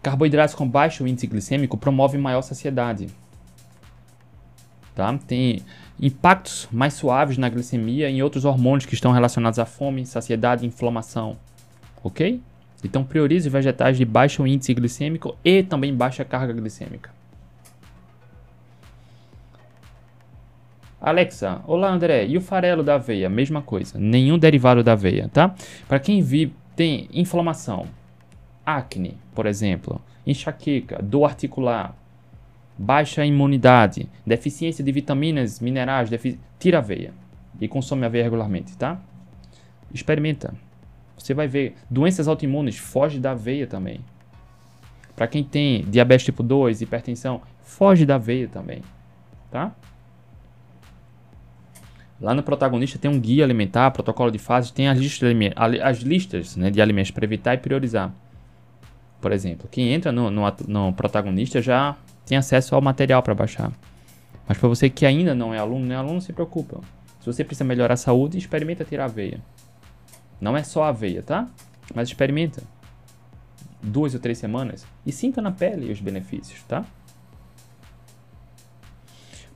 Carboidratos 0.05 0.55
com 0.55 0.69
baixo 0.69 1.07
índice 1.07 1.27
glicêmico 1.27 1.79
promovem 1.79 2.21
maior 2.21 2.43
saciedade. 2.43 3.09
Tá? 4.95 5.19
Tem 5.27 5.63
impactos 5.99 6.69
mais 6.71 6.93
suaves 6.93 7.39
na 7.39 7.49
glicemia 7.49 8.11
e 8.11 8.17
em 8.17 8.23
outros 8.23 8.45
hormônios 8.45 8.85
que 8.85 8.93
estão 8.93 9.13
relacionados 9.13 9.59
à 9.59 9.65
fome, 9.65 10.05
saciedade 10.05 10.63
e 10.63 10.69
inflamação. 10.69 11.39
Ok? 12.03 12.39
Então 12.85 13.03
priorize 13.03 13.49
vegetais 13.49 13.97
de 13.97 14.05
baixo 14.05 14.47
índice 14.47 14.75
glicêmico 14.75 15.39
e 15.43 15.63
também 15.63 15.95
baixa 15.95 16.23
carga 16.23 16.53
glicêmica. 16.53 17.11
Alexa, 21.01 21.63
olá 21.67 21.91
André, 21.91 22.27
e 22.27 22.37
o 22.37 22.43
farelo 22.43 22.83
da 22.83 22.97
aveia? 22.97 23.31
Mesma 23.31 23.63
coisa, 23.63 23.99
nenhum 23.99 24.39
derivado 24.39 24.83
da 24.83 24.93
aveia, 24.93 25.31
tá? 25.33 25.55
Para 25.89 25.99
quem 25.99 26.21
vive, 26.21 26.53
tem 26.77 27.09
inflamação, 27.11 27.87
acne, 28.65 29.19
por 29.35 29.47
exemplo, 29.47 30.01
enxaqueca, 30.27 31.01
dor 31.03 31.25
articular, 31.25 31.97
baixa 32.77 33.25
imunidade, 33.25 34.09
deficiência 34.27 34.83
de 34.83 34.91
vitaminas, 34.91 35.61
minerais, 35.61 36.11
tira 36.59 36.79
aveia 36.79 37.13
e 37.61 37.69
consome 37.69 38.05
aveia 38.05 38.25
regularmente, 38.25 38.77
tá? 38.77 39.01
Experimenta. 39.93 40.55
Você 41.17 41.33
vai 41.33 41.47
ver 41.47 41.77
doenças 41.89 42.27
autoimunes, 42.27 42.77
foge 42.77 43.19
da 43.19 43.31
aveia 43.31 43.67
também. 43.67 44.01
Para 45.15 45.29
quem 45.29 45.45
tem 45.45 45.85
diabetes 45.85 46.25
tipo 46.25 46.43
2, 46.43 46.83
hipertensão, 46.83 47.41
foge 47.63 48.05
da 48.05 48.17
aveia 48.17 48.49
também, 48.49 48.83
tá? 49.51 49.73
Lá 52.21 52.35
no 52.35 52.43
protagonista 52.43 52.99
tem 52.99 53.11
um 53.11 53.21
guia 53.21 53.45
alimentar, 53.45 53.91
protocolo 53.91 54.31
de 54.31 54.39
fases, 54.39 54.71
tem 54.71 54.89
as 54.89 54.99
listas, 54.99 55.33
as 55.83 55.99
listas 55.99 56.57
né, 56.57 56.71
de 56.71 56.81
alimentos 56.81 57.11
para 57.11 57.25
evitar 57.25 57.55
e 57.55 57.59
priorizar. 57.59 58.13
Por 59.21 59.33
exemplo, 59.33 59.69
quem 59.71 59.93
entra 59.93 60.13
no, 60.13 60.31
no, 60.31 60.43
no 60.67 60.93
protagonista 60.93 61.61
já 61.63 61.97
tem 62.27 62.37
acesso 62.37 62.75
ao 62.75 62.81
material 62.81 63.23
para 63.23 63.35
baixar. 63.35 63.73
Mas 64.47 64.59
para 64.59 64.69
você 64.69 64.91
que 64.91 65.07
ainda 65.07 65.35
não 65.35 65.55
é 65.55 65.59
aluno, 65.59 65.87
não 65.87 65.95
é 65.95 65.99
aluno, 65.99 66.21
se 66.21 66.33
preocupa. 66.33 66.81
Se 67.21 67.27
você 67.27 67.43
precisa 67.43 67.65
melhorar 67.65 67.95
a 67.95 67.97
saúde, 67.97 68.37
experimenta 68.37 68.85
tirar 68.85 69.07
aveia. 69.07 69.41
Não 70.41 70.57
é 70.57 70.63
só 70.63 70.85
aveia, 70.85 71.23
tá? 71.23 71.49
Mas 71.95 72.09
experimenta. 72.09 72.63
Duas 73.83 74.15
ou 74.15 74.21
três 74.21 74.39
semanas 74.39 74.87
e 75.05 75.13
sinta 75.13 75.43
na 75.43 75.51
pele 75.51 75.93
os 75.93 76.01
benefícios, 76.01 76.63
tá? 76.63 76.85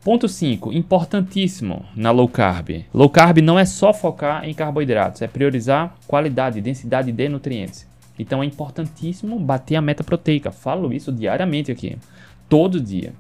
Ponto 0.05 0.29
5, 0.29 0.73
importantíssimo 0.73 1.85
na 1.97 2.11
low 2.11 2.29
carb. 2.29 2.85
Low 2.95 3.11
carb 3.11 3.39
não 3.39 3.59
é 3.59 3.65
só 3.65 3.93
focar 3.93 4.45
em 4.45 4.55
carboidratos, 4.55 5.23
é 5.23 5.27
priorizar 5.27 5.95
qualidade, 6.07 6.61
densidade 6.61 7.11
de 7.11 7.29
nutrientes. 7.29 7.88
Então 8.19 8.43
é 8.43 8.47
importantíssimo 8.47 9.39
bater 9.39 9.77
a 9.77 9.83
meta 9.83 10.03
proteica. 10.03 10.51
Falo 10.51 10.93
isso 10.93 11.13
diariamente 11.13 11.71
aqui. 11.71 11.97
Todo 12.49 12.81
dia. 12.81 13.13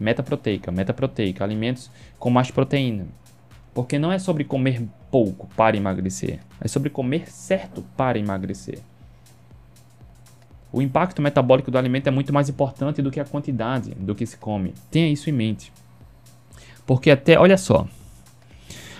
Meta 0.00 0.22
proteica, 0.22 0.72
meta 0.72 0.92
proteica, 0.92 1.44
alimentos 1.44 1.90
com 2.18 2.28
mais 2.28 2.50
proteína. 2.50 3.06
Porque 3.72 3.98
não 3.98 4.10
é 4.10 4.18
sobre 4.18 4.44
comer 4.44 4.82
pouco 5.10 5.48
para 5.56 5.76
emagrecer, 5.76 6.40
é 6.60 6.66
sobre 6.66 6.90
comer 6.90 7.30
certo 7.30 7.84
para 7.96 8.18
emagrecer. 8.18 8.80
O 10.72 10.80
impacto 10.80 11.20
metabólico 11.22 11.70
do 11.70 11.78
alimento 11.78 12.06
é 12.06 12.10
muito 12.10 12.32
mais 12.32 12.48
importante 12.48 13.02
do 13.02 13.10
que 13.10 13.20
a 13.20 13.24
quantidade 13.24 13.90
do 13.90 14.14
que 14.14 14.26
se 14.26 14.38
come. 14.38 14.74
Tenha 14.90 15.08
isso 15.08 15.28
em 15.28 15.32
mente. 15.32 15.70
Porque 16.86 17.10
até, 17.10 17.38
olha 17.38 17.58
só. 17.58 17.86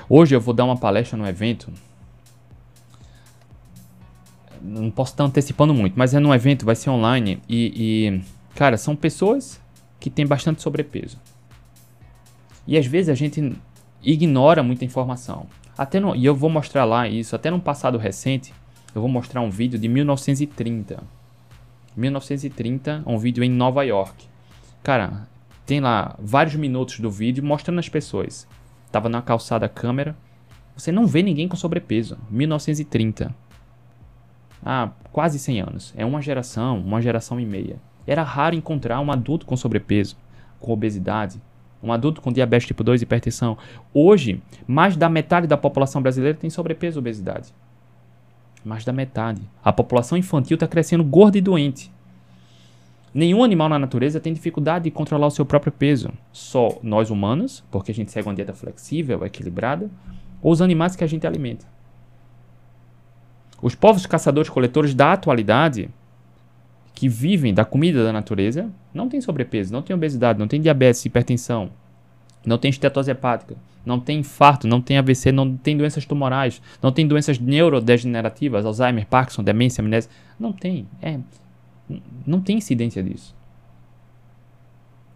Hoje 0.09 0.35
eu 0.35 0.41
vou 0.41 0.53
dar 0.53 0.65
uma 0.65 0.77
palestra 0.77 1.17
no 1.17 1.27
evento 1.27 1.73
não 4.62 4.90
posso 4.90 5.12
estar 5.12 5.25
antecipando 5.25 5.75
muito, 5.75 5.94
mas 5.96 6.14
é 6.14 6.20
num 6.20 6.33
evento, 6.35 6.64
vai 6.64 6.77
ser 6.77 6.90
online 6.90 7.40
e, 7.48 7.72
e, 7.77 8.20
cara, 8.55 8.77
são 8.77 8.94
pessoas 8.94 9.61
que 9.98 10.09
têm 10.09 10.27
bastante 10.27 10.62
sobrepeso. 10.62 11.18
E 12.66 12.79
às 12.79 12.87
vezes 12.87 13.09
a 13.09 13.14
gente 13.14 13.55
ignora 14.03 14.62
muita 14.62 14.85
informação. 14.85 15.46
Até 15.77 15.98
no, 15.98 16.14
e 16.14 16.25
eu 16.25 16.35
vou 16.35 16.51
mostrar 16.51 16.85
lá 16.85 17.09
isso, 17.09 17.35
até 17.35 17.51
no 17.51 17.61
passado 17.61 17.98
recente, 17.98 18.53
eu 18.94 19.01
vou 19.01 19.11
mostrar 19.11 19.40
um 19.40 19.51
vídeo 19.51 19.79
de 19.79 19.88
1930. 19.88 21.03
1930, 21.96 23.03
um 23.07 23.18
vídeo 23.18 23.42
em 23.42 23.51
Nova 23.51 23.83
York. 23.85 24.27
Cara, 24.83 25.27
tem 25.64 25.81
lá 25.81 26.16
vários 26.18 26.55
minutos 26.55 27.01
do 27.01 27.11
vídeo 27.11 27.44
mostrando 27.44 27.79
as 27.79 27.88
pessoas. 27.88 28.46
Tava 28.90 29.09
na 29.09 29.22
calçada 29.22 29.66
a 29.66 29.68
câmera, 29.68 30.16
Você 30.75 30.90
não 30.90 31.07
vê 31.07 31.22
ninguém 31.22 31.46
com 31.46 31.57
sobrepeso. 31.57 32.16
1930. 32.31 33.35
Há 34.64 34.90
quase 35.12 35.38
100 35.38 35.61
anos. 35.61 35.94
É 35.96 36.05
uma 36.05 36.22
geração, 36.22 36.79
uma 36.79 37.03
geração 37.03 37.40
e 37.40 37.46
meia. 37.46 37.77
Era 38.07 38.22
raro 38.22 38.55
encontrar 38.55 39.01
um 39.01 39.11
adulto 39.11 39.46
com 39.46 39.57
sobrepeso, 39.57 40.16
com 40.61 40.72
obesidade, 40.72 41.40
um 41.83 41.92
adulto 41.92 42.20
com 42.20 42.33
diabetes 42.33 42.66
tipo 42.66 42.85
2 42.85 43.01
e 43.01 43.05
hipertensão. 43.05 43.59
Hoje, 43.92 44.40
mais 44.66 44.96
da 44.96 45.09
metade 45.09 45.46
da 45.46 45.57
população 45.57 46.01
brasileira 46.01 46.38
tem 46.38 46.48
sobrepeso 46.48 46.98
e 46.98 47.01
obesidade. 47.01 47.53
Mais 48.64 48.85
da 48.85 48.92
metade. 48.92 49.42
A 49.64 49.72
população 49.72 50.16
infantil 50.16 50.55
está 50.55 50.68
crescendo 50.68 51.03
gorda 51.03 51.37
e 51.37 51.40
doente. 51.40 51.90
Nenhum 53.12 53.42
animal 53.42 53.68
na 53.68 53.79
natureza 53.79 54.20
tem 54.20 54.33
dificuldade 54.33 54.85
de 54.85 54.90
controlar 54.90 55.27
o 55.27 55.31
seu 55.31 55.44
próprio 55.44 55.72
peso. 55.72 56.11
Só 56.33 56.79
nós 56.83 57.11
humanos, 57.11 57.62
porque 57.70 57.90
a 57.90 57.94
gente 57.94 58.12
segue 58.12 58.29
uma 58.29 58.35
dieta 58.35 58.55
flexível, 58.55 59.27
equilibrada, 59.27 59.90
ou 60.40 60.53
os 60.53 60.62
animais 60.62 60.96
que 60.96 61.05
a 61.05 61.07
gente 61.07 61.27
alimenta. 61.27 61.66
Os 63.62 63.77
povos 63.77 64.05
caçadores-coletores 64.05 64.92
da 64.92 65.12
atualidade, 65.12 65.88
que 66.92 67.09
vivem 67.09 67.55
da 67.55 67.64
comida 67.64 68.05
da 68.05 68.12
natureza, 68.12 68.68
não 68.92 69.09
têm 69.09 69.20
sobrepeso, 69.20 69.72
não 69.72 69.81
têm 69.81 69.94
obesidade, 69.94 70.38
não 70.38 70.48
têm 70.48 70.61
diabetes, 70.61 71.07
hipertensão, 71.07 71.70
não 72.44 72.59
têm 72.59 72.70
estetose 72.70 73.12
hepática, 73.12 73.57
não 73.87 74.01
têm 74.01 74.18
infarto, 74.18 74.66
não 74.66 74.81
têm 74.81 74.98
AVC, 74.98 75.31
não 75.31 75.57
têm 75.57 75.77
doenças 75.77 76.05
tumorais, 76.05 76.61
não 76.83 76.90
têm 76.90 77.07
doenças 77.07 77.38
neurodegenerativas, 77.38 78.66
Alzheimer, 78.66 79.07
Parkinson, 79.07 79.44
demência, 79.44 79.81
amnésia. 79.81 80.11
Não 80.38 80.53
tem. 80.53 80.87
É, 81.01 81.18
não 82.27 82.40
tem 82.40 82.59
incidência 82.59 83.03
disso. 83.03 83.35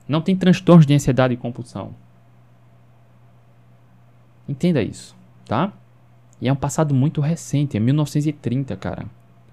Não 0.09 0.21
tem 0.21 0.37
transtornos 0.37 0.87
de 0.87 0.95
ansiedade 0.95 1.35
e 1.35 1.37
compulsão. 1.37 1.95
Entenda 4.49 4.81
isso, 4.81 5.17
tá? 5.45 5.73
E 6.41 6.49
é 6.49 6.53
um 6.53 6.57
passado 6.57 6.95
muito 6.95 7.21
recente, 7.21 7.77
é 7.77 7.81
1930, 7.81 8.77
cara. 8.77 9.07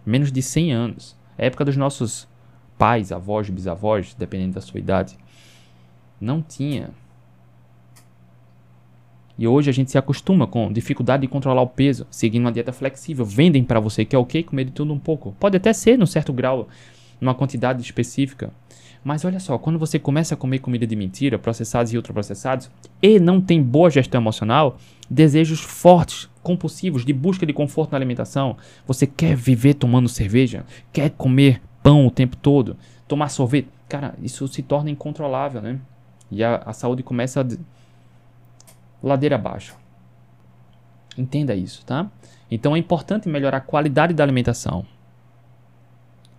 Menos 0.06 0.32
de 0.32 0.42
100 0.42 0.74
anos. 0.74 1.16
É 1.38 1.48
época 1.48 1.66
dos 1.66 1.78
nossos 1.78 2.28
pais, 2.78 3.12
avós, 3.12 3.50
bisavós, 3.50 4.14
dependendo 4.14 4.56
da 4.56 4.62
sua 4.62 4.80
idade. 4.80 5.18
Não 6.20 6.42
tinha. 6.42 6.90
E 9.38 9.48
hoje 9.48 9.70
a 9.70 9.74
gente 9.74 9.90
se 9.90 9.98
acostuma 9.98 10.46
com 10.46 10.72
dificuldade 10.72 11.22
de 11.22 11.28
controlar 11.28 11.62
o 11.62 11.68
peso, 11.68 12.06
seguindo 12.12 12.44
uma 12.44 12.52
dieta 12.52 12.72
flexível. 12.72 13.26
Vendem 13.26 13.64
para 13.64 13.80
você 13.80 14.06
que 14.06 14.16
é 14.16 14.20
ok 14.20 14.44
comer 14.44 14.66
de 14.66 14.72
tudo 14.72 14.94
um 14.94 15.00
pouco. 15.00 15.36
Pode 15.40 15.58
até 15.58 15.74
ser, 15.74 15.98
num 15.98 16.06
certo 16.06 16.32
grau, 16.32 16.68
numa 17.20 17.34
quantidade 17.34 17.82
específica. 17.82 18.52
Mas 19.04 19.26
olha 19.26 19.40
só, 19.40 19.58
quando 19.58 19.78
você 19.78 20.00
começa 20.00 20.34
a 20.34 20.38
comer 20.38 20.60
comida 20.60 20.88
de 20.88 20.96
mentira, 20.96 21.38
processados 21.38 21.92
e 21.92 21.98
ultraprocessados, 21.98 22.72
e 23.02 23.20
não 23.20 23.42
tem 23.42 23.62
boa 23.62 23.90
gestão 23.90 24.22
emocional, 24.22 24.78
desejos 25.10 25.60
fortes, 25.60 26.30
compulsivos, 26.42 27.06
de 27.06 27.12
busca 27.12 27.46
de 27.46 27.52
conforto 27.52 27.92
na 27.92 27.98
alimentação, 27.98 28.56
você 28.88 29.06
quer 29.06 29.36
viver 29.36 29.74
tomando 29.74 30.08
cerveja, 30.08 30.66
quer 30.92 31.10
comer 31.12 31.62
pão 31.82 32.08
o 32.08 32.12
tempo 32.12 32.38
todo, 32.38 32.78
tomar 33.08 33.28
sorvete, 33.28 33.68
cara, 33.90 34.16
isso 34.22 34.48
se 34.48 34.62
torna 34.62 34.90
incontrolável, 34.90 35.62
né? 35.62 35.80
E 36.32 36.44
a, 36.44 36.56
a 36.66 36.74
saúde 36.74 37.04
começa 37.04 37.42
a 37.42 37.46
ladeira 39.06 39.36
abaixo. 39.36 39.76
Entenda 41.18 41.54
isso, 41.54 41.86
tá? 41.86 42.10
Então 42.50 42.76
é 42.76 42.80
importante 42.80 43.28
melhorar 43.28 43.58
a 43.58 43.62
qualidade 43.62 44.14
da 44.14 44.24
alimentação. 44.24 44.86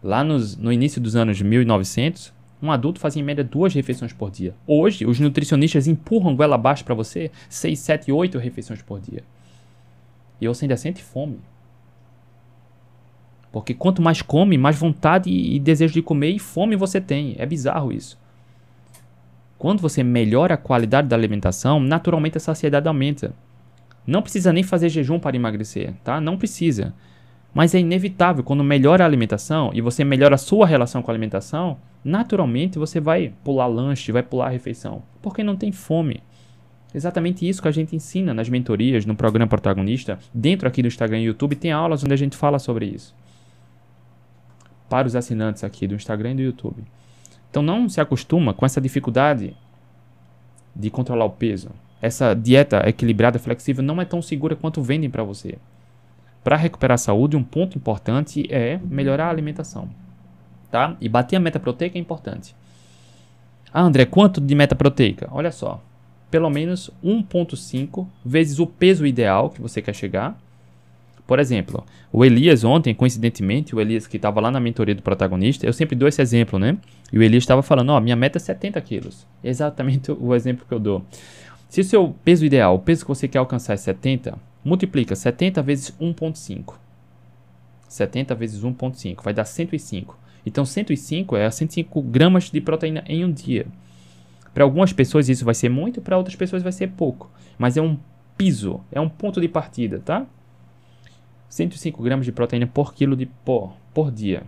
Lá 0.02 0.24
nos, 0.24 0.56
no 0.56 0.72
início 0.72 1.00
dos 1.00 1.14
anos 1.14 1.40
1900, 1.40 2.32
um 2.64 2.72
adulto 2.72 2.98
fazia 2.98 3.20
em 3.20 3.24
média 3.24 3.44
duas 3.44 3.74
refeições 3.74 4.12
por 4.12 4.30
dia. 4.30 4.54
Hoje, 4.66 5.06
os 5.06 5.20
nutricionistas 5.20 5.86
empurram 5.86 6.34
goela 6.34 6.54
abaixo 6.54 6.84
para 6.84 6.94
você 6.94 7.30
6, 7.48 7.78
7, 7.78 8.12
8 8.12 8.38
refeições 8.38 8.80
por 8.80 9.00
dia. 9.00 9.22
E 10.40 10.48
você 10.48 10.64
ainda 10.64 10.76
sente 10.76 11.02
fome. 11.02 11.38
Porque 13.52 13.74
quanto 13.74 14.02
mais 14.02 14.20
come, 14.20 14.58
mais 14.58 14.76
vontade 14.76 15.30
e 15.30 15.60
desejo 15.60 15.94
de 15.94 16.02
comer 16.02 16.30
e 16.30 16.38
fome 16.38 16.74
você 16.74 17.00
tem. 17.00 17.36
É 17.38 17.46
bizarro 17.46 17.92
isso. 17.92 18.18
Quando 19.56 19.80
você 19.80 20.02
melhora 20.02 20.54
a 20.54 20.58
qualidade 20.58 21.06
da 21.06 21.14
alimentação, 21.14 21.78
naturalmente 21.78 22.36
a 22.36 22.40
saciedade 22.40 22.88
aumenta. 22.88 23.32
Não 24.06 24.22
precisa 24.22 24.52
nem 24.52 24.62
fazer 24.62 24.88
jejum 24.88 25.18
para 25.18 25.36
emagrecer, 25.36 25.94
tá? 26.02 26.20
Não 26.20 26.36
precisa. 26.36 26.92
Mas 27.54 27.74
é 27.74 27.78
inevitável, 27.78 28.42
quando 28.42 28.64
melhora 28.64 29.04
a 29.04 29.06
alimentação 29.06 29.70
e 29.72 29.80
você 29.80 30.02
melhora 30.02 30.34
a 30.34 30.38
sua 30.38 30.66
relação 30.66 31.00
com 31.00 31.10
a 31.10 31.14
alimentação, 31.14 31.78
naturalmente 32.04 32.78
você 32.78 33.00
vai 33.00 33.32
pular 33.42 33.66
lanche, 33.66 34.12
vai 34.12 34.22
pular 34.22 34.50
refeição, 34.50 35.02
porque 35.22 35.42
não 35.42 35.56
tem 35.56 35.72
fome. 35.72 36.22
Exatamente 36.94 37.48
isso 37.48 37.60
que 37.60 37.66
a 37.66 37.72
gente 37.72 37.96
ensina 37.96 38.32
nas 38.32 38.48
mentorias, 38.48 39.04
no 39.04 39.16
programa 39.16 39.48
protagonista, 39.48 40.18
dentro 40.32 40.68
aqui 40.68 40.82
do 40.82 40.88
Instagram 40.88 41.18
e 41.20 41.24
YouTube, 41.24 41.56
tem 41.56 41.72
aulas 41.72 42.04
onde 42.04 42.12
a 42.12 42.16
gente 42.16 42.36
fala 42.36 42.58
sobre 42.58 42.86
isso. 42.86 43.14
Para 44.88 45.08
os 45.08 45.16
assinantes 45.16 45.64
aqui 45.64 45.88
do 45.88 45.94
Instagram 45.94 46.32
e 46.32 46.36
do 46.36 46.42
YouTube. 46.42 46.84
Então 47.50 47.62
não 47.62 47.88
se 47.88 48.00
acostuma 48.00 48.54
com 48.54 48.64
essa 48.64 48.80
dificuldade 48.80 49.56
de 50.74 50.90
controlar 50.90 51.24
o 51.24 51.30
peso. 51.30 51.70
Essa 52.00 52.34
dieta 52.34 52.88
equilibrada, 52.88 53.38
flexível, 53.38 53.82
não 53.82 54.00
é 54.00 54.04
tão 54.04 54.20
segura 54.20 54.54
quanto 54.54 54.82
vendem 54.82 55.08
para 55.08 55.24
você. 55.24 55.56
Para 56.44 56.56
recuperar 56.56 56.96
a 56.96 56.98
saúde, 56.98 57.36
um 57.36 57.42
ponto 57.42 57.78
importante 57.78 58.46
é 58.52 58.78
melhorar 58.84 59.26
a 59.26 59.30
alimentação. 59.30 59.88
Tá? 60.74 60.96
E 61.00 61.08
bater 61.08 61.36
a 61.36 61.38
meta 61.38 61.60
proteica 61.60 61.96
é 61.96 62.00
importante. 62.00 62.52
Ah, 63.72 63.82
André, 63.82 64.06
quanto 64.06 64.40
de 64.40 64.56
meta 64.56 64.74
proteica? 64.74 65.28
Olha 65.30 65.52
só, 65.52 65.80
pelo 66.32 66.50
menos 66.50 66.90
1.5 67.00 68.04
vezes 68.26 68.58
o 68.58 68.66
peso 68.66 69.06
ideal 69.06 69.50
que 69.50 69.62
você 69.62 69.80
quer 69.80 69.94
chegar. 69.94 70.36
Por 71.28 71.38
exemplo, 71.38 71.86
o 72.12 72.24
Elias 72.24 72.64
ontem, 72.64 72.92
coincidentemente, 72.92 73.72
o 73.72 73.80
Elias 73.80 74.08
que 74.08 74.16
estava 74.16 74.40
lá 74.40 74.50
na 74.50 74.58
mentoria 74.58 74.96
do 74.96 75.02
protagonista, 75.02 75.64
eu 75.64 75.72
sempre 75.72 75.94
dou 75.94 76.08
esse 76.08 76.20
exemplo, 76.20 76.58
né? 76.58 76.76
E 77.12 77.20
o 77.20 77.22
Elias 77.22 77.44
estava 77.44 77.62
falando, 77.62 77.90
ó, 77.90 77.98
oh, 77.98 78.00
minha 78.00 78.16
meta 78.16 78.38
é 78.38 78.40
70 78.40 78.80
quilos. 78.80 79.24
Exatamente 79.44 80.10
o 80.10 80.34
exemplo 80.34 80.66
que 80.66 80.74
eu 80.74 80.80
dou. 80.80 81.04
Se 81.68 81.82
o 81.82 81.84
seu 81.84 82.12
peso 82.24 82.44
ideal, 82.44 82.74
o 82.74 82.80
peso 82.80 83.04
que 83.04 83.08
você 83.08 83.28
quer 83.28 83.38
alcançar 83.38 83.74
é 83.74 83.76
70, 83.76 84.36
Multiplica 84.64 85.14
70 85.14 85.62
vezes 85.62 85.94
1.5. 86.00 86.74
70 87.88 88.34
vezes 88.34 88.60
1.5 88.60 89.22
vai 89.22 89.32
dar 89.32 89.44
105. 89.44 90.23
Então 90.44 90.64
105 90.64 91.36
é 91.36 91.50
105 91.50 92.02
gramas 92.02 92.50
de 92.50 92.60
proteína 92.60 93.02
em 93.06 93.24
um 93.24 93.32
dia. 93.32 93.66
Para 94.52 94.64
algumas 94.64 94.92
pessoas 94.92 95.28
isso 95.28 95.44
vai 95.44 95.54
ser 95.54 95.68
muito, 95.68 96.00
para 96.00 96.16
outras 96.16 96.36
pessoas 96.36 96.62
vai 96.62 96.72
ser 96.72 96.88
pouco. 96.90 97.30
Mas 97.58 97.76
é 97.76 97.82
um 97.82 97.98
piso, 98.36 98.80
é 98.92 99.00
um 99.00 99.08
ponto 99.08 99.40
de 99.40 99.48
partida, 99.48 99.98
tá? 99.98 100.26
105 101.48 102.02
gramas 102.02 102.26
de 102.26 102.32
proteína 102.32 102.66
por 102.66 102.94
quilo 102.94 103.16
de 103.16 103.26
pó 103.26 103.76
por 103.92 104.10
dia. 104.10 104.42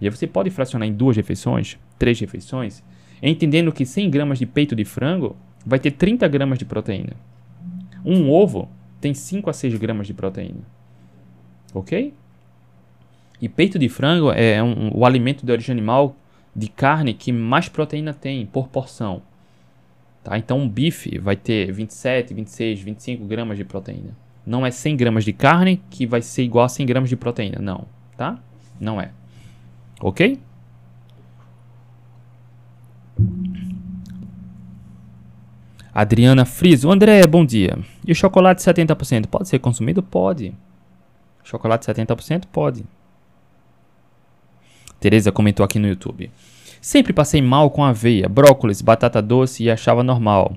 E 0.00 0.06
aí 0.06 0.10
você 0.10 0.26
pode 0.26 0.50
fracionar 0.50 0.86
em 0.86 0.92
duas 0.92 1.16
refeições, 1.16 1.78
três 1.98 2.18
refeições, 2.20 2.82
entendendo 3.22 3.72
que 3.72 3.86
100 3.86 4.10
gramas 4.10 4.38
de 4.38 4.46
peito 4.46 4.76
de 4.76 4.84
frango 4.84 5.36
vai 5.64 5.78
ter 5.78 5.90
30 5.92 6.28
gramas 6.28 6.58
de 6.58 6.64
proteína. 6.64 7.14
Um 8.04 8.30
ovo 8.30 8.68
tem 9.00 9.14
5 9.14 9.48
a 9.50 9.52
6 9.52 9.74
gramas 9.76 10.06
de 10.06 10.14
proteína. 10.14 10.60
Ok? 11.74 12.14
E 13.40 13.48
peito 13.48 13.78
de 13.78 13.88
frango 13.88 14.30
é 14.32 14.62
um, 14.62 14.90
o 14.94 15.04
alimento 15.04 15.44
de 15.44 15.52
origem 15.52 15.72
animal 15.72 16.16
de 16.54 16.68
carne 16.68 17.12
que 17.12 17.30
mais 17.32 17.68
proteína 17.68 18.14
tem 18.14 18.46
por 18.46 18.68
porção. 18.68 19.22
Tá? 20.24 20.38
Então 20.38 20.58
um 20.58 20.68
bife 20.68 21.18
vai 21.18 21.36
ter 21.36 21.70
27, 21.70 22.32
26, 22.32 22.80
25 22.80 23.24
gramas 23.26 23.56
de 23.56 23.64
proteína. 23.64 24.16
Não 24.46 24.64
é 24.64 24.70
100 24.70 24.96
gramas 24.96 25.24
de 25.24 25.32
carne 25.32 25.82
que 25.90 26.06
vai 26.06 26.22
ser 26.22 26.42
igual 26.44 26.64
a 26.64 26.68
100 26.68 26.86
gramas 26.86 27.10
de 27.10 27.16
proteína. 27.16 27.58
Não. 27.60 27.86
Tá? 28.16 28.38
Não 28.80 29.00
é. 29.00 29.10
Ok? 30.00 30.38
Adriana 35.92 36.44
Friso. 36.44 36.90
André, 36.90 37.26
bom 37.26 37.44
dia. 37.44 37.78
E 38.06 38.12
o 38.12 38.14
chocolate 38.14 38.62
70% 38.62 39.26
pode 39.26 39.48
ser 39.48 39.58
consumido? 39.58 40.02
Pode. 40.02 40.54
Chocolate 41.42 41.86
70% 41.86 42.44
pode. 42.52 42.84
Tereza 45.00 45.32
comentou 45.32 45.64
aqui 45.64 45.78
no 45.78 45.88
YouTube. 45.88 46.30
Sempre 46.80 47.12
passei 47.12 47.42
mal 47.42 47.70
com 47.70 47.84
aveia, 47.84 48.28
brócolis, 48.28 48.80
batata 48.80 49.20
doce 49.20 49.64
e 49.64 49.70
achava 49.70 50.02
normal. 50.02 50.56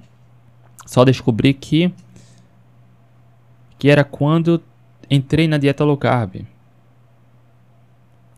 Só 0.86 1.04
descobri 1.04 1.54
que 1.54 1.92
que 3.78 3.90
era 3.90 4.04
quando 4.04 4.62
entrei 5.10 5.48
na 5.48 5.58
dieta 5.58 5.86
low 5.86 5.98
carb. 5.98 6.46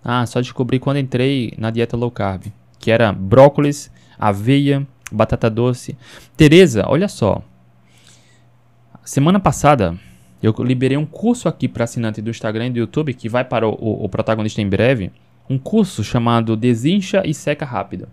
Ah, 0.04 0.26
só 0.26 0.40
descobri 0.40 0.80
quando 0.80 0.98
entrei 0.98 1.54
na 1.58 1.72
dieta 1.72 1.98
low 1.98 2.12
carb, 2.12 2.46
que 2.80 2.92
era 2.92 3.12
brócolis, 3.12 3.92
aveia, 4.20 4.88
batata 5.12 5.50
doce. 5.50 5.98
Tereza, 6.38 6.86
olha 6.88 7.08
só. 7.08 7.42
Semana 9.04 9.40
passada 9.40 9.98
eu 10.42 10.54
liberei 10.60 10.98
um 10.98 11.06
curso 11.06 11.48
aqui 11.48 11.68
para 11.68 11.84
assinante 11.84 12.22
do 12.22 12.30
Instagram 12.30 12.68
e 12.68 12.70
do 12.72 12.80
YouTube 12.80 13.14
que 13.14 13.30
vai 13.30 13.44
para 13.44 13.68
o, 13.68 14.04
o, 14.06 14.10
protagonista 14.10 14.62
em 14.62 14.68
breve. 14.68 15.12
Um 15.52 15.58
curso 15.58 16.02
chamado 16.02 16.56
Desincha 16.56 17.24
e 17.26 17.34
Seca 17.34 17.66
Rápido. 17.66 18.08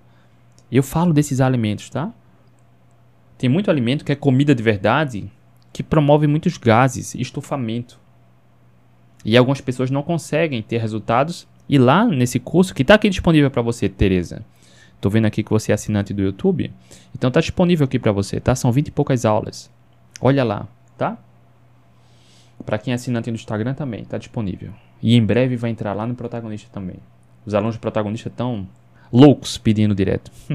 Eu 0.72 0.82
falo 0.82 1.12
desses 1.12 1.40
alimentos, 1.40 1.88
tá? 1.88 2.12
Tem 3.38 3.48
muito 3.48 3.70
alimento 3.70 4.04
que 4.04 4.10
é 4.10 4.16
comida 4.16 4.52
de 4.56 4.60
verdade 4.60 5.30
que 5.72 5.84
promove 5.84 6.26
muitos 6.26 6.58
gases, 6.58 7.14
estufamento. 7.14 8.00
E 9.24 9.36
algumas 9.36 9.60
pessoas 9.60 9.88
não 9.88 10.02
conseguem 10.02 10.60
ter 10.60 10.78
resultados. 10.78 11.46
E 11.68 11.78
lá 11.78 12.04
nesse 12.04 12.40
curso, 12.40 12.74
que 12.74 12.82
está 12.82 12.94
aqui 12.94 13.08
disponível 13.08 13.52
para 13.52 13.62
você, 13.62 13.88
Tereza. 13.88 14.44
Estou 14.96 15.08
vendo 15.08 15.26
aqui 15.26 15.44
que 15.44 15.50
você 15.50 15.70
é 15.70 15.76
assinante 15.76 16.12
do 16.12 16.22
YouTube. 16.22 16.72
Então 17.14 17.28
está 17.28 17.38
disponível 17.38 17.84
aqui 17.84 18.00
para 18.00 18.10
você, 18.10 18.40
tá? 18.40 18.56
São 18.56 18.72
20 18.72 18.88
e 18.88 18.90
poucas 18.90 19.24
aulas. 19.24 19.70
Olha 20.20 20.42
lá, 20.42 20.66
tá? 20.96 21.16
Para 22.66 22.78
quem 22.78 22.90
é 22.90 22.96
assinante 22.96 23.30
do 23.30 23.36
Instagram 23.36 23.74
também, 23.74 24.02
está 24.02 24.18
disponível. 24.18 24.72
E 25.00 25.14
em 25.14 25.24
breve 25.24 25.54
vai 25.54 25.70
entrar 25.70 25.92
lá 25.92 26.04
no 26.04 26.16
protagonista 26.16 26.68
também. 26.72 26.96
Os 27.48 27.54
alunos 27.54 27.76
do 27.76 27.80
protagonista 27.80 28.28
estão 28.28 28.68
loucos 29.10 29.56
pedindo 29.56 29.94
direto. 29.94 30.30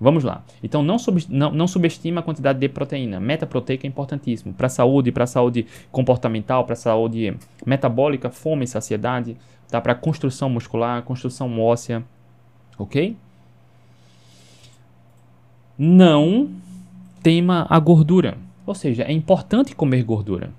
Vamos 0.00 0.24
lá. 0.24 0.42
Então 0.62 0.82
não, 0.82 0.98
sub, 0.98 1.22
não, 1.28 1.52
não 1.52 1.68
subestima 1.68 2.20
a 2.20 2.22
quantidade 2.22 2.58
de 2.58 2.70
proteína. 2.70 3.20
Metaproteica 3.20 3.86
é 3.86 3.88
importantíssimo 3.88 4.54
para 4.54 4.66
a 4.66 4.70
saúde, 4.70 5.12
para 5.12 5.24
a 5.24 5.26
saúde 5.26 5.66
comportamental, 5.92 6.64
para 6.64 6.72
a 6.72 6.76
saúde 6.76 7.36
metabólica, 7.66 8.30
fome 8.30 8.64
e 8.64 8.66
saciedade, 8.66 9.36
tá? 9.68 9.78
para 9.78 9.94
construção 9.94 10.48
muscular, 10.48 11.02
construção 11.02 11.60
óssea, 11.60 12.02
ok? 12.78 13.14
Não 15.76 16.48
tema 17.22 17.66
a 17.68 17.78
gordura. 17.78 18.38
Ou 18.64 18.74
seja, 18.74 19.02
é 19.02 19.12
importante 19.12 19.74
comer 19.74 20.02
gordura 20.02 20.50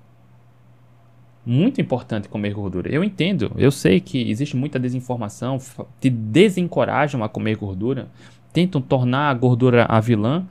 muito 1.48 1.80
importante 1.80 2.28
comer 2.28 2.52
gordura. 2.52 2.90
Eu 2.90 3.02
entendo, 3.02 3.50
eu 3.56 3.70
sei 3.70 4.00
que 4.00 4.30
existe 4.30 4.54
muita 4.54 4.78
desinformação, 4.78 5.58
te 5.98 6.10
desencorajam 6.10 7.24
a 7.24 7.28
comer 7.28 7.56
gordura, 7.56 8.06
tentam 8.52 8.82
tornar 8.82 9.30
a 9.30 9.34
gordura 9.34 9.86
a 9.88 9.98
vilã 9.98 10.44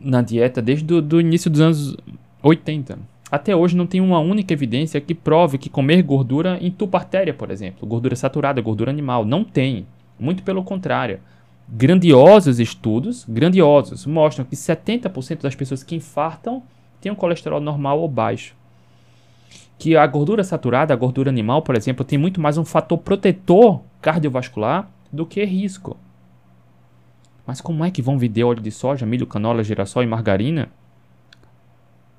na 0.00 0.20
dieta 0.20 0.60
desde 0.60 0.92
o 0.92 1.20
início 1.20 1.48
dos 1.48 1.60
anos 1.60 1.96
80. 2.42 2.98
Até 3.30 3.54
hoje 3.54 3.76
não 3.76 3.86
tem 3.86 4.00
uma 4.00 4.18
única 4.18 4.52
evidência 4.52 5.00
que 5.00 5.14
prove 5.14 5.56
que 5.56 5.70
comer 5.70 6.02
gordura 6.02 6.58
entupa 6.60 6.98
artéria, 6.98 7.32
por 7.32 7.52
exemplo, 7.52 7.86
gordura 7.86 8.16
saturada, 8.16 8.60
gordura 8.60 8.90
animal. 8.90 9.24
Não 9.24 9.44
tem. 9.44 9.86
Muito 10.18 10.42
pelo 10.42 10.64
contrário. 10.64 11.20
Grandiosos 11.68 12.58
estudos, 12.58 13.24
grandiosos, 13.28 14.04
mostram 14.04 14.44
que 14.44 14.56
70% 14.56 15.42
das 15.42 15.54
pessoas 15.54 15.84
que 15.84 15.94
infartam 15.94 16.60
têm 17.00 17.12
um 17.12 17.14
colesterol 17.14 17.60
normal 17.60 18.00
ou 18.00 18.08
baixo 18.08 18.60
que 19.82 19.96
a 19.96 20.06
gordura 20.06 20.44
saturada, 20.44 20.94
a 20.94 20.96
gordura 20.96 21.28
animal, 21.28 21.60
por 21.60 21.74
exemplo, 21.74 22.04
tem 22.04 22.16
muito 22.16 22.40
mais 22.40 22.56
um 22.56 22.64
fator 22.64 22.96
protetor 22.96 23.82
cardiovascular 24.00 24.88
do 25.12 25.26
que 25.26 25.44
risco. 25.44 25.96
Mas 27.44 27.60
como 27.60 27.84
é 27.84 27.90
que 27.90 28.00
vão 28.00 28.16
vender 28.16 28.44
óleo 28.44 28.62
de 28.62 28.70
soja, 28.70 29.04
milho, 29.04 29.26
canola, 29.26 29.64
girassol 29.64 30.04
e 30.04 30.06
margarina? 30.06 30.68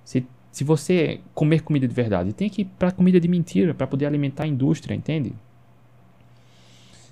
Se, 0.03 0.27
se 0.51 0.65
você 0.65 1.21
comer 1.33 1.61
comida 1.61 1.87
de 1.87 1.93
verdade, 1.93 2.33
tem 2.33 2.49
que 2.49 2.63
ir 2.63 2.65
para 2.77 2.91
comida 2.91 3.17
de 3.17 3.29
mentira, 3.29 3.73
para 3.73 3.87
poder 3.87 4.07
alimentar 4.07 4.43
a 4.43 4.47
indústria, 4.47 4.93
entende? 4.93 5.33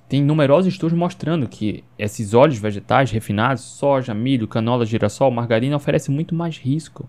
Tem 0.10 0.22
numerosos 0.22 0.74
estudos 0.74 0.98
mostrando 0.98 1.48
que 1.48 1.82
esses 1.98 2.34
óleos 2.34 2.60
vegetais 2.60 3.10
refinados, 3.10 3.64
soja, 3.64 4.14
milho, 4.14 4.50
canola, 4.50 4.86
girassol, 4.86 5.32
margarina, 5.32 5.78
oferecem 5.78 6.14
muito 6.14 6.36
mais 6.36 6.58
risco. 6.58 7.08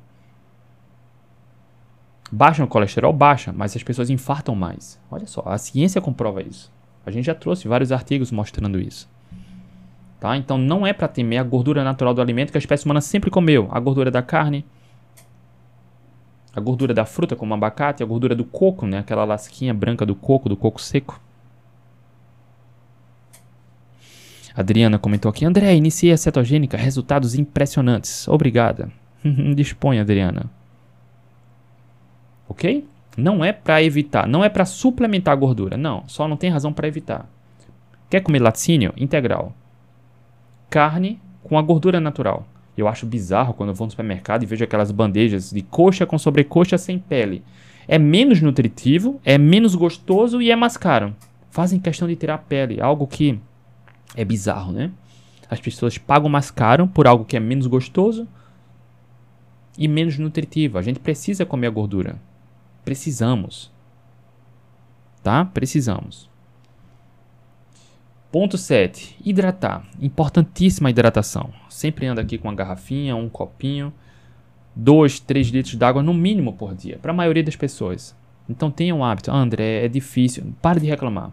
Baixa 2.34 2.64
o 2.64 2.66
colesterol? 2.66 3.12
Baixa, 3.12 3.52
mas 3.52 3.76
as 3.76 3.82
pessoas 3.82 4.08
infartam 4.08 4.54
mais. 4.54 4.98
Olha 5.10 5.26
só, 5.26 5.42
a 5.44 5.58
ciência 5.58 6.00
comprova 6.00 6.42
isso. 6.42 6.72
A 7.04 7.10
gente 7.10 7.26
já 7.26 7.34
trouxe 7.34 7.68
vários 7.68 7.92
artigos 7.92 8.32
mostrando 8.32 8.80
isso. 8.80 9.06
Tá? 10.18 10.34
Então 10.34 10.56
não 10.56 10.86
é 10.86 10.94
para 10.94 11.08
temer 11.08 11.38
a 11.38 11.42
gordura 11.42 11.84
natural 11.84 12.14
do 12.14 12.22
alimento 12.22 12.50
que 12.50 12.56
a 12.56 12.58
espécie 12.58 12.86
humana 12.86 13.02
sempre 13.02 13.30
comeu. 13.30 13.68
A 13.70 13.78
gordura 13.78 14.10
da 14.10 14.22
carne, 14.22 14.64
a 16.56 16.60
gordura 16.60 16.94
da 16.94 17.04
fruta, 17.04 17.36
como 17.36 17.52
abacate, 17.52 18.02
a 18.02 18.06
gordura 18.06 18.34
do 18.34 18.44
coco, 18.44 18.86
né? 18.86 19.00
aquela 19.00 19.26
lasquinha 19.26 19.74
branca 19.74 20.06
do 20.06 20.14
coco, 20.14 20.48
do 20.48 20.56
coco 20.56 20.80
seco. 20.80 21.20
Adriana 24.56 24.98
comentou 24.98 25.28
aqui: 25.28 25.44
André, 25.44 25.74
iniciei 25.74 26.12
a 26.12 26.16
cetogênica, 26.16 26.78
resultados 26.78 27.34
impressionantes. 27.34 28.26
Obrigada. 28.26 28.90
Dispõe, 29.54 29.98
Adriana 29.98 30.50
ok? 32.52 32.86
Não 33.16 33.44
é 33.44 33.52
para 33.52 33.82
evitar, 33.82 34.26
não 34.26 34.44
é 34.44 34.48
para 34.48 34.64
suplementar 34.64 35.32
a 35.32 35.36
gordura, 35.36 35.76
não, 35.76 36.04
só 36.06 36.26
não 36.28 36.36
tem 36.36 36.50
razão 36.50 36.72
para 36.72 36.88
evitar. 36.88 37.28
Quer 38.08 38.20
comer 38.20 38.40
laticínio? 38.40 38.92
Integral. 38.96 39.54
Carne 40.70 41.18
com 41.42 41.58
a 41.58 41.62
gordura 41.62 42.00
natural. 42.00 42.46
Eu 42.76 42.88
acho 42.88 43.04
bizarro 43.04 43.52
quando 43.52 43.70
eu 43.70 43.74
vou 43.74 43.86
no 43.86 43.90
supermercado 43.90 44.42
e 44.42 44.46
vejo 44.46 44.64
aquelas 44.64 44.90
bandejas 44.90 45.50
de 45.50 45.60
coxa 45.62 46.06
com 46.06 46.18
sobrecoxa 46.18 46.78
sem 46.78 46.98
pele. 46.98 47.42
É 47.86 47.98
menos 47.98 48.40
nutritivo, 48.40 49.20
é 49.24 49.36
menos 49.36 49.74
gostoso 49.74 50.40
e 50.40 50.50
é 50.50 50.56
mais 50.56 50.76
caro. 50.76 51.14
Fazem 51.50 51.80
questão 51.80 52.08
de 52.08 52.16
tirar 52.16 52.34
a 52.34 52.38
pele, 52.38 52.80
algo 52.80 53.06
que 53.06 53.38
é 54.14 54.24
bizarro, 54.24 54.72
né? 54.72 54.90
As 55.50 55.60
pessoas 55.60 55.98
pagam 55.98 56.30
mais 56.30 56.50
caro 56.50 56.86
por 56.86 57.06
algo 57.06 57.26
que 57.26 57.36
é 57.36 57.40
menos 57.40 57.66
gostoso 57.66 58.26
e 59.76 59.86
menos 59.86 60.18
nutritivo. 60.18 60.78
A 60.78 60.82
gente 60.82 60.98
precisa 60.98 61.44
comer 61.44 61.66
a 61.66 61.70
gordura. 61.70 62.16
Precisamos. 62.84 63.72
Tá? 65.22 65.44
Precisamos. 65.44 66.30
Ponto 68.30 68.56
7. 68.56 69.16
Hidratar. 69.24 69.84
Importantíssima 70.00 70.90
hidratação. 70.90 71.52
Sempre 71.68 72.06
anda 72.06 72.22
aqui 72.22 72.38
com 72.38 72.48
uma 72.48 72.54
garrafinha, 72.54 73.14
um 73.14 73.28
copinho. 73.28 73.92
2, 74.74 75.20
3 75.20 75.48
litros 75.48 75.74
d'água 75.74 76.02
no 76.02 76.14
mínimo 76.14 76.54
por 76.54 76.74
dia. 76.74 76.98
Para 77.00 77.12
a 77.12 77.14
maioria 77.14 77.44
das 77.44 77.56
pessoas. 77.56 78.16
Então 78.48 78.70
tenha 78.70 78.94
um 78.94 79.04
hábito. 79.04 79.30
Ah, 79.30 79.36
André, 79.36 79.84
é 79.84 79.88
difícil. 79.88 80.54
Pare 80.62 80.80
de 80.80 80.86
reclamar. 80.86 81.30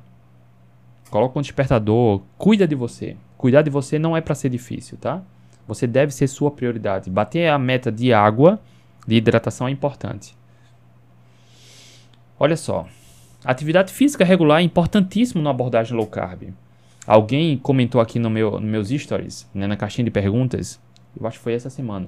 Coloca 1.09 1.39
um 1.39 1.41
despertador. 1.41 2.21
Cuida 2.37 2.67
de 2.67 2.75
você. 2.75 3.15
Cuidar 3.37 3.61
de 3.61 3.69
você 3.69 3.97
não 3.97 4.15
é 4.15 4.21
para 4.21 4.35
ser 4.35 4.49
difícil, 4.49 4.97
tá? 4.97 5.23
Você 5.67 5.87
deve 5.87 6.13
ser 6.13 6.27
sua 6.27 6.51
prioridade. 6.51 7.09
Bater 7.09 7.47
a 7.47 7.57
meta 7.57 7.91
de 7.91 8.11
água, 8.11 8.59
de 9.07 9.15
hidratação 9.15 9.67
é 9.67 9.71
importante. 9.71 10.35
Olha 12.39 12.55
só, 12.55 12.87
atividade 13.43 13.91
física 13.91 14.23
regular 14.23 14.61
é 14.61 14.63
importantíssimo 14.63 15.43
na 15.43 15.49
abordagem 15.49 15.95
low 15.95 16.07
carb. 16.07 16.53
Alguém 17.05 17.57
comentou 17.57 17.99
aqui 17.99 18.17
no 18.17 18.29
meu, 18.29 18.51
nos 18.51 18.61
meus 18.61 18.89
stories, 18.89 19.49
né, 19.53 19.67
na 19.67 19.75
caixinha 19.75 20.05
de 20.05 20.11
perguntas, 20.11 20.79
eu 21.19 21.27
acho 21.27 21.37
que 21.37 21.43
foi 21.43 21.53
essa 21.53 21.69
semana. 21.69 22.07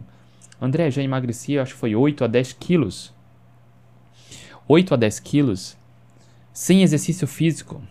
André, 0.62 0.90
já 0.90 1.02
emagreci, 1.02 1.60
acho 1.60 1.74
que 1.74 1.80
foi 1.80 1.96
8 1.96 2.24
a 2.24 2.28
10 2.28 2.54
quilos. 2.54 3.14
8 4.68 4.94
a 4.94 4.98
10 4.98 5.20
quilos 5.20 5.78
sem 6.54 6.82
exercício 6.82 7.28
físico. 7.28 7.82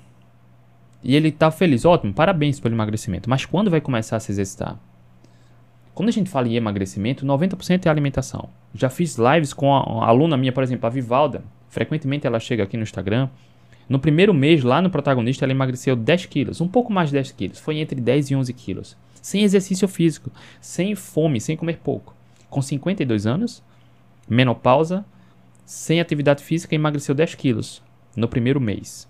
E 1.02 1.16
ele 1.16 1.32
tá 1.32 1.50
feliz, 1.50 1.84
ótimo, 1.84 2.14
parabéns 2.14 2.60
pelo 2.60 2.74
emagrecimento. 2.74 3.28
Mas 3.28 3.44
quando 3.44 3.70
vai 3.70 3.80
começar 3.80 4.16
a 4.16 4.20
se 4.20 4.32
exercitar? 4.32 4.78
Quando 5.94 6.08
a 6.08 6.12
gente 6.12 6.30
fala 6.30 6.48
em 6.48 6.54
emagrecimento, 6.54 7.26
90% 7.26 7.84
é 7.84 7.90
alimentação. 7.90 8.48
Já 8.74 8.88
fiz 8.88 9.16
lives 9.18 9.52
com 9.52 9.74
a, 9.74 9.80
a 10.04 10.08
aluna 10.08 10.36
minha, 10.36 10.52
por 10.52 10.62
exemplo, 10.62 10.86
a 10.86 10.90
Vivalda, 10.90 11.42
Frequentemente 11.70 12.26
ela 12.26 12.38
chega 12.38 12.64
aqui 12.64 12.76
no 12.76 12.82
Instagram. 12.82 13.30
No 13.88 13.98
primeiro 13.98 14.34
mês, 14.34 14.62
lá 14.62 14.82
no 14.82 14.90
protagonista, 14.90 15.44
ela 15.44 15.52
emagreceu 15.52 15.96
10 15.96 16.26
quilos, 16.26 16.60
um 16.60 16.68
pouco 16.68 16.92
mais 16.92 17.08
de 17.08 17.14
10 17.14 17.32
quilos. 17.32 17.58
Foi 17.58 17.78
entre 17.78 18.00
10 18.00 18.30
e 18.30 18.36
11 18.36 18.52
quilos. 18.52 18.96
Sem 19.22 19.42
exercício 19.42 19.88
físico, 19.88 20.30
sem 20.60 20.94
fome, 20.94 21.40
sem 21.40 21.56
comer 21.56 21.78
pouco. 21.78 22.14
Com 22.48 22.60
52 22.60 23.26
anos, 23.26 23.62
menopausa, 24.28 25.04
sem 25.64 26.00
atividade 26.00 26.42
física, 26.42 26.74
emagreceu 26.74 27.14
10 27.14 27.34
quilos 27.36 27.82
no 28.16 28.28
primeiro 28.28 28.60
mês. 28.60 29.08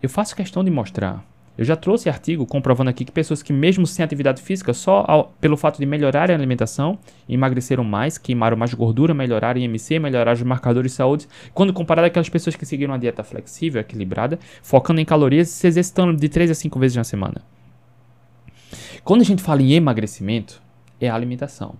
Eu 0.00 0.08
faço 0.08 0.36
questão 0.36 0.62
de 0.62 0.70
mostrar 0.70 1.24
eu 1.58 1.64
já 1.64 1.74
trouxe 1.74 2.08
artigo 2.08 2.44
comprovando 2.44 2.90
aqui 2.90 3.04
que 3.04 3.12
pessoas 3.12 3.42
que, 3.42 3.52
mesmo 3.52 3.86
sem 3.86 4.04
atividade 4.04 4.42
física, 4.42 4.74
só 4.74 5.04
ao, 5.08 5.24
pelo 5.40 5.56
fato 5.56 5.78
de 5.78 5.86
melhorarem 5.86 6.34
a 6.34 6.38
alimentação, 6.38 6.98
emagreceram 7.26 7.82
mais, 7.82 8.18
queimaram 8.18 8.56
mais 8.56 8.74
gordura, 8.74 9.14
melhoraram 9.14 9.58
IMC, 9.58 9.98
melhoraram 9.98 10.34
os 10.34 10.42
marcadores 10.42 10.92
de 10.92 10.96
saúde, 10.96 11.26
quando 11.54 11.72
comparado 11.72 12.06
àquelas 12.06 12.28
pessoas 12.28 12.54
que 12.56 12.66
seguiram 12.66 12.92
uma 12.92 12.98
dieta 12.98 13.24
flexível, 13.24 13.80
equilibrada, 13.80 14.38
focando 14.62 15.00
em 15.00 15.04
calorias 15.04 15.48
e 15.48 15.52
se 15.52 15.66
exercitando 15.66 16.14
de 16.14 16.28
3 16.28 16.50
a 16.50 16.54
5 16.54 16.78
vezes 16.78 16.96
na 16.96 17.04
semana. 17.04 17.40
Quando 19.02 19.22
a 19.22 19.24
gente 19.24 19.42
fala 19.42 19.62
em 19.62 19.72
emagrecimento, 19.72 20.60
é 21.00 21.08
a 21.08 21.14
alimentação. 21.14 21.74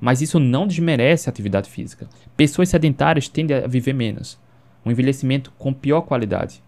Mas 0.00 0.22
isso 0.22 0.38
não 0.38 0.64
desmerece 0.64 1.28
a 1.28 1.32
atividade 1.32 1.68
física. 1.68 2.08
Pessoas 2.36 2.68
sedentárias 2.68 3.26
tendem 3.26 3.56
a 3.56 3.66
viver 3.66 3.94
menos, 3.94 4.38
um 4.86 4.92
envelhecimento 4.92 5.52
com 5.58 5.72
pior 5.72 6.02
qualidade, 6.02 6.62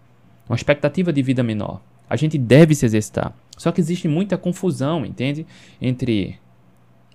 uma 0.49 0.55
expectativa 0.57 1.13
de 1.13 1.21
vida 1.21 1.41
menor 1.41 1.79
a 2.11 2.17
gente 2.17 2.37
deve 2.37 2.75
se 2.75 2.85
exercitar. 2.85 3.33
Só 3.57 3.71
que 3.71 3.79
existe 3.79 4.05
muita 4.05 4.37
confusão, 4.37 5.05
entende? 5.05 5.47
Entre 5.81 6.37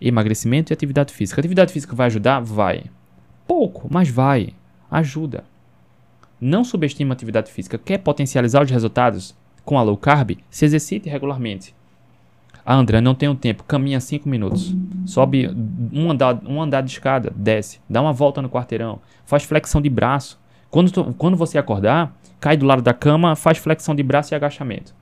emagrecimento 0.01 0.73
e 0.73 0.75
atividade 0.75 1.13
física. 1.13 1.39
atividade 1.39 1.71
física 1.71 1.95
vai 1.95 2.07
ajudar? 2.07 2.41
Vai. 2.41 2.85
Pouco, 3.47 3.89
mas 3.91 4.09
vai. 4.09 4.55
Ajuda. 4.91 5.45
Não 6.41 6.65
subestime 6.65 7.11
a 7.11 7.13
atividade 7.13 7.53
física. 7.53 7.77
Quer 7.77 7.99
potencializar 7.99 8.63
os 8.63 8.71
resultados 8.71 9.37
com 9.67 9.79
a 9.79 9.83
low 9.83 9.99
carb? 9.99 10.39
Se 10.49 10.65
exercite 10.65 11.11
regularmente. 11.11 11.75
Ah, 12.65 12.77
André, 12.77 13.03
não 13.03 13.15
tenho 13.15 13.35
tempo. 13.35 13.65
Caminha 13.65 14.01
5 14.01 14.27
minutos. 14.27 14.75
Sobe 15.05 15.47
um 15.93 16.11
andar, 16.11 16.41
um 16.47 16.63
andar 16.63 16.81
de 16.81 16.91
escada, 16.91 17.31
desce. 17.37 17.81
Dá 17.87 18.01
uma 18.01 18.15
volta 18.15 18.41
no 18.41 18.49
quarteirão. 18.49 18.99
Faz 19.27 19.45
flexão 19.45 19.83
de 19.83 19.91
braço. 19.91 20.41
Quando, 20.71 20.91
tu, 20.91 21.15
quando 21.19 21.37
você 21.37 21.59
acordar, 21.59 22.17
cai 22.41 22.57
do 22.57 22.67
lado 22.67 22.83
da 22.83 22.95
cama, 22.95 23.37
faz 23.37 23.59
flexão 23.59 23.95
de 23.95 24.03
braço 24.03 24.33
e 24.33 24.37
agachamento. 24.37 24.95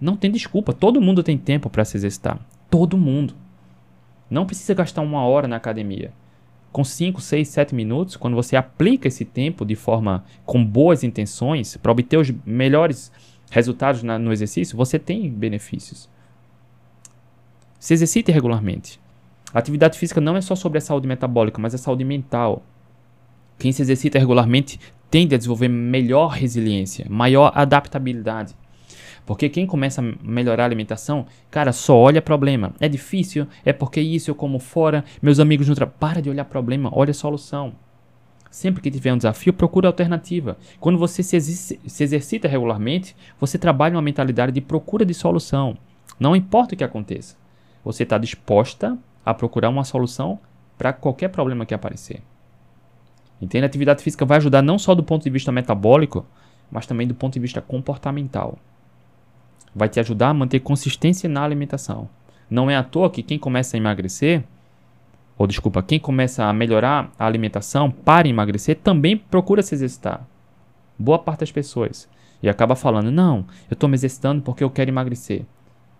Não 0.00 0.16
tem 0.16 0.30
desculpa. 0.30 0.72
Todo 0.72 1.00
mundo 1.00 1.22
tem 1.22 1.38
tempo 1.38 1.70
para 1.70 1.84
se 1.84 1.96
exercitar. 1.96 2.38
Todo 2.68 2.98
mundo. 2.98 3.34
Não 4.28 4.46
precisa 4.46 4.74
gastar 4.74 5.02
uma 5.02 5.24
hora 5.24 5.46
na 5.46 5.56
academia. 5.56 6.12
Com 6.72 6.82
5, 6.82 7.20
6, 7.20 7.46
7 7.48 7.74
minutos, 7.74 8.16
quando 8.16 8.34
você 8.34 8.56
aplica 8.56 9.06
esse 9.06 9.24
tempo 9.24 9.64
de 9.64 9.76
forma 9.76 10.24
com 10.44 10.64
boas 10.64 11.04
intenções 11.04 11.76
para 11.76 11.92
obter 11.92 12.16
os 12.16 12.32
melhores 12.44 13.12
resultados 13.50 14.02
na, 14.02 14.18
no 14.18 14.32
exercício, 14.32 14.76
você 14.76 14.98
tem 14.98 15.30
benefícios. 15.30 16.08
Se 17.78 17.92
exercite 17.92 18.32
regularmente. 18.32 18.98
A 19.52 19.58
atividade 19.58 19.98
física 19.98 20.20
não 20.20 20.36
é 20.36 20.40
só 20.40 20.54
sobre 20.54 20.78
a 20.78 20.80
saúde 20.80 21.06
metabólica, 21.06 21.60
mas 21.60 21.74
a 21.74 21.78
saúde 21.78 22.04
mental. 22.04 22.62
Quem 23.58 23.72
se 23.72 23.82
exercita 23.82 24.18
regularmente 24.18 24.78
tende 25.10 25.34
a 25.34 25.38
desenvolver 25.38 25.68
melhor 25.68 26.28
resiliência, 26.28 27.06
maior 27.08 27.52
adaptabilidade. 27.54 28.54
Porque 29.24 29.48
quem 29.48 29.66
começa 29.66 30.00
a 30.00 30.04
melhorar 30.22 30.64
a 30.64 30.66
alimentação, 30.66 31.26
cara, 31.50 31.72
só 31.72 31.96
olha 31.96 32.20
problema. 32.20 32.74
É 32.80 32.88
difícil, 32.88 33.46
é 33.64 33.72
porque 33.72 34.00
isso 34.00 34.30
eu 34.30 34.34
como 34.34 34.58
fora, 34.58 35.04
meus 35.20 35.38
amigos 35.38 35.68
não. 35.68 35.76
Para 35.86 36.20
de 36.20 36.28
olhar 36.28 36.44
problema, 36.44 36.90
olha 36.92 37.14
solução. 37.14 37.74
Sempre 38.50 38.82
que 38.82 38.90
tiver 38.90 39.12
um 39.12 39.16
desafio, 39.16 39.52
procura 39.52 39.88
alternativa. 39.88 40.58
Quando 40.80 40.98
você 40.98 41.22
se, 41.22 41.40
se 41.40 42.02
exercita 42.04 42.48
regularmente, 42.48 43.14
você 43.40 43.56
trabalha 43.56 43.94
uma 43.94 44.02
mentalidade 44.02 44.52
de 44.52 44.60
procura 44.60 45.04
de 45.04 45.14
solução. 45.14 45.76
Não 46.18 46.36
importa 46.36 46.74
o 46.74 46.78
que 46.78 46.84
aconteça 46.84 47.40
você 47.84 48.02
está 48.04 48.18
disposta 48.18 48.98
a 49.24 49.34
procurar 49.34 49.68
uma 49.68 49.84
solução 49.84 50.38
para 50.78 50.92
qualquer 50.92 51.28
problema 51.28 51.66
que 51.66 51.74
aparecer. 51.74 52.22
Entende? 53.42 53.64
A 53.64 53.66
atividade 53.66 54.04
física 54.04 54.24
vai 54.24 54.36
ajudar 54.36 54.62
não 54.62 54.78
só 54.78 54.94
do 54.94 55.02
ponto 55.02 55.24
de 55.24 55.30
vista 55.30 55.50
metabólico, 55.50 56.24
mas 56.70 56.86
também 56.86 57.08
do 57.08 57.14
ponto 57.14 57.34
de 57.34 57.40
vista 57.40 57.60
comportamental. 57.60 58.56
Vai 59.74 59.88
te 59.88 59.98
ajudar 59.98 60.28
a 60.28 60.34
manter 60.34 60.60
consistência 60.60 61.28
na 61.28 61.42
alimentação. 61.42 62.08
Não 62.48 62.70
é 62.70 62.76
à 62.76 62.84
toa 62.84 63.10
que 63.10 63.20
quem 63.20 63.40
começa 63.40 63.76
a 63.76 63.78
emagrecer, 63.78 64.44
ou 65.36 65.48
desculpa, 65.48 65.82
quem 65.82 65.98
começa 65.98 66.44
a 66.44 66.52
melhorar 66.52 67.10
a 67.18 67.26
alimentação 67.26 67.90
para 67.90 68.28
emagrecer, 68.28 68.76
também 68.76 69.16
procura 69.16 69.60
se 69.60 69.74
exercitar. 69.74 70.24
Boa 70.96 71.18
parte 71.18 71.40
das 71.40 71.50
pessoas. 71.50 72.08
E 72.40 72.48
acaba 72.48 72.76
falando: 72.76 73.10
não, 73.10 73.38
eu 73.68 73.74
estou 73.74 73.88
me 73.88 73.96
exercitando 73.96 74.40
porque 74.40 74.62
eu 74.62 74.70
quero 74.70 74.90
emagrecer. 74.90 75.44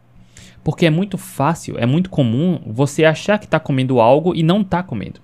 Porque 0.64 0.86
é 0.86 0.90
muito 0.90 1.16
fácil, 1.16 1.78
é 1.78 1.86
muito 1.86 2.10
comum 2.10 2.60
você 2.66 3.04
achar 3.04 3.38
que 3.38 3.44
está 3.44 3.60
comendo 3.60 4.00
algo 4.00 4.34
e 4.34 4.42
não 4.42 4.60
está 4.60 4.82
comendo. 4.82 5.20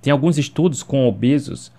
Tem 0.00 0.12
alguns 0.12 0.38
estudos 0.38 0.82
com 0.82 1.06
obesos 1.06 1.72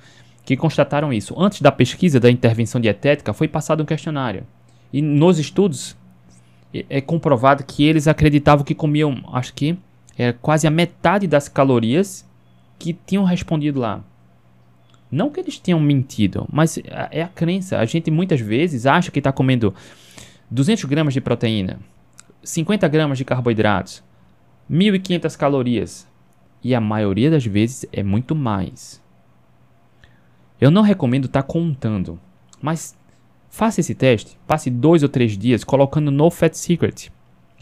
que 0.46 0.58
constataram 0.58 1.12
isso. 1.12 1.34
Antes 1.38 1.62
da 1.62 1.72
pesquisa 1.72 2.20
da 2.20 2.30
intervenção 2.30 2.80
dietética, 2.80 3.34
foi 3.34 3.48
passado 3.48 3.82
um 3.82 3.86
questionário. 3.86 4.46
E 4.92 5.02
nos 5.02 5.40
estudos 5.40 5.98
é 6.90 7.02
comprovado 7.02 7.64
que 7.64 7.84
eles 7.84 8.08
acreditavam 8.08 8.66
que 8.66 8.74
comiam, 8.74 9.24
acho 9.32 9.54
que 9.54 9.78
é 10.18 10.32
quase 10.32 10.68
a 10.68 10.72
metade 10.72 11.28
das 11.28 11.48
calorias 11.48 12.28
que 12.78 12.94
tinham 12.94 13.24
respondido 13.24 13.80
lá. 13.80 14.04
Não 15.12 15.30
que 15.30 15.40
eles 15.40 15.60
tenham 15.60 15.80
mentido, 15.80 16.48
mas 16.52 16.80
é 17.12 17.22
a 17.22 17.28
crença. 17.28 17.78
A 17.78 17.86
gente 17.86 18.10
muitas 18.10 18.40
vezes 18.40 18.86
acha 18.86 19.12
que 19.12 19.20
está 19.20 19.32
comendo 19.32 19.74
200 20.50 20.86
gramas 20.86 21.14
de 21.14 21.22
proteína, 21.22 21.80
50 22.44 22.88
gramas 22.88 23.18
de 23.18 23.26
carboidratos, 23.26 24.04
1.500 24.70 25.38
calorias. 25.38 26.08
E 26.64 26.74
a 26.74 26.80
maioria 26.80 27.30
das 27.30 27.46
vezes 27.46 27.86
é 27.92 28.02
muito 28.02 28.34
mais. 28.34 29.02
Eu 30.60 30.72
não 30.72 30.82
recomendo 30.82 31.26
estar 31.26 31.42
tá 31.42 31.48
contando, 31.48 32.18
mas 32.62 32.96
Faça 33.54 33.82
esse 33.82 33.94
teste, 33.94 34.36
passe 34.48 34.72
dois 34.72 35.04
ou 35.04 35.10
três 35.10 35.38
dias 35.38 35.64
colocando 35.64 36.10
no 36.10 36.32
Fat 36.32 36.56
Secret 36.56 37.12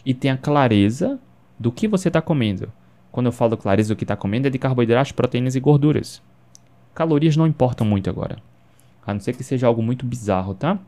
e 0.05 0.13
tenha 0.13 0.37
clareza 0.37 1.19
do 1.61 1.71
que 1.71 1.87
você 1.87 2.07
está 2.07 2.21
comendo. 2.21 2.71
Quando 3.11 3.27
eu 3.27 3.31
falo 3.31 3.57
clareza 3.57 3.93
do 3.93 3.97
que 3.97 4.03
está 4.03 4.15
comendo, 4.15 4.47
é 4.47 4.49
de 4.49 4.57
carboidratos, 4.57 5.11
proteínas 5.11 5.55
e 5.55 5.59
gorduras. 5.59 6.21
Calorias 6.93 7.37
não 7.37 7.47
importam 7.47 7.85
muito 7.85 8.09
agora. 8.09 8.37
A 9.05 9.13
não 9.13 9.19
ser 9.19 9.35
que 9.35 9.43
seja 9.43 9.67
algo 9.67 9.81
muito 9.81 10.05
bizarro, 10.05 10.53
tá? 10.53 10.79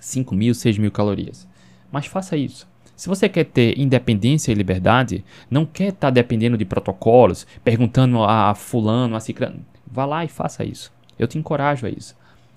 5 0.00 0.34
mil, 0.34 0.54
6 0.54 0.78
mil 0.78 0.90
calorias. 0.90 1.46
Mas 1.90 2.06
faça 2.06 2.36
isso. 2.36 2.66
Se 2.96 3.08
você 3.08 3.28
quer 3.28 3.44
ter 3.44 3.78
independência 3.78 4.52
e 4.52 4.54
liberdade, 4.54 5.24
não 5.50 5.64
quer 5.64 5.88
estar 5.88 6.08
tá 6.08 6.10
dependendo 6.10 6.56
de 6.56 6.64
protocolos, 6.64 7.46
perguntando 7.64 8.22
a 8.22 8.54
fulano, 8.54 9.16
a 9.16 9.20
ciclano, 9.20 9.64
vá 9.86 10.04
lá 10.04 10.24
e 10.24 10.28
faça 10.28 10.64
isso. 10.64 10.92
Eu 11.18 11.26
te 11.26 11.38
encorajo 11.38 11.86
a 11.86 11.90
isso 11.90 12.14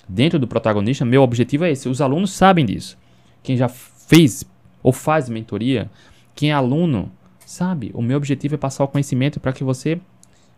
dentro 0.08 0.39
do 0.39 0.48
protagonista, 0.48 1.04
meu 1.04 1.22
objetivo 1.22 1.66
é 1.66 1.72
esse. 1.72 1.89
Os 1.89 2.02
alunos 2.02 2.32
sabem 2.32 2.66
disso. 2.66 2.98
Quem 3.43 3.58
já 3.58 3.68
fez 3.68 4.46
ou 4.82 4.91
faz 4.91 5.30
mentoria, 5.30 5.89
quem 6.36 6.52
é 6.52 6.54
aluno, 6.54 7.12
sabe? 7.46 7.91
O 7.93 8.02
meu 8.02 8.18
objetivo 8.18 8.56
é 8.56 8.58
passar 8.58 8.84
o 8.84 8.88
conhecimento 8.88 9.39
para 9.39 9.54
que 9.54 9.64
você 9.64 10.00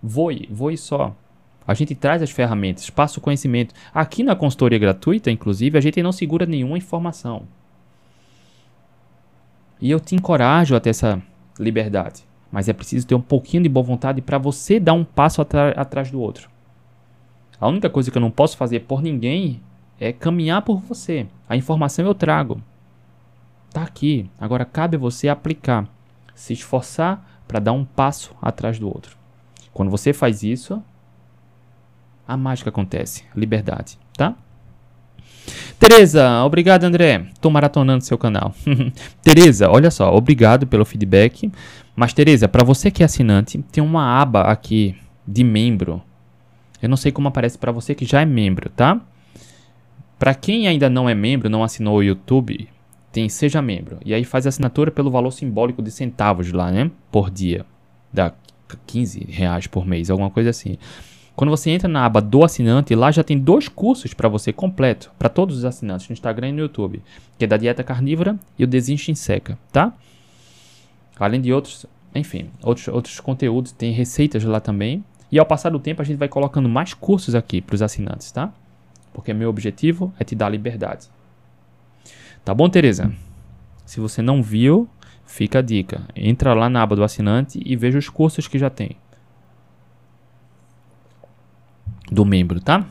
voe, 0.02 0.48
voe 0.52 0.78
só. 0.78 1.16
A 1.68 1.74
gente 1.74 1.94
traz 1.94 2.22
as 2.22 2.32
ferramentas, 2.32 2.90
passa 2.90 3.20
o 3.20 3.22
conhecimento. 3.22 3.76
Aqui 3.94 4.24
na 4.24 4.36
consultoria 4.36 4.80
gratuita, 4.80 5.30
inclusive, 5.30 5.78
a 5.78 5.82
gente 5.82 6.02
não 6.02 6.14
segura 6.14 6.46
nenhuma 6.46 6.78
informação. 6.78 7.44
E 9.82 9.92
eu 9.92 10.00
te 10.00 10.16
encorajo 10.16 10.76
a 10.76 10.80
ter 10.80 10.92
essa 10.92 11.22
liberdade. 11.60 12.24
Mas 12.50 12.70
é 12.70 12.74
preciso 12.74 13.06
ter 13.06 13.16
um 13.16 13.22
pouquinho 13.22 13.64
de 13.64 13.70
boa 13.70 13.86
vontade 13.86 14.22
para 14.22 14.38
você 14.38 14.80
dar 14.80 14.94
um 14.94 15.04
passo 15.04 15.42
atrás 15.42 16.10
do 16.10 16.22
outro. 16.22 16.50
A 17.60 17.68
única 17.68 17.90
coisa 17.90 18.10
que 18.10 18.18
eu 18.18 18.22
não 18.22 18.32
posso 18.32 18.56
fazer 18.56 18.82
por 18.82 19.02
ninguém 19.02 19.62
é 20.00 20.14
caminhar 20.14 20.62
por 20.62 20.80
você. 20.80 21.28
A 21.50 21.58
informação 21.58 22.06
eu 22.06 22.16
trago. 22.16 22.62
Tá 23.72 23.84
aqui. 23.84 24.30
Agora 24.40 24.64
cabe 24.64 24.96
a 24.96 25.00
você 25.00 25.28
aplicar, 25.28 25.88
se 26.38 26.54
esforçar 26.54 27.42
para 27.48 27.60
dar 27.60 27.72
um 27.72 27.84
passo 27.84 28.36
atrás 28.40 28.78
do 28.78 28.88
outro. 28.88 29.18
Quando 29.74 29.90
você 29.90 30.14
faz 30.14 30.44
isso, 30.44 30.82
a 32.28 32.38
mágica 32.38 32.70
acontece. 32.70 33.24
Liberdade, 33.36 33.98
tá? 34.16 34.36
Tereza, 35.80 36.44
obrigado 36.44 36.84
André. 36.84 37.26
Tô 37.42 37.50
maratonando 37.50 38.04
seu 38.04 38.18
canal. 38.18 38.54
Tereza, 39.24 39.70
olha 39.70 39.90
só, 39.90 40.14
obrigado 40.14 40.68
pelo 40.68 40.86
feedback. 40.86 41.52
Mas 41.96 42.14
Tereza, 42.14 42.48
para 42.48 42.64
você 42.64 42.92
que 42.92 43.02
é 43.02 43.06
assinante, 43.06 43.58
tem 43.72 43.84
uma 43.84 44.22
aba 44.22 44.42
aqui 44.42 44.96
de 45.28 45.44
membro. 45.44 46.02
Eu 46.80 46.88
não 46.88 46.98
sei 46.98 47.12
como 47.12 47.28
aparece 47.28 47.58
para 47.58 47.72
você 47.72 47.96
que 47.96 48.06
já 48.06 48.22
é 48.22 48.26
membro, 48.26 48.70
tá? 48.70 49.02
Para 50.20 50.36
quem 50.36 50.68
ainda 50.68 50.90
não 50.90 51.10
é 51.10 51.16
membro, 51.16 51.50
não 51.50 51.64
assinou 51.64 51.98
o 51.98 52.04
YouTube, 52.04 52.70
tem 53.12 53.30
seja 53.30 53.62
membro. 53.62 53.98
E 54.06 54.14
aí 54.14 54.24
faz 54.24 54.46
assinatura 54.46 54.92
pelo 54.92 55.12
valor 55.12 55.32
simbólico 55.32 55.82
de 55.82 55.92
centavos 55.92 56.52
lá, 56.52 56.72
né? 56.72 56.92
Por 57.12 57.30
dia. 57.30 57.66
Dá 58.12 58.34
15 58.86 59.26
reais 59.30 59.68
por 59.68 59.86
mês, 59.86 60.10
alguma 60.10 60.30
coisa 60.30 60.50
assim. 60.50 60.78
Quando 61.36 61.52
você 61.52 61.70
entra 61.70 61.88
na 61.88 62.04
aba 62.04 62.20
do 62.20 62.44
assinante, 62.44 62.96
lá 62.96 63.12
já 63.12 63.24
tem 63.24 63.38
dois 63.38 63.68
cursos 63.68 64.12
para 64.12 64.28
você 64.28 64.52
completo, 64.52 65.12
para 65.20 65.30
todos 65.30 65.58
os 65.58 65.66
assinantes 65.66 66.10
no 66.10 66.14
Instagram 66.14 66.50
e 66.50 66.52
no 66.52 66.62
YouTube, 66.62 67.02
que 67.38 67.46
é 67.46 67.48
da 67.48 67.58
dieta 67.58 67.84
carnívora 67.84 68.36
e 68.58 68.64
o 68.64 68.68
desincha 68.68 69.12
em 69.12 69.16
seca, 69.16 69.58
tá? 69.72 69.94
Além 71.20 71.40
de 71.40 71.54
outros, 71.54 71.86
enfim, 72.16 72.50
outros, 72.64 72.88
outros 72.88 73.20
conteúdos, 73.20 73.72
tem 73.72 73.92
receitas 73.92 74.44
lá 74.44 74.60
também. 74.60 75.04
E 75.32 75.38
ao 75.38 75.46
passar 75.46 75.70
do 75.70 75.80
tempo 75.80 76.02
a 76.02 76.06
gente 76.06 76.18
vai 76.18 76.28
colocando 76.28 76.68
mais 76.68 76.96
cursos 76.96 77.36
aqui 77.36 77.62
para 77.62 77.76
os 77.76 77.84
assinantes, 77.84 78.32
tá? 78.32 78.52
Porque 79.14 79.32
meu 79.32 79.50
objetivo 79.50 80.12
é 80.20 80.24
te 80.24 80.34
dar 80.34 80.50
liberdade. 80.50 81.08
Tá 82.48 82.54
bom, 82.54 82.70
Tereza? 82.70 83.12
Se 83.86 84.00
você 84.00 84.22
não 84.22 84.42
viu, 84.42 84.88
fica 85.26 85.60
a 85.60 85.62
dica. 85.62 86.08
Entra 86.16 86.54
lá 86.54 86.70
na 86.70 86.82
aba 86.82 86.96
do 86.96 87.04
assinante 87.04 87.62
e 87.62 87.76
veja 87.76 88.00
os 88.00 88.08
cursos 88.08 88.48
que 88.48 88.58
já 88.58 88.70
tem. 88.70 88.96
Do 92.10 92.24
membro, 92.24 92.62
tá? 92.62 92.86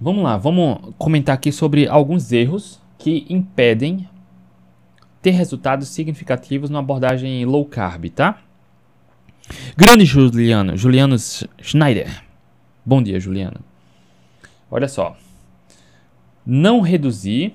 Vamos 0.00 0.22
lá, 0.22 0.36
vamos 0.36 0.94
comentar 0.96 1.34
aqui 1.34 1.50
sobre 1.50 1.88
alguns 1.88 2.30
erros 2.30 2.80
que 2.96 3.26
impedem 3.28 4.08
ter 5.20 5.32
resultados 5.32 5.88
significativos 5.88 6.70
numa 6.70 6.78
abordagem 6.78 7.44
low 7.44 7.64
carb, 7.66 8.04
tá? 8.10 8.38
Grande 9.76 10.04
Juliano, 10.04 10.76
Juliano 10.76 11.16
Schneider. 11.60 12.22
Bom 12.86 13.02
dia, 13.02 13.18
Juliano. 13.18 13.58
Olha 14.70 14.86
só. 14.86 15.16
Não 16.50 16.80
reduzir 16.80 17.52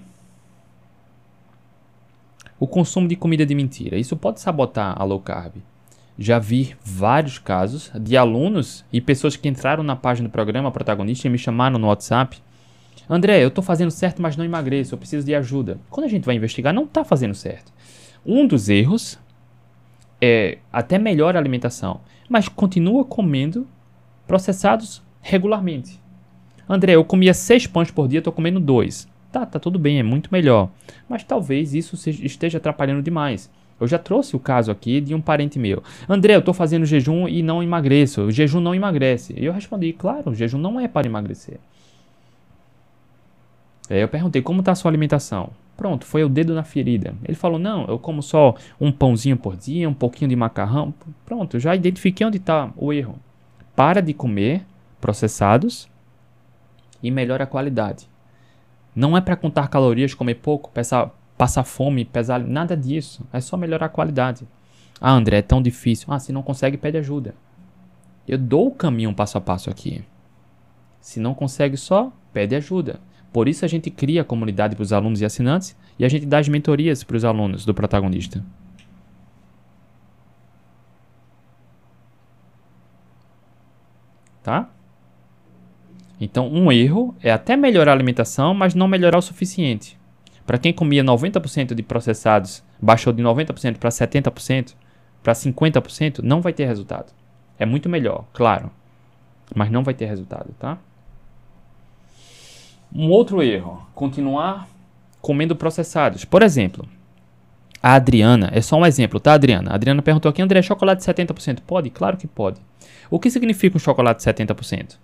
o 2.59 2.67
consumo 2.67 3.07
de 3.07 3.15
comida 3.15 3.43
de 3.43 3.55
mentira. 3.55 3.97
Isso 3.97 4.15
pode 4.15 4.39
sabotar 4.39 4.93
a 4.95 5.03
low 5.03 5.19
carb. 5.19 5.55
Já 6.19 6.37
vi 6.37 6.75
vários 6.85 7.39
casos 7.39 7.91
de 7.99 8.15
alunos 8.15 8.85
e 8.93 9.01
pessoas 9.01 9.35
que 9.35 9.49
entraram 9.49 9.81
na 9.83 9.95
página 9.95 10.29
do 10.29 10.31
programa 10.31 10.71
protagonista 10.71 11.25
e 11.25 11.29
me 11.31 11.39
chamaram 11.39 11.79
no 11.79 11.87
WhatsApp. 11.87 12.37
André, 13.09 13.43
eu 13.43 13.47
estou 13.47 13.63
fazendo 13.63 13.89
certo, 13.89 14.21
mas 14.21 14.37
não 14.37 14.45
emagreço, 14.45 14.93
eu 14.93 14.99
preciso 14.99 15.25
de 15.25 15.33
ajuda. 15.33 15.79
Quando 15.89 16.05
a 16.05 16.09
gente 16.09 16.25
vai 16.25 16.35
investigar, 16.35 16.71
não 16.71 16.83
está 16.83 17.03
fazendo 17.03 17.33
certo. 17.33 17.73
Um 18.23 18.45
dos 18.45 18.69
erros 18.69 19.17
é 20.21 20.59
até 20.71 20.99
melhor 20.99 21.35
a 21.35 21.39
alimentação, 21.39 22.01
mas 22.29 22.47
continua 22.47 23.03
comendo 23.03 23.67
processados 24.27 25.01
regularmente. 25.19 25.99
André, 26.67 26.95
eu 26.95 27.03
comia 27.03 27.33
seis 27.33 27.67
pães 27.67 27.91
por 27.91 28.07
dia, 28.07 28.19
estou 28.19 28.33
comendo 28.33 28.59
dois. 28.59 29.07
Tá, 29.31 29.45
tá 29.45 29.59
tudo 29.59 29.79
bem, 29.79 29.99
é 29.99 30.03
muito 30.03 30.29
melhor. 30.31 30.69
Mas 31.09 31.23
talvez 31.23 31.73
isso 31.73 31.95
esteja 32.07 32.57
atrapalhando 32.57 33.01
demais. 33.01 33.49
Eu 33.79 33.87
já 33.87 33.97
trouxe 33.97 34.35
o 34.35 34.39
caso 34.39 34.71
aqui 34.71 35.01
de 35.01 35.13
um 35.13 35.19
parente 35.19 35.59
meu. 35.59 35.83
André, 36.07 36.35
eu 36.35 36.39
estou 36.39 36.53
fazendo 36.53 36.85
jejum 36.85 37.27
e 37.27 37.41
não 37.41 37.61
emagreço. 37.61 38.21
O 38.21 38.31
jejum 38.31 38.59
não 38.59 38.73
emagrece. 38.73 39.33
E 39.37 39.43
eu 39.43 39.51
respondi, 39.51 39.91
claro, 39.91 40.31
o 40.31 40.35
jejum 40.35 40.57
não 40.57 40.79
é 40.79 40.87
para 40.87 41.07
emagrecer. 41.07 41.59
Aí 43.89 43.99
eu 43.99 44.07
perguntei, 44.07 44.41
como 44.41 44.59
está 44.59 44.71
a 44.71 44.75
sua 44.75 44.89
alimentação? 44.89 45.49
Pronto, 45.75 46.05
foi 46.05 46.23
o 46.23 46.29
dedo 46.29 46.53
na 46.53 46.63
ferida. 46.63 47.13
Ele 47.25 47.35
falou, 47.35 47.59
não, 47.59 47.85
eu 47.87 47.99
como 47.99 48.21
só 48.21 48.55
um 48.79 48.91
pãozinho 48.91 49.35
por 49.35 49.57
dia, 49.57 49.89
um 49.89 49.93
pouquinho 49.93 50.29
de 50.29 50.35
macarrão. 50.35 50.93
Pronto, 51.25 51.59
já 51.59 51.75
identifiquei 51.75 52.25
onde 52.25 52.37
está 52.37 52.71
o 52.77 52.93
erro. 52.93 53.17
Para 53.75 54.01
de 54.01 54.13
comer 54.13 54.63
processados 55.01 55.89
e 57.03 57.11
melhora 57.11 57.43
a 57.43 57.47
qualidade. 57.47 58.07
Não 58.95 59.17
é 59.17 59.21
para 59.21 59.35
contar 59.35 59.67
calorias, 59.67 60.13
comer 60.13 60.35
pouco, 60.35 60.71
pesar, 60.71 61.11
passar 61.37 61.63
fome, 61.63 62.05
pesar, 62.05 62.39
nada 62.39 62.77
disso. 62.77 63.27
É 63.33 63.41
só 63.41 63.57
melhorar 63.57 63.87
a 63.87 63.89
qualidade. 63.89 64.47
Ah, 65.01 65.11
André, 65.11 65.39
é 65.39 65.41
tão 65.41 65.61
difícil. 65.61 66.07
Ah, 66.13 66.19
se 66.19 66.31
não 66.31 66.41
consegue, 66.41 66.77
pede 66.77 66.97
ajuda. 66.97 67.35
Eu 68.27 68.37
dou 68.37 68.67
o 68.67 68.71
caminho 68.71 69.13
passo 69.13 69.37
a 69.37 69.41
passo 69.41 69.69
aqui. 69.69 70.03
Se 71.01 71.19
não 71.19 71.33
consegue 71.33 71.75
só, 71.75 72.13
pede 72.31 72.55
ajuda. 72.55 73.01
Por 73.33 73.47
isso 73.47 73.65
a 73.65 73.67
gente 73.67 73.89
cria 73.89 74.21
a 74.21 74.25
comunidade 74.25 74.75
para 74.75 74.83
os 74.83 74.93
alunos 74.93 75.19
e 75.19 75.25
assinantes 75.25 75.75
e 75.97 76.05
a 76.05 76.09
gente 76.09 76.25
dá 76.25 76.37
as 76.37 76.47
mentorias 76.47 77.03
para 77.03 77.17
os 77.17 77.25
alunos 77.25 77.65
do 77.65 77.73
protagonista. 77.73 78.43
Tá? 84.43 84.69
Então, 86.19 86.47
um 86.47 86.71
erro 86.71 87.15
é 87.21 87.31
até 87.31 87.55
melhorar 87.55 87.91
a 87.91 87.95
alimentação, 87.95 88.53
mas 88.53 88.75
não 88.75 88.87
melhorar 88.87 89.17
o 89.17 89.21
suficiente. 89.21 89.97
Para 90.45 90.57
quem 90.57 90.73
comia 90.73 91.03
90% 91.03 91.73
de 91.73 91.83
processados, 91.83 92.63
baixou 92.81 93.13
de 93.13 93.23
90% 93.23 93.77
para 93.77 93.89
70%, 93.89 94.73
para 95.21 95.33
50%, 95.33 96.19
não 96.19 96.41
vai 96.41 96.53
ter 96.53 96.65
resultado. 96.65 97.13
É 97.57 97.65
muito 97.65 97.87
melhor, 97.87 98.25
claro, 98.33 98.69
mas 99.55 99.71
não 99.71 99.83
vai 99.83 99.93
ter 99.93 100.05
resultado, 100.05 100.53
tá? 100.59 100.77
Um 102.93 103.09
outro 103.09 103.41
erro, 103.41 103.87
continuar 103.95 104.67
comendo 105.21 105.55
processados. 105.55 106.25
Por 106.25 106.43
exemplo, 106.43 106.87
a 107.81 107.95
Adriana, 107.95 108.49
é 108.53 108.61
só 108.61 108.77
um 108.77 108.85
exemplo, 108.85 109.19
tá, 109.19 109.33
Adriana? 109.33 109.71
A 109.71 109.75
Adriana 109.75 110.01
perguntou 110.01 110.29
aqui, 110.29 110.41
André, 110.41 110.61
chocolate 110.61 111.03
70% 111.03 111.59
pode? 111.65 111.89
Claro 111.89 112.17
que 112.17 112.27
pode. 112.27 112.59
O 113.09 113.19
que 113.19 113.29
significa 113.29 113.77
um 113.77 113.79
chocolate 113.79 114.21
70%? 114.21 114.97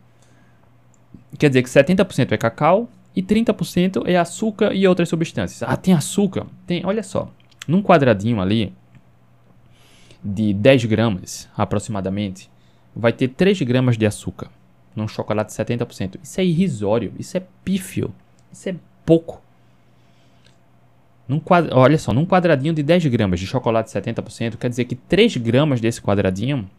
Quer 1.38 1.50
dizer 1.50 1.64
que 1.64 1.70
70% 1.70 2.32
é 2.32 2.38
cacau 2.38 2.90
e 3.16 3.22
30% 3.22 4.04
é 4.06 4.18
açúcar 4.18 4.74
e 4.74 4.88
outras 4.88 5.10
substâncias. 5.10 5.64
Ah, 5.64 5.76
tem 5.76 5.94
açúcar? 5.94 6.46
Tem, 6.66 6.86
olha 6.86 7.04
só. 7.04 7.32
Num 7.68 7.84
quadradinho 7.84 8.42
ali 8.42 8.74
de 10.24 10.54
10 10.54 10.86
gramas 10.86 11.48
aproximadamente, 11.56 12.50
vai 12.96 13.14
ter 13.14 13.30
3 13.30 13.62
gramas 13.62 13.98
de 13.98 14.06
açúcar 14.06 14.50
num 14.96 15.08
chocolate 15.08 15.54
70%. 15.54 16.20
Isso 16.22 16.42
é 16.42 16.44
irrisório, 16.44 17.14
isso 17.18 17.38
é 17.38 17.44
pífio, 17.64 18.14
isso 18.52 18.70
é 18.70 18.76
pouco. 19.06 19.42
Num 21.28 21.40
quadra, 21.40 21.76
olha 21.78 21.98
só, 21.98 22.12
num 22.12 22.26
quadradinho 22.26 22.74
de 22.74 22.82
10 22.82 23.06
gramas 23.06 23.40
de 23.40 23.46
chocolate 23.46 23.92
70%, 23.92 24.58
quer 24.58 24.70
dizer 24.70 24.86
que 24.86 24.96
3 24.96 25.38
gramas 25.38 25.80
desse 25.80 26.02
quadradinho 26.02 26.70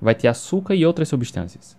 vai 0.00 0.14
ter 0.14 0.28
açúcar 0.28 0.74
e 0.74 0.86
outras 0.86 1.08
substâncias 1.08 1.76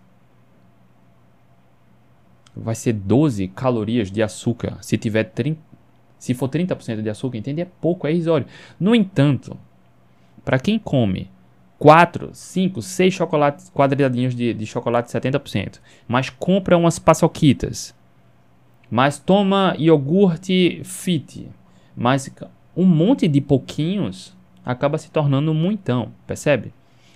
vai 2.55 2.75
ser 2.75 2.93
12 2.93 3.47
calorias 3.49 4.11
de 4.11 4.21
açúcar. 4.21 4.77
Se 4.81 4.97
tiver 4.97 5.25
30, 5.25 5.59
se 6.17 6.33
for 6.33 6.49
30% 6.49 7.01
de 7.01 7.09
açúcar, 7.09 7.37
entende? 7.37 7.61
É 7.61 7.65
pouco, 7.65 8.05
é 8.05 8.11
irrisório. 8.11 8.45
No 8.79 8.93
entanto, 8.93 9.57
para 10.43 10.59
quem 10.59 10.77
come 10.77 11.29
4, 11.79 12.29
5, 12.31 12.79
6 12.79 13.11
chocolates, 13.11 13.71
quadradinhos 13.71 14.35
de, 14.35 14.53
de 14.53 14.65
chocolate 14.67 15.11
70%, 15.11 15.79
mas 16.07 16.29
compra 16.29 16.77
umas 16.77 16.99
paçoquitas, 16.99 17.95
mas 18.87 19.17
toma 19.17 19.75
iogurte 19.79 20.81
fit, 20.83 21.49
mas 21.95 22.31
um 22.77 22.85
monte 22.85 23.27
de 23.27 23.41
pouquinhos 23.41 24.37
acaba 24.63 24.99
se 24.99 25.09
tornando 25.09 25.55
muitão, 25.55 26.11
percebe? 26.27 26.71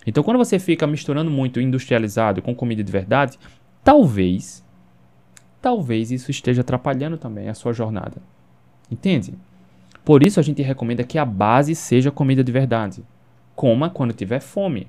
Então, 0.08 0.24
quando 0.24 0.38
você 0.38 0.58
fica 0.58 0.88
misturando 0.88 1.30
muito 1.30 1.62
industrializado 1.62 2.42
com 2.42 2.56
comida 2.56 2.84
de 2.84 2.92
verdade, 2.92 3.38
talvez 3.84 4.65
talvez 5.66 6.12
isso 6.12 6.30
esteja 6.30 6.62
atrapalhando 6.62 7.18
também 7.18 7.50
a 7.50 7.56
sua 7.56 7.74
jornada. 7.74 8.18
Entende? 8.92 9.34
Por 10.04 10.22
isso 10.22 10.40
a 10.40 10.44
gente 10.44 10.62
recomenda 10.62 11.04
que 11.04 11.18
a 11.18 11.26
base 11.26 11.74
seja 11.74 12.12
comida 12.12 12.44
de 12.44 12.52
verdade. 12.52 13.04
Coma 13.56 13.90
quando 13.90 14.14
tiver 14.14 14.40
fome. 14.40 14.86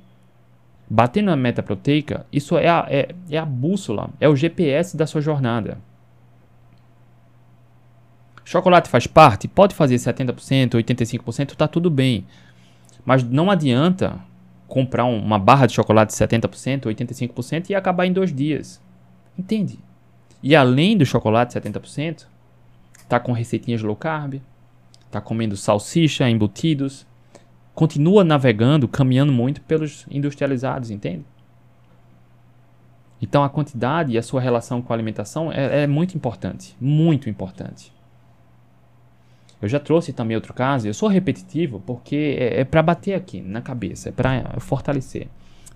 Batendo 0.86 1.30
na 1.30 1.36
meta 1.36 1.62
proteica, 1.62 2.26
isso 2.30 2.58
é 2.58 2.68
a, 2.68 2.86
é, 2.90 3.08
é 3.30 3.38
a 3.38 3.46
bússola, 3.46 4.10
é 4.20 4.28
o 4.28 4.36
GPS 4.36 4.98
da 4.98 5.06
sua 5.06 5.22
jornada. 5.22 5.78
Chocolate 8.44 8.90
faz 8.90 9.06
parte? 9.06 9.48
Pode 9.48 9.74
fazer 9.74 9.96
70%, 9.96 10.72
85%, 10.72 11.54
tá 11.54 11.66
tudo 11.66 11.88
bem. 11.88 12.26
Mas 13.02 13.24
não 13.24 13.50
adianta 13.50 14.20
comprar 14.68 15.06
uma 15.06 15.38
barra 15.38 15.64
de 15.64 15.72
chocolate 15.72 16.12
de 16.12 16.18
70%, 16.18 16.82
85% 16.82 17.70
e 17.70 17.74
acabar 17.74 18.04
em 18.04 18.12
dois 18.12 18.30
dias. 18.30 18.78
Entende? 19.38 19.85
E 20.46 20.54
além 20.54 20.96
do 20.96 21.04
chocolate 21.04 21.58
70%, 21.58 22.24
tá 23.08 23.18
com 23.18 23.32
receitinhas 23.32 23.82
low 23.82 23.96
carb, 23.96 24.40
tá 25.10 25.20
comendo 25.20 25.56
salsicha, 25.56 26.30
embutidos, 26.30 27.04
continua 27.74 28.22
navegando, 28.22 28.86
caminhando 28.86 29.32
muito 29.32 29.60
pelos 29.62 30.06
industrializados, 30.08 30.92
entende? 30.92 31.24
Então 33.20 33.42
a 33.42 33.50
quantidade 33.50 34.12
e 34.12 34.18
a 34.18 34.22
sua 34.22 34.40
relação 34.40 34.80
com 34.80 34.92
a 34.92 34.94
alimentação 34.94 35.50
é, 35.50 35.82
é 35.82 35.86
muito 35.88 36.16
importante, 36.16 36.76
muito 36.80 37.28
importante. 37.28 37.92
Eu 39.60 39.68
já 39.68 39.80
trouxe 39.80 40.12
também 40.12 40.36
outro 40.36 40.54
caso, 40.54 40.86
eu 40.86 40.94
sou 40.94 41.08
repetitivo 41.08 41.82
porque 41.84 42.36
é, 42.38 42.60
é 42.60 42.64
para 42.64 42.84
bater 42.84 43.14
aqui 43.14 43.40
na 43.40 43.60
cabeça, 43.60 44.10
é 44.10 44.12
para 44.12 44.60
fortalecer. 44.60 45.26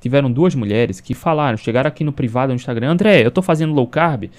Tiveram 0.00 0.32
duas 0.32 0.54
mulheres 0.54 0.98
que 0.98 1.12
falaram, 1.12 1.58
chegaram 1.58 1.88
aqui 1.88 2.02
no 2.02 2.12
privado 2.12 2.52
no 2.52 2.56
Instagram, 2.56 2.92
André, 2.92 3.24
eu 3.24 3.30
tô 3.30 3.42
fazendo 3.42 3.74
low 3.74 3.86
carb, 3.86 4.30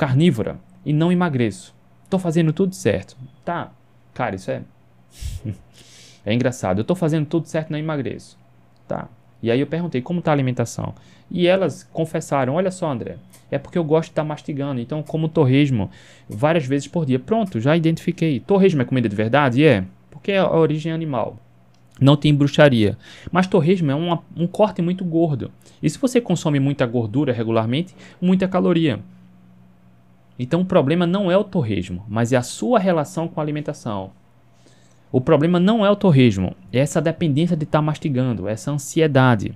carnívora, 0.00 0.58
e 0.82 0.94
não 0.94 1.12
emagreço. 1.12 1.74
Tô 2.08 2.18
fazendo 2.18 2.54
tudo 2.54 2.74
certo. 2.74 3.18
Tá, 3.44 3.70
cara, 4.14 4.34
isso 4.34 4.50
é. 4.50 4.62
é 6.24 6.32
engraçado. 6.32 6.78
Eu 6.78 6.84
tô 6.84 6.94
fazendo 6.94 7.26
tudo 7.26 7.46
certo 7.46 7.68
e 7.68 7.72
não 7.72 7.78
emagreço. 7.78 8.38
Tá. 8.88 9.08
E 9.42 9.50
aí 9.50 9.60
eu 9.60 9.66
perguntei 9.66 10.00
como 10.00 10.22
tá 10.22 10.30
a 10.30 10.34
alimentação. 10.34 10.94
E 11.30 11.46
elas 11.46 11.82
confessaram: 11.92 12.54
Olha 12.54 12.70
só, 12.70 12.90
André, 12.90 13.18
é 13.50 13.58
porque 13.58 13.76
eu 13.76 13.84
gosto 13.84 14.08
de 14.08 14.12
estar 14.12 14.22
tá 14.22 14.28
mastigando. 14.28 14.80
Então, 14.80 15.02
como 15.02 15.28
torresmo 15.28 15.90
várias 16.26 16.64
vezes 16.64 16.88
por 16.88 17.04
dia. 17.04 17.18
Pronto, 17.18 17.60
já 17.60 17.76
identifiquei. 17.76 18.40
Torresmo 18.40 18.80
é 18.80 18.86
comida 18.86 19.06
de 19.06 19.14
verdade? 19.14 19.62
É, 19.62 19.84
porque 20.10 20.32
é 20.32 20.38
a 20.38 20.50
origem 20.50 20.92
animal. 20.92 21.36
Não 22.00 22.16
tem 22.16 22.34
bruxaria. 22.34 22.96
Mas 23.30 23.46
torresmo 23.46 23.90
é 23.90 23.94
uma, 23.94 24.22
um 24.34 24.46
corte 24.46 24.80
muito 24.80 25.04
gordo. 25.04 25.52
E 25.82 25.90
se 25.90 25.98
você 25.98 26.22
consome 26.22 26.58
muita 26.58 26.86
gordura 26.86 27.34
regularmente, 27.34 27.94
muita 28.18 28.48
caloria. 28.48 28.98
Então 30.42 30.62
o 30.62 30.64
problema 30.64 31.06
não 31.06 31.30
é 31.30 31.36
o 31.36 31.44
torresmo, 31.44 32.02
mas 32.08 32.32
é 32.32 32.36
a 32.38 32.42
sua 32.42 32.78
relação 32.78 33.28
com 33.28 33.38
a 33.38 33.42
alimentação. 33.44 34.10
O 35.12 35.20
problema 35.20 35.60
não 35.60 35.84
é 35.84 35.90
o 35.90 35.96
torresmo, 35.96 36.56
é 36.72 36.78
essa 36.78 36.98
dependência 36.98 37.54
de 37.54 37.64
estar 37.64 37.80
tá 37.80 37.82
mastigando, 37.82 38.48
essa 38.48 38.70
ansiedade. 38.70 39.52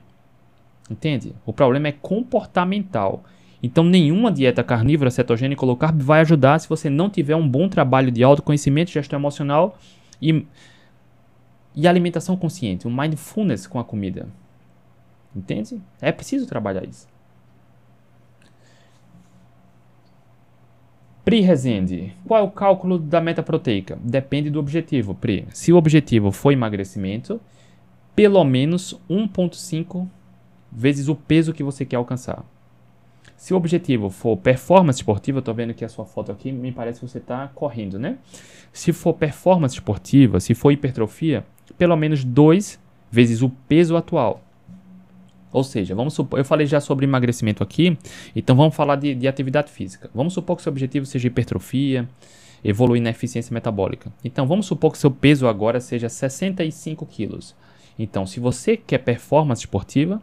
Entende? 0.90 1.34
O 1.46 1.54
problema 1.54 1.88
é 1.88 1.92
comportamental. 1.92 3.24
Então, 3.62 3.82
nenhuma 3.82 4.30
dieta 4.30 4.62
carnívora, 4.62 5.10
cetogênica 5.10 5.64
ou 5.64 5.68
low 5.68 5.76
carb 5.78 6.02
vai 6.02 6.20
ajudar 6.20 6.58
se 6.58 6.68
você 6.68 6.90
não 6.90 7.08
tiver 7.08 7.34
um 7.34 7.48
bom 7.48 7.66
trabalho 7.66 8.10
de 8.10 8.22
autoconhecimento, 8.22 8.90
gestão 8.90 9.18
emocional 9.18 9.78
e, 10.20 10.44
e 11.74 11.88
alimentação 11.88 12.36
consciente, 12.36 12.86
um 12.86 12.94
mindfulness 12.94 13.66
com 13.66 13.78
a 13.78 13.84
comida. 13.84 14.28
Entende? 15.34 15.80
É 15.98 16.12
preciso 16.12 16.46
trabalhar 16.46 16.84
isso. 16.84 17.13
Pri 21.24 21.40
Rezende, 21.40 22.12
qual 22.26 22.40
é 22.40 22.42
o 22.42 22.50
cálculo 22.50 22.98
da 22.98 23.18
meta 23.18 23.42
proteica? 23.42 23.98
Depende 24.02 24.50
do 24.50 24.60
objetivo, 24.60 25.14
Pri. 25.14 25.46
Se 25.54 25.72
o 25.72 25.76
objetivo 25.76 26.30
for 26.30 26.52
emagrecimento, 26.52 27.40
pelo 28.14 28.44
menos 28.44 29.00
1,5 29.08 30.06
vezes 30.70 31.08
o 31.08 31.14
peso 31.14 31.54
que 31.54 31.62
você 31.62 31.86
quer 31.86 31.96
alcançar. 31.96 32.44
Se 33.38 33.54
o 33.54 33.56
objetivo 33.56 34.10
for 34.10 34.36
performance 34.36 34.98
esportiva, 34.98 35.38
eu 35.38 35.40
estou 35.40 35.54
vendo 35.54 35.72
que 35.72 35.84
a 35.84 35.88
sua 35.88 36.04
foto 36.04 36.30
aqui 36.30 36.52
me 36.52 36.70
parece 36.70 37.00
que 37.00 37.08
você 37.08 37.18
está 37.18 37.48
correndo, 37.54 37.98
né? 37.98 38.18
Se 38.70 38.92
for 38.92 39.14
performance 39.14 39.74
esportiva, 39.74 40.40
se 40.40 40.54
for 40.54 40.72
hipertrofia, 40.72 41.46
pelo 41.78 41.96
menos 41.96 42.22
2 42.22 42.78
vezes 43.10 43.40
o 43.40 43.48
peso 43.48 43.96
atual. 43.96 44.42
Ou 45.54 45.62
seja, 45.62 45.94
vamos 45.94 46.14
supor, 46.14 46.40
eu 46.40 46.44
falei 46.44 46.66
já 46.66 46.80
sobre 46.80 47.06
emagrecimento 47.06 47.62
aqui, 47.62 47.96
então 48.34 48.56
vamos 48.56 48.74
falar 48.74 48.96
de, 48.96 49.14
de 49.14 49.28
atividade 49.28 49.70
física. 49.70 50.10
Vamos 50.12 50.34
supor 50.34 50.56
que 50.56 50.62
seu 50.64 50.72
objetivo 50.72 51.06
seja 51.06 51.28
hipertrofia, 51.28 52.08
evoluir 52.64 53.00
na 53.00 53.10
eficiência 53.10 53.54
metabólica. 53.54 54.12
Então 54.24 54.48
vamos 54.48 54.66
supor 54.66 54.90
que 54.90 54.98
seu 54.98 55.12
peso 55.12 55.46
agora 55.46 55.78
seja 55.78 56.08
65 56.08 57.06
quilos. 57.06 57.54
Então, 57.96 58.26
se 58.26 58.40
você 58.40 58.76
quer 58.76 58.98
performance 58.98 59.62
esportiva, 59.62 60.20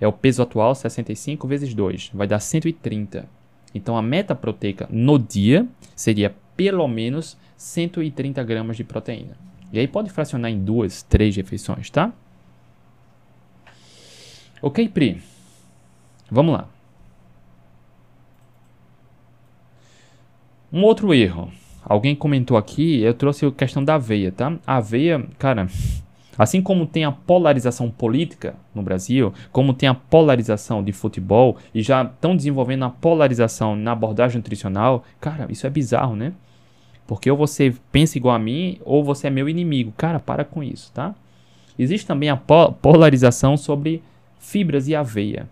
é 0.00 0.06
o 0.06 0.12
peso 0.12 0.42
atual 0.42 0.76
65 0.76 1.48
vezes 1.48 1.74
2, 1.74 2.12
vai 2.14 2.28
dar 2.28 2.38
130. 2.38 3.28
Então 3.74 3.96
a 3.96 4.02
meta 4.02 4.32
proteica 4.32 4.88
no 4.92 5.18
dia 5.18 5.66
seria 5.96 6.32
pelo 6.56 6.86
menos 6.86 7.36
130 7.56 8.44
gramas 8.44 8.76
de 8.76 8.84
proteína. 8.84 9.36
E 9.72 9.80
aí 9.80 9.88
pode 9.88 10.08
fracionar 10.08 10.52
em 10.52 10.60
duas, 10.62 11.02
três 11.02 11.34
refeições, 11.34 11.90
tá? 11.90 12.12
Ok, 14.60 14.88
Pri. 14.88 15.20
Vamos 16.30 16.54
lá. 16.54 16.68
Um 20.72 20.82
outro 20.82 21.14
erro. 21.14 21.50
Alguém 21.84 22.14
comentou 22.14 22.56
aqui, 22.56 23.00
eu 23.00 23.14
trouxe 23.14 23.46
a 23.46 23.50
questão 23.50 23.82
da 23.82 23.94
aveia, 23.94 24.30
tá? 24.30 24.58
A 24.66 24.76
aveia, 24.76 25.26
cara, 25.38 25.68
Assim 26.38 26.62
como 26.62 26.86
tem 26.86 27.04
a 27.04 27.10
polarização 27.10 27.90
política 27.90 28.54
no 28.72 28.80
Brasil, 28.80 29.34
como 29.50 29.74
tem 29.74 29.88
a 29.88 29.94
polarização 29.94 30.84
de 30.84 30.92
futebol 30.92 31.56
e 31.74 31.82
já 31.82 32.04
estão 32.04 32.36
desenvolvendo 32.36 32.84
a 32.84 32.90
polarização 32.90 33.74
na 33.74 33.90
abordagem 33.90 34.36
nutricional, 34.36 35.04
cara, 35.20 35.48
isso 35.50 35.66
é 35.66 35.70
bizarro, 35.70 36.14
né? 36.14 36.32
Porque 37.08 37.28
ou 37.28 37.36
você 37.36 37.74
pensa 37.90 38.18
igual 38.18 38.36
a 38.36 38.38
mim 38.38 38.78
ou 38.84 39.02
você 39.02 39.26
é 39.26 39.30
meu 39.30 39.48
inimigo. 39.48 39.92
Cara, 39.96 40.20
para 40.20 40.44
com 40.44 40.62
isso, 40.62 40.92
tá? 40.92 41.12
Existe 41.76 42.06
também 42.06 42.28
a 42.28 42.36
po 42.36 42.72
polarização 42.72 43.56
sobre 43.56 44.00
fibras 44.38 44.88
e 44.88 44.94
aveia. 44.94 45.48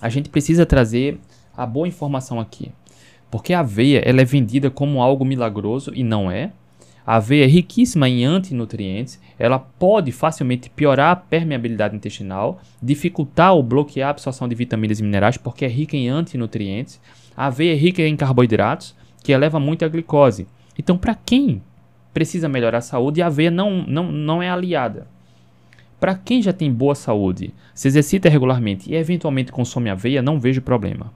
A 0.00 0.08
gente 0.08 0.28
precisa 0.28 0.64
trazer 0.64 1.18
a 1.56 1.66
boa 1.66 1.88
informação 1.88 2.38
aqui. 2.38 2.70
Porque 3.30 3.52
a 3.52 3.60
aveia 3.60 4.00
ela 4.04 4.20
é 4.20 4.24
vendida 4.24 4.70
como 4.70 5.02
algo 5.02 5.24
milagroso 5.24 5.92
e 5.94 6.02
não 6.02 6.30
é. 6.30 6.52
A 7.04 7.16
aveia 7.16 7.44
é 7.44 7.48
riquíssima 7.48 8.08
em 8.08 8.24
antinutrientes, 8.24 9.18
ela 9.38 9.58
pode 9.58 10.12
facilmente 10.12 10.68
piorar 10.68 11.10
a 11.10 11.16
permeabilidade 11.16 11.96
intestinal, 11.96 12.60
dificultar 12.82 13.54
ou 13.54 13.62
bloquear 13.62 14.08
a 14.08 14.10
absorção 14.10 14.46
de 14.46 14.54
vitaminas 14.54 15.00
e 15.00 15.02
minerais 15.02 15.38
porque 15.38 15.64
é 15.64 15.68
rica 15.68 15.96
em 15.96 16.08
antinutrientes. 16.08 17.00
A 17.34 17.46
aveia 17.46 17.72
é 17.72 17.76
rica 17.76 18.02
em 18.02 18.14
carboidratos, 18.14 18.94
que 19.22 19.32
eleva 19.32 19.58
muito 19.58 19.84
a 19.84 19.88
glicose. 19.88 20.46
Então, 20.78 20.98
para 20.98 21.14
quem 21.14 21.62
precisa 22.12 22.48
melhorar 22.48 22.78
a 22.78 22.82
saúde, 22.82 23.22
a 23.22 23.26
aveia 23.26 23.50
não, 23.50 23.82
não, 23.86 24.12
não 24.12 24.42
é 24.42 24.50
aliada. 24.50 25.06
Para 26.00 26.14
quem 26.14 26.40
já 26.40 26.52
tem 26.52 26.72
boa 26.72 26.94
saúde, 26.94 27.52
se 27.74 27.88
exercita 27.88 28.28
regularmente 28.28 28.90
e 28.90 28.94
eventualmente 28.94 29.50
consome 29.50 29.90
aveia, 29.90 30.22
não 30.22 30.38
vejo 30.38 30.62
problema. 30.62 31.12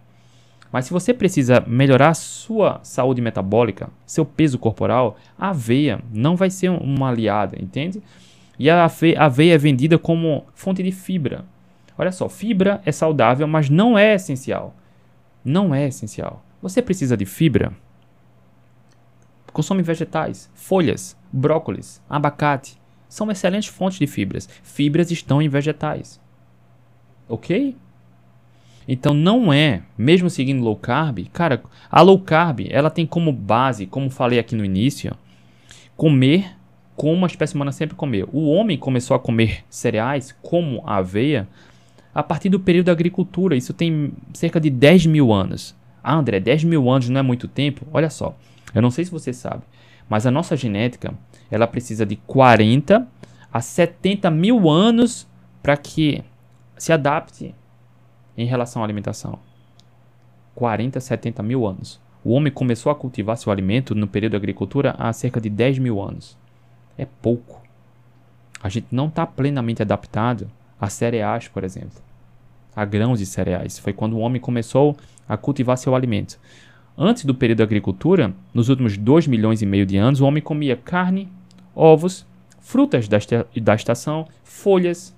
Mas 0.72 0.86
se 0.86 0.92
você 0.92 1.12
precisa 1.12 1.62
melhorar 1.66 2.14
sua 2.14 2.80
saúde 2.82 3.20
metabólica, 3.20 3.90
seu 4.06 4.24
peso 4.24 4.58
corporal, 4.58 5.16
a 5.38 5.50
aveia 5.50 6.00
não 6.12 6.34
vai 6.34 6.48
ser 6.48 6.70
uma 6.70 7.10
aliada, 7.10 7.56
entende? 7.62 8.02
E 8.58 8.70
a 8.70 8.84
aveia 8.84 9.54
é 9.54 9.58
vendida 9.58 9.98
como 9.98 10.46
fonte 10.54 10.82
de 10.82 10.90
fibra. 10.90 11.44
Olha 11.96 12.10
só, 12.10 12.28
fibra 12.28 12.80
é 12.86 12.90
saudável, 12.90 13.46
mas 13.46 13.68
não 13.68 13.98
é 13.98 14.14
essencial. 14.14 14.74
Não 15.44 15.74
é 15.74 15.86
essencial. 15.88 16.42
Você 16.62 16.80
precisa 16.80 17.16
de 17.16 17.26
fibra? 17.26 17.72
Consome 19.52 19.82
vegetais, 19.82 20.50
folhas, 20.54 21.16
brócolis, 21.30 22.02
abacate. 22.08 22.81
São 23.12 23.30
excelentes 23.30 23.68
fontes 23.68 23.98
de 23.98 24.06
fibras. 24.06 24.48
Fibras 24.62 25.10
estão 25.10 25.42
em 25.42 25.46
vegetais. 25.46 26.18
Ok? 27.28 27.76
Então 28.88 29.12
não 29.12 29.52
é, 29.52 29.82
mesmo 29.98 30.30
seguindo 30.30 30.64
low 30.64 30.74
carb, 30.74 31.18
cara, 31.30 31.62
a 31.90 32.00
low 32.00 32.18
carb, 32.18 32.60
ela 32.70 32.88
tem 32.88 33.04
como 33.04 33.30
base, 33.30 33.84
como 33.84 34.08
falei 34.08 34.38
aqui 34.38 34.54
no 34.54 34.64
início, 34.64 35.14
comer 35.94 36.56
como 36.96 37.26
a 37.26 37.28
espécie 37.28 37.54
humana 37.54 37.70
sempre 37.70 37.94
comeu. 37.94 38.30
O 38.32 38.48
homem 38.48 38.78
começou 38.78 39.14
a 39.14 39.20
comer 39.20 39.62
cereais 39.68 40.34
como 40.40 40.82
a 40.86 40.96
aveia 40.96 41.46
a 42.14 42.22
partir 42.22 42.48
do 42.48 42.58
período 42.58 42.86
da 42.86 42.92
agricultura. 42.92 43.54
Isso 43.54 43.74
tem 43.74 44.14
cerca 44.32 44.58
de 44.58 44.70
10 44.70 45.04
mil 45.04 45.34
anos. 45.34 45.76
Ah, 46.02 46.14
André, 46.14 46.40
10 46.40 46.64
mil 46.64 46.90
anos 46.90 47.10
não 47.10 47.20
é 47.20 47.22
muito 47.22 47.46
tempo? 47.46 47.86
Olha 47.92 48.08
só, 48.08 48.34
eu 48.74 48.80
não 48.80 48.90
sei 48.90 49.04
se 49.04 49.10
você 49.10 49.34
sabe, 49.34 49.64
mas 50.12 50.26
a 50.26 50.30
nossa 50.30 50.54
genética 50.54 51.14
ela 51.50 51.66
precisa 51.66 52.04
de 52.04 52.16
40 52.16 53.08
a 53.50 53.60
70 53.62 54.30
mil 54.30 54.68
anos 54.68 55.26
para 55.62 55.74
que 55.74 56.22
se 56.76 56.92
adapte 56.92 57.54
em 58.36 58.44
relação 58.44 58.82
à 58.82 58.84
alimentação? 58.84 59.38
40, 60.54 61.00
70 61.00 61.42
mil 61.42 61.66
anos. 61.66 61.98
O 62.22 62.34
homem 62.34 62.52
começou 62.52 62.92
a 62.92 62.94
cultivar 62.94 63.38
seu 63.38 63.50
alimento 63.50 63.94
no 63.94 64.06
período 64.06 64.32
da 64.32 64.36
agricultura 64.36 64.94
há 64.98 65.10
cerca 65.14 65.40
de 65.40 65.48
10 65.48 65.78
mil 65.78 65.98
anos. 65.98 66.36
É 66.98 67.06
pouco. 67.06 67.62
A 68.62 68.68
gente 68.68 68.88
não 68.92 69.06
está 69.06 69.26
plenamente 69.26 69.80
adaptado 69.80 70.50
a 70.78 70.90
cereais, 70.90 71.48
por 71.48 71.64
exemplo, 71.64 72.02
a 72.76 72.84
grãos 72.84 73.18
de 73.18 73.24
cereais. 73.24 73.78
Foi 73.78 73.94
quando 73.94 74.12
o 74.12 74.18
homem 74.18 74.42
começou 74.42 74.94
a 75.26 75.38
cultivar 75.38 75.78
seu 75.78 75.94
alimento. 75.94 76.38
Antes 77.04 77.24
do 77.24 77.34
período 77.34 77.58
da 77.58 77.64
agricultura, 77.64 78.32
nos 78.54 78.68
últimos 78.68 78.96
2 78.96 79.26
milhões 79.26 79.60
e 79.60 79.66
meio 79.66 79.84
de 79.84 79.96
anos, 79.96 80.20
o 80.20 80.24
homem 80.24 80.40
comia 80.40 80.76
carne, 80.76 81.28
ovos, 81.74 82.24
frutas 82.60 83.08
da, 83.08 83.74
estação, 83.74 84.28
folhas, 84.44 85.12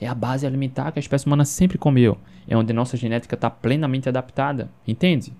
é 0.00 0.08
a 0.08 0.14
base 0.14 0.46
alimentar 0.46 0.90
que 0.90 0.98
a 0.98 1.00
espécie 1.00 1.26
humana 1.26 1.44
sempre 1.44 1.76
comeu. 1.76 2.16
É 2.48 2.56
onde 2.56 2.72
nossa 2.72 2.96
genética 2.96 3.34
está 3.34 3.50
plenamente 3.50 4.08
adaptada. 4.08 4.70
Entende? 4.86 5.34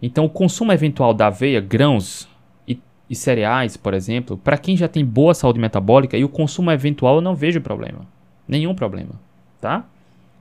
Então, 0.00 0.24
o 0.24 0.30
consumo 0.30 0.70
eventual 0.70 1.12
da 1.12 1.26
aveia, 1.26 1.60
grãos 1.60 2.28
e, 2.68 2.78
e 3.08 3.16
cereais, 3.16 3.76
por 3.76 3.92
exemplo, 3.92 4.36
para 4.38 4.56
quem 4.56 4.76
já 4.76 4.86
tem 4.86 5.04
boa 5.04 5.34
saúde 5.34 5.58
metabólica 5.58 6.16
e 6.16 6.22
o 6.22 6.28
consumo 6.28 6.70
eventual, 6.70 7.16
eu 7.16 7.20
não 7.20 7.34
vejo 7.34 7.60
problema. 7.60 8.06
Nenhum 8.46 8.72
problema, 8.72 9.20
tá? 9.60 9.84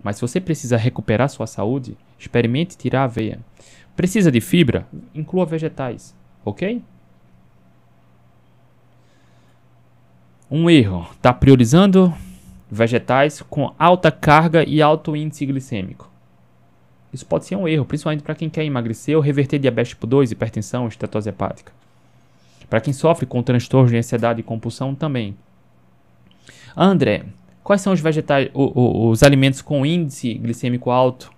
Mas 0.03 0.15
se 0.15 0.21
você 0.21 0.39
precisa 0.39 0.77
recuperar 0.77 1.29
sua 1.29 1.47
saúde, 1.47 1.97
experimente 2.17 2.77
tirar 2.77 3.01
a 3.01 3.03
aveia. 3.05 3.39
Precisa 3.95 4.31
de 4.31 4.39
fibra? 4.39 4.87
Inclua 5.13 5.45
vegetais, 5.45 6.15
ok? 6.45 6.81
Um 10.49 10.69
erro: 10.69 11.07
está 11.11 11.33
priorizando 11.33 12.13
vegetais 12.71 13.41
com 13.41 13.73
alta 13.77 14.11
carga 14.11 14.63
e 14.63 14.81
alto 14.81 15.15
índice 15.15 15.45
glicêmico. 15.45 16.09
Isso 17.11 17.25
pode 17.25 17.45
ser 17.45 17.55
um 17.55 17.67
erro, 17.67 17.85
principalmente 17.85 18.23
para 18.23 18.35
quem 18.35 18.49
quer 18.49 18.63
emagrecer 18.63 19.15
ou 19.15 19.21
reverter 19.21 19.59
diabetes 19.59 19.89
tipo 19.89 20.05
2, 20.05 20.31
hipertensão, 20.31 20.87
estetose 20.87 21.29
hepática. 21.29 21.71
Para 22.69 22.79
quem 22.79 22.93
sofre 22.93 23.25
com 23.25 23.41
transtorno 23.41 23.89
de 23.89 23.97
ansiedade 23.97 24.41
e 24.41 24.43
compulsão 24.43 24.93
também. 24.93 25.35
André, 26.77 27.25
quais 27.69 27.81
são 27.81 27.93
os 27.93 28.01
vegetais, 28.01 28.49
os 28.51 29.21
alimentos 29.21 29.61
com 29.61 29.85
índice 29.85 30.33
glicêmico 30.33 30.89
alto? 30.89 31.31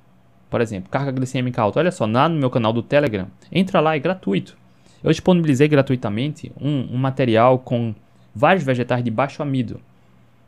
Por 0.49 0.61
exemplo, 0.61 0.89
carga 0.89 1.11
glicêmica 1.11 1.61
alta. 1.61 1.79
Olha 1.79 1.91
só, 1.91 2.05
lá 2.05 2.29
no 2.29 2.39
meu 2.39 2.49
canal 2.49 2.71
do 2.71 2.81
Telegram, 2.81 3.27
entra 3.51 3.81
lá, 3.81 3.97
é 3.97 3.99
gratuito. 3.99 4.57
Eu 5.03 5.11
disponibilizei 5.11 5.67
gratuitamente 5.67 6.49
um, 6.57 6.95
um 6.95 6.97
material 6.97 7.59
com 7.59 7.93
vários 8.33 8.63
vegetais 8.63 9.03
de 9.03 9.11
baixo 9.11 9.43
amido, 9.43 9.81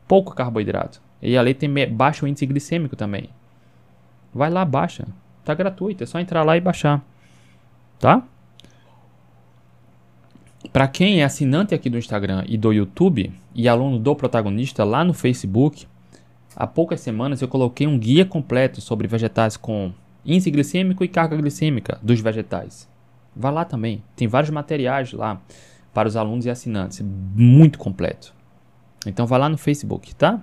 pouco 0.08 0.34
carboidrato. 0.34 1.02
E 1.22 1.38
ali 1.38 1.54
tem 1.54 1.70
baixo 1.92 2.26
índice 2.26 2.46
glicêmico 2.46 2.96
também. 2.96 3.30
Vai 4.34 4.50
lá, 4.50 4.64
baixa. 4.64 5.06
Tá 5.44 5.54
gratuito, 5.54 6.02
é 6.02 6.08
só 6.08 6.18
entrar 6.18 6.44
lá 6.44 6.56
e 6.56 6.62
baixar. 6.62 7.04
Tá? 8.00 8.24
Para 10.74 10.88
quem 10.88 11.22
é 11.22 11.24
assinante 11.24 11.76
aqui 11.76 11.88
do 11.88 12.00
Instagram 12.00 12.44
e 12.48 12.58
do 12.58 12.74
YouTube 12.74 13.32
e 13.54 13.70
aluno 13.70 14.00
do 14.00 14.16
protagonista 14.16 14.84
lá 14.84 15.04
no 15.04 15.14
Facebook, 15.14 15.86
há 16.56 16.66
poucas 16.66 17.00
semanas 17.00 17.44
eu 17.44 17.48
coloquei 17.48 17.86
um 17.86 18.00
guia 18.00 18.26
completo 18.26 18.82
sobre 18.82 19.08
vegetais 19.08 19.56
com 19.56 19.94
índice 20.26 20.50
glicêmico 20.50 21.04
e 21.04 21.08
carga 21.08 21.38
glicêmica 21.38 22.00
dos 22.02 22.20
vegetais. 22.20 22.90
Vá 23.36 23.52
lá 23.52 23.64
também, 23.64 24.04
tem 24.16 24.28
vários 24.28 24.50
materiais 24.50 25.14
lá 25.14 25.40
para 25.94 26.08
os 26.08 26.16
alunos 26.16 26.48
e 26.48 26.50
assinantes, 26.50 27.04
muito 27.04 27.78
completo. 27.78 28.34
Então 29.06 29.28
vá 29.28 29.38
lá 29.38 29.50
no 29.50 29.60
Facebook, 29.60 30.16
tá? 30.16 30.42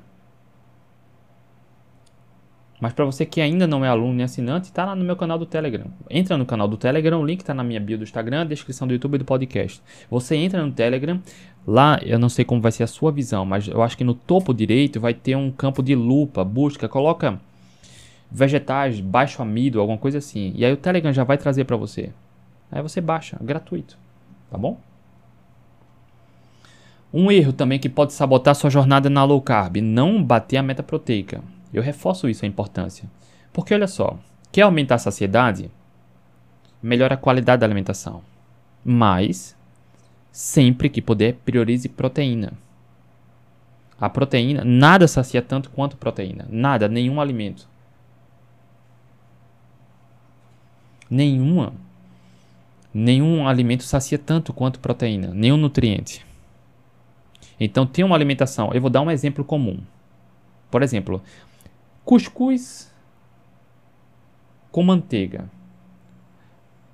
Mas 2.81 2.95
para 2.95 3.05
você 3.05 3.27
que 3.27 3.43
ainda 3.43 3.67
não 3.67 3.85
é 3.85 3.89
aluno 3.89 4.15
nem 4.15 4.25
assinante, 4.25 4.67
está 4.67 4.87
lá 4.87 4.97
no 4.97 5.05
meu 5.05 5.15
canal 5.15 5.39
do 5.39 5.45
Telegram. 5.45 5.85
Entra 6.09 6.39
no 6.39 6.47
canal 6.47 6.67
do 6.67 6.79
Telegram, 6.79 7.21
o 7.21 7.27
link 7.27 7.41
está 7.41 7.53
na 7.53 7.63
minha 7.63 7.79
bio 7.79 7.99
do 7.99 8.05
Instagram, 8.05 8.47
descrição 8.47 8.89
do 8.89 8.95
YouTube 8.95 9.17
e 9.17 9.19
do 9.19 9.25
podcast. 9.25 9.83
Você 10.11 10.35
entra 10.35 10.65
no 10.65 10.73
Telegram, 10.73 11.21
lá 11.67 12.01
eu 12.03 12.19
não 12.19 12.31
sei 12.31 12.45
como 12.45 12.63
vai 12.63 12.73
ser 12.73 12.83
a 12.83 12.87
sua 12.87 13.13
visão, 13.13 13.45
mas 13.45 13.69
eu 13.69 13.83
acho 13.83 13.99
que 13.99 14.05
no 14.05 14.15
topo 14.15 14.55
direito 14.55 14.99
vai 14.99 15.13
ter 15.13 15.37
um 15.37 15.51
campo 15.51 15.83
de 15.83 15.95
lupa, 15.95 16.43
busca, 16.43 16.89
coloca 16.89 17.39
vegetais, 18.31 18.99
baixo 18.99 19.43
amido, 19.43 19.79
alguma 19.79 19.99
coisa 19.99 20.17
assim. 20.17 20.53
E 20.57 20.65
aí 20.65 20.73
o 20.73 20.77
Telegram 20.77 21.13
já 21.13 21.25
vai 21.25 21.37
trazer 21.37 21.65
para 21.65 21.77
você. 21.77 22.11
Aí 22.73 22.81
você 22.81 23.01
baixa, 23.01 23.37
gratuito, 23.43 23.99
tá 24.51 24.57
bom? 24.57 24.79
Um 27.13 27.31
erro 27.31 27.53
também 27.53 27.79
que 27.79 27.89
pode 27.89 28.15
sabotar 28.15 28.55
sua 28.55 28.71
jornada 28.71 29.11
na 29.11 29.25
low 29.25 29.43
carb, 29.43 29.79
não 29.79 30.23
bater 30.23 30.57
a 30.57 30.63
meta 30.63 30.83
proteica. 30.83 31.43
Eu 31.73 31.83
reforço 31.83 32.29
isso 32.29 32.45
a 32.45 32.49
importância. 32.49 33.09
Porque 33.53 33.75
olha 33.75 33.87
só, 33.87 34.19
quer 34.51 34.63
aumentar 34.63 34.97
a 34.97 34.99
saciedade? 34.99 35.71
Melhora 36.83 37.15
a 37.15 37.19
qualidade 37.19 37.61
da 37.61 37.67
alimentação. 37.67 38.23
Mas, 38.85 39.57
sempre 40.33 40.89
que 40.89 41.03
puder, 41.03 41.35
priorize 41.45 41.89
proteína. 41.89 42.53
A 44.01 44.09
proteína, 44.09 44.65
nada 44.65 45.07
sacia 45.07 45.43
tanto 45.43 45.71
quanto 45.71 45.97
proteína. 45.97 46.47
Nada, 46.49 46.89
nenhum 46.89 47.21
alimento. 47.21 47.69
Nenhuma. 51.11 51.75
Nenhum 52.95 53.47
alimento 53.47 53.83
sacia 53.83 54.19
tanto 54.19 54.55
quanto 54.55 54.81
proteína. 54.81 55.35
Nenhum 55.35 55.59
nutriente. 55.59 56.25
Então, 57.59 57.87
tem 57.87 58.05
uma 58.05 58.17
alimentação. 58.17 58.73
Eu 58.73 58.81
vou 58.81 58.89
dar 58.89 59.03
um 59.03 59.11
exemplo 59.11 59.45
comum. 59.45 59.79
Por 60.71 60.83
exemplo, 60.83 61.23
Cuscuz 62.05 62.93
com 64.71 64.83
manteiga. 64.83 65.51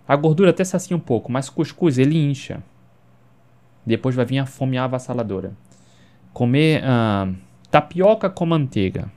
A 0.06 0.14
gordura 0.16 0.50
até 0.50 0.64
sacia 0.64 0.96
um 0.96 1.00
pouco, 1.00 1.30
mas 1.30 1.50
cuscuz 1.50 1.98
ele 1.98 2.16
incha. 2.16 2.62
Depois 3.84 4.14
vai 4.14 4.24
vir 4.24 4.38
a 4.38 4.46
fome 4.46 4.78
avassaladora. 4.78 5.52
Comer 6.32 6.82
uh, 6.82 7.34
tapioca 7.70 8.30
com 8.30 8.46
manteiga. 8.46 9.10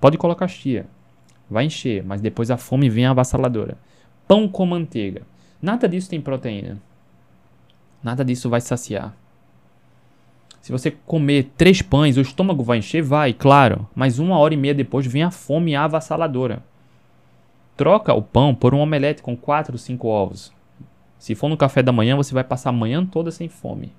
Pode 0.00 0.18
colocar 0.18 0.48
chia. 0.48 0.86
Vai 1.50 1.66
encher, 1.66 2.02
mas 2.04 2.20
depois 2.20 2.50
a 2.50 2.56
fome 2.56 2.88
vem 2.88 3.06
avassaladora. 3.06 3.76
Pão 4.26 4.48
com 4.48 4.64
manteiga. 4.64 5.22
Nada 5.60 5.88
disso 5.88 6.10
tem 6.10 6.20
proteína. 6.20 6.80
Nada 8.02 8.24
disso 8.24 8.48
vai 8.48 8.60
saciar. 8.60 9.14
Se 10.62 10.70
você 10.70 10.92
comer 10.92 11.50
três 11.56 11.82
pães, 11.82 12.16
o 12.16 12.20
estômago 12.20 12.62
vai 12.62 12.78
encher? 12.78 13.02
Vai, 13.02 13.32
claro. 13.32 13.88
Mas 13.96 14.20
uma 14.20 14.38
hora 14.38 14.54
e 14.54 14.56
meia 14.56 14.72
depois 14.72 15.04
vem 15.04 15.24
a 15.24 15.30
fome 15.30 15.74
avassaladora. 15.74 16.62
Troca 17.76 18.14
o 18.14 18.22
pão 18.22 18.54
por 18.54 18.72
um 18.72 18.78
omelete 18.78 19.22
com 19.22 19.36
quatro, 19.36 19.76
cinco 19.76 20.06
ovos. 20.06 20.52
Se 21.18 21.34
for 21.34 21.48
no 21.48 21.56
café 21.56 21.82
da 21.82 21.90
manhã, 21.90 22.14
você 22.14 22.32
vai 22.32 22.44
passar 22.44 22.70
a 22.70 22.72
manhã 22.72 23.04
toda 23.04 23.32
sem 23.32 23.48
fome. 23.48 23.92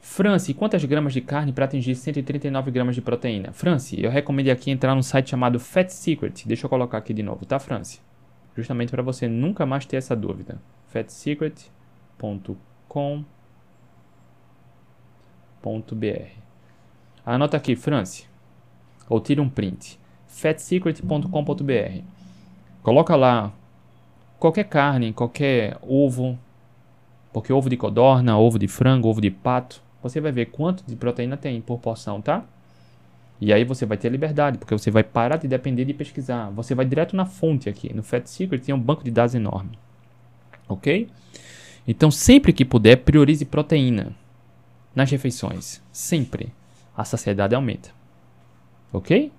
Franci, 0.00 0.54
quantas 0.54 0.84
gramas 0.84 1.12
de 1.12 1.20
carne 1.20 1.52
para 1.52 1.64
atingir 1.64 1.96
139 1.96 2.70
gramas 2.70 2.94
de 2.94 3.02
proteína? 3.02 3.52
Franci, 3.52 4.00
eu 4.00 4.10
recomendo 4.10 4.50
aqui 4.50 4.70
entrar 4.70 4.94
num 4.94 5.02
site 5.02 5.30
chamado 5.30 5.58
Fat 5.58 5.88
Secret. 5.88 6.44
Deixa 6.46 6.66
eu 6.66 6.70
colocar 6.70 6.98
aqui 6.98 7.12
de 7.12 7.22
novo, 7.22 7.44
tá, 7.44 7.58
Franci? 7.58 8.00
Justamente 8.56 8.90
para 8.90 9.02
você 9.02 9.26
nunca 9.26 9.66
mais 9.66 9.86
ter 9.86 9.96
essa 9.96 10.14
dúvida. 10.14 10.60
Fat 10.88 11.08
Secret 11.08 11.70
fatsecret.com.br. 12.20 13.24
Anota 17.24 17.56
aqui, 17.56 17.74
France, 17.74 18.26
ou 19.08 19.20
tira 19.20 19.40
um 19.40 19.48
print. 19.48 19.98
fatsecret.com.br. 20.26 22.02
Coloca 22.82 23.16
lá 23.16 23.52
qualquer 24.38 24.64
carne, 24.64 25.12
qualquer 25.12 25.78
ovo, 25.82 26.38
porque 27.32 27.52
ovo 27.52 27.68
de 27.68 27.76
codorna, 27.76 28.38
ovo 28.38 28.58
de 28.58 28.68
frango, 28.68 29.08
ovo 29.08 29.20
de 29.20 29.30
pato, 29.30 29.82
você 30.02 30.20
vai 30.20 30.32
ver 30.32 30.46
quanto 30.46 30.84
de 30.86 30.96
proteína 30.96 31.36
tem 31.36 31.60
por 31.60 31.78
porção, 31.78 32.20
tá? 32.20 32.44
E 33.40 33.52
aí 33.52 33.64
você 33.64 33.86
vai 33.86 33.96
ter 33.96 34.10
liberdade, 34.10 34.58
porque 34.58 34.76
você 34.76 34.90
vai 34.90 35.02
parar 35.02 35.36
de 35.36 35.48
depender 35.48 35.86
de 35.86 35.94
pesquisar. 35.94 36.50
Você 36.50 36.74
vai 36.74 36.84
direto 36.84 37.16
na 37.16 37.24
fonte 37.24 37.70
aqui. 37.70 37.94
No 37.94 38.02
Fat 38.02 38.26
Secret 38.26 38.60
tem 38.60 38.74
um 38.74 38.80
banco 38.80 39.02
de 39.02 39.10
dados 39.10 39.34
enorme. 39.34 39.78
Ok? 40.68 41.08
Então, 41.90 42.08
sempre 42.08 42.52
que 42.52 42.64
puder, 42.64 42.98
priorize 42.98 43.44
proteína 43.44 44.12
nas 44.94 45.10
refeições. 45.10 45.82
Sempre. 45.90 46.52
A 46.96 47.04
saciedade 47.04 47.52
aumenta. 47.52 47.90
Ok? 48.92 49.32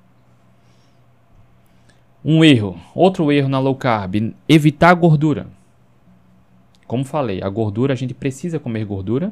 Um 2.26 2.44
erro, 2.44 2.78
outro 2.94 3.32
erro 3.32 3.48
na 3.48 3.58
low 3.58 3.74
carb, 3.74 4.34
evitar 4.50 4.94
gordura. 4.96 5.48
Como 6.86 7.06
falei, 7.06 7.42
a 7.42 7.48
gordura, 7.48 7.94
a 7.94 7.96
gente 7.96 8.14
precisa 8.14 8.60
comer 8.60 8.84
gordura. 8.84 9.32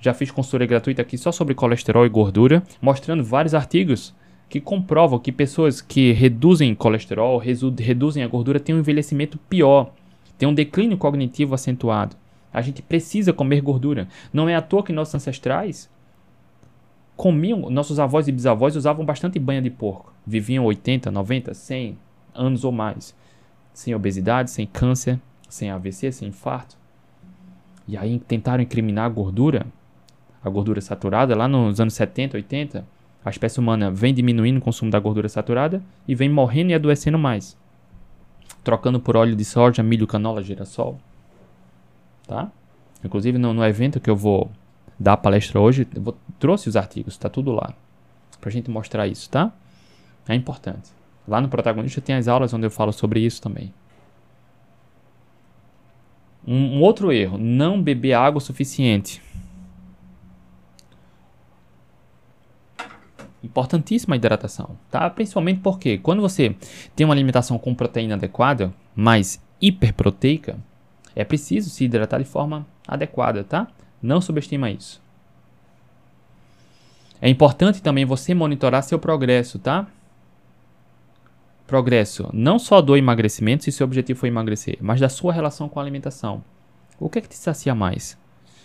Já 0.00 0.12
fiz 0.12 0.32
consultoria 0.32 0.66
gratuita 0.66 1.02
aqui 1.02 1.16
só 1.16 1.30
sobre 1.30 1.54
colesterol 1.54 2.04
e 2.04 2.08
gordura, 2.08 2.64
mostrando 2.82 3.22
vários 3.22 3.54
artigos 3.54 4.12
que 4.48 4.60
comprovam 4.60 5.20
que 5.20 5.30
pessoas 5.30 5.80
que 5.80 6.10
reduzem 6.10 6.74
colesterol, 6.74 7.38
reduzem 7.38 8.24
a 8.24 8.26
gordura, 8.26 8.58
têm 8.58 8.74
um 8.74 8.80
envelhecimento 8.80 9.38
pior 9.38 9.92
tem 10.38 10.48
um 10.48 10.54
declínio 10.54 10.98
cognitivo 10.98 11.54
acentuado. 11.54 12.16
A 12.54 12.62
gente 12.62 12.80
precisa 12.80 13.32
comer 13.32 13.60
gordura. 13.60 14.08
Não 14.32 14.48
é 14.48 14.54
à 14.54 14.62
toa 14.62 14.82
que 14.82 14.92
nossos 14.92 15.14
ancestrais 15.14 15.90
comiam, 17.16 17.68
nossos 17.68 18.00
avós 18.00 18.28
e 18.28 18.32
bisavós 18.32 18.76
usavam 18.76 19.04
bastante 19.04 19.38
banha 19.38 19.60
de 19.60 19.70
porco. 19.70 20.14
Viviam 20.26 20.64
80, 20.64 21.10
90, 21.10 21.52
100 21.52 21.98
anos 22.32 22.64
ou 22.64 22.72
mais. 22.72 23.14
Sem 23.72 23.94
obesidade, 23.94 24.50
sem 24.50 24.66
câncer, 24.66 25.20
sem 25.48 25.70
AVC, 25.70 26.12
sem 26.12 26.28
infarto. 26.28 26.76
E 27.86 27.96
aí 27.96 28.18
tentaram 28.20 28.62
incriminar 28.62 29.06
a 29.06 29.08
gordura, 29.08 29.66
a 30.42 30.48
gordura 30.48 30.80
saturada, 30.80 31.36
lá 31.36 31.48
nos 31.48 31.80
anos 31.80 31.94
70, 31.94 32.36
80. 32.36 32.86
A 33.24 33.30
espécie 33.30 33.58
humana 33.58 33.90
vem 33.90 34.14
diminuindo 34.14 34.58
o 34.58 34.62
consumo 34.62 34.90
da 34.90 35.00
gordura 35.00 35.28
saturada 35.28 35.82
e 36.06 36.14
vem 36.14 36.28
morrendo 36.28 36.70
e 36.70 36.74
adoecendo 36.74 37.18
mais 37.18 37.56
trocando 38.64 38.98
por 38.98 39.16
óleo 39.16 39.36
de 39.36 39.44
soja, 39.44 39.82
milho, 39.82 40.06
canola, 40.06 40.42
girassol. 40.42 40.98
Tá? 42.26 42.50
Inclusive 43.04 43.38
no, 43.38 43.52
no 43.52 43.64
evento 43.64 44.00
que 44.00 44.08
eu 44.08 44.16
vou 44.16 44.50
dar 44.98 45.14
a 45.14 45.16
palestra 45.16 45.60
hoje, 45.60 45.86
eu 45.94 46.02
vou, 46.02 46.16
trouxe 46.38 46.68
os 46.68 46.76
artigos, 46.76 47.16
tá 47.16 47.28
tudo 47.28 47.52
lá. 47.52 47.74
Pra 48.40 48.50
gente 48.50 48.70
mostrar 48.70 49.06
isso, 49.06 49.28
tá? 49.28 49.52
É 50.28 50.34
importante. 50.34 50.90
Lá 51.26 51.40
no 51.40 51.48
protagonista 51.48 52.00
tem 52.00 52.14
as 52.14 52.28
aulas 52.28 52.52
onde 52.52 52.66
eu 52.66 52.70
falo 52.70 52.92
sobre 52.92 53.20
isso 53.20 53.40
também. 53.40 53.72
Um, 56.46 56.78
um 56.78 56.82
outro 56.82 57.10
erro, 57.12 57.38
não 57.38 57.82
beber 57.82 58.12
água 58.12 58.38
o 58.38 58.40
suficiente. 58.40 59.22
Importantíssima 63.42 64.14
a 64.14 64.16
hidratação, 64.16 64.76
tá? 64.90 65.08
Principalmente 65.10 65.60
porque 65.60 65.98
quando 65.98 66.22
você 66.22 66.56
tem 66.96 67.04
uma 67.04 67.14
alimentação 67.14 67.58
com 67.58 67.74
proteína 67.74 68.14
adequada, 68.14 68.72
mas 68.94 69.42
hiperproteica, 69.60 70.58
é 71.14 71.24
preciso 71.24 71.70
se 71.70 71.84
hidratar 71.84 72.18
de 72.18 72.24
forma 72.24 72.66
adequada, 72.86 73.44
tá? 73.44 73.68
Não 74.02 74.20
subestima 74.20 74.70
isso. 74.70 75.02
É 77.20 77.28
importante 77.28 77.80
também 77.80 78.04
você 78.04 78.34
monitorar 78.34 78.82
seu 78.82 78.98
progresso, 78.98 79.58
tá? 79.58 79.86
Progresso 81.66 82.28
não 82.32 82.58
só 82.58 82.82
do 82.82 82.96
emagrecimento, 82.96 83.64
se 83.64 83.72
seu 83.72 83.86
objetivo 83.86 84.20
for 84.20 84.26
emagrecer, 84.26 84.76
mas 84.80 85.00
da 85.00 85.08
sua 85.08 85.32
relação 85.32 85.68
com 85.68 85.78
a 85.78 85.82
alimentação. 85.82 86.44
O 87.00 87.08
que 87.08 87.18
é 87.18 87.22
que 87.22 87.28
te 87.28 87.36
sacia 87.36 87.74
mais? 87.74 88.18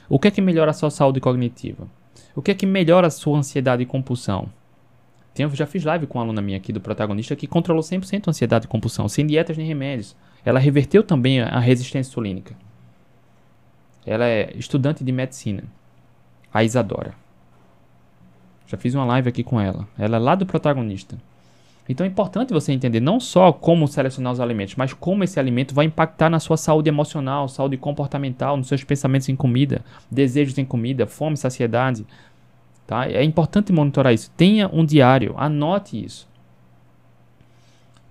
O 0.10 0.20
que 0.20 0.28
é 0.28 0.32
que 0.32 0.41
melhora 0.41 0.72
a 0.72 0.74
sua 0.74 0.89
saúde 0.89 1.20
cognitiva? 1.20 1.88
O 2.36 2.41
que 2.41 2.52
é 2.52 2.54
que 2.54 2.66
melhora 2.66 3.08
a 3.08 3.12
sua 3.12 3.38
ansiedade 3.38 3.84
e 3.84 3.86
compulsão? 3.86 4.50
Eu 5.38 5.50
já 5.56 5.66
fiz 5.66 5.86
live 5.86 6.06
com 6.06 6.18
uma 6.18 6.26
aluna 6.26 6.41
minha 6.41 6.58
aqui 6.58 6.74
do 6.74 6.82
protagonista 6.82 7.34
que 7.34 7.47
controlou 7.47 7.82
100% 7.82 8.28
a 8.28 8.32
ansiedade 8.32 8.66
e 8.66 8.68
compulsão, 8.68 9.08
sem 9.08 9.26
dietas 9.26 9.58
nem 9.58 9.66
remédios. 9.66 10.14
Ela 10.44 10.60
reverteu 10.60 11.04
também 11.04 11.42
a 11.42 11.60
resistência 11.60 12.10
insulínica. 12.10 12.56
Ela 14.06 14.26
é 14.26 14.54
estudante 14.56 15.04
de 15.04 15.12
medicina, 15.12 15.64
a 16.54 16.64
Isadora. 16.64 17.14
Já 18.66 18.78
fiz 18.78 18.94
uma 18.94 19.06
live 19.06 19.30
aqui 19.30 19.44
com 19.44 19.60
ela. 19.60 19.88
Ela 19.98 20.18
é 20.18 20.20
lá 20.20 20.36
do 20.36 20.46
protagonista. 20.46 21.18
Então 21.88 22.06
é 22.06 22.10
importante 22.10 22.54
você 22.54 22.72
entender 22.72 23.00
não 23.00 23.20
só 23.20 23.52
como 23.52 23.88
selecionar 23.88 24.32
os 24.32 24.40
alimentos, 24.40 24.76
mas 24.76 24.94
como 24.94 25.24
esse 25.24 25.40
alimento 25.40 25.74
vai 25.74 25.86
impactar 25.86 26.30
na 26.30 26.40
sua 26.40 26.56
saúde 26.56 26.88
emocional, 26.88 27.48
saúde 27.50 27.78
comportamental, 27.78 28.56
nos 28.56 28.68
seus 28.68 28.84
pensamentos 28.84 29.28
em 29.28 29.36
comida, 29.36 29.84
desejos 30.10 30.56
em 30.60 30.66
comida, 30.66 31.08
fome, 31.08 31.36
saciedade. 31.36 32.06
Tá? 32.86 33.08
É 33.08 33.24
importante 33.24 33.74
monitorar 33.74 34.14
isso. 34.14 34.30
Tenha 34.38 34.70
um 34.72 34.86
diário, 34.86 35.34
anote 35.36 36.04
isso. 36.04 36.30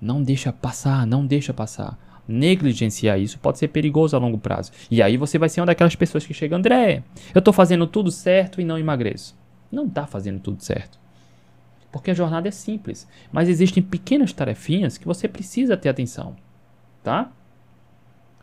Não 0.00 0.24
deixa 0.24 0.52
passar, 0.52 1.06
não 1.06 1.24
deixa 1.24 1.54
passar. 1.54 1.96
Negligenciar 2.28 3.18
isso 3.18 3.38
pode 3.38 3.58
ser 3.58 3.68
perigoso 3.68 4.14
a 4.14 4.18
longo 4.18 4.36
prazo. 4.36 4.70
E 4.90 5.02
aí 5.02 5.16
você 5.16 5.38
vai 5.38 5.48
ser 5.48 5.62
uma 5.62 5.66
daquelas 5.66 5.96
pessoas 5.96 6.26
que 6.26 6.34
chega, 6.34 6.54
André, 6.54 7.02
eu 7.34 7.38
estou 7.38 7.54
fazendo 7.54 7.86
tudo 7.86 8.10
certo 8.10 8.60
e 8.60 8.64
não 8.64 8.78
emagreço. 8.78 9.34
Não 9.72 9.86
está 9.86 10.06
fazendo 10.06 10.38
tudo 10.38 10.62
certo. 10.62 10.98
Porque 11.90 12.10
a 12.10 12.14
jornada 12.14 12.46
é 12.46 12.50
simples, 12.50 13.08
mas 13.32 13.48
existem 13.48 13.82
pequenas 13.82 14.32
tarefinhas 14.32 14.98
que 14.98 15.06
você 15.06 15.26
precisa 15.26 15.74
ter 15.74 15.88
atenção, 15.88 16.36
tá? 17.02 17.32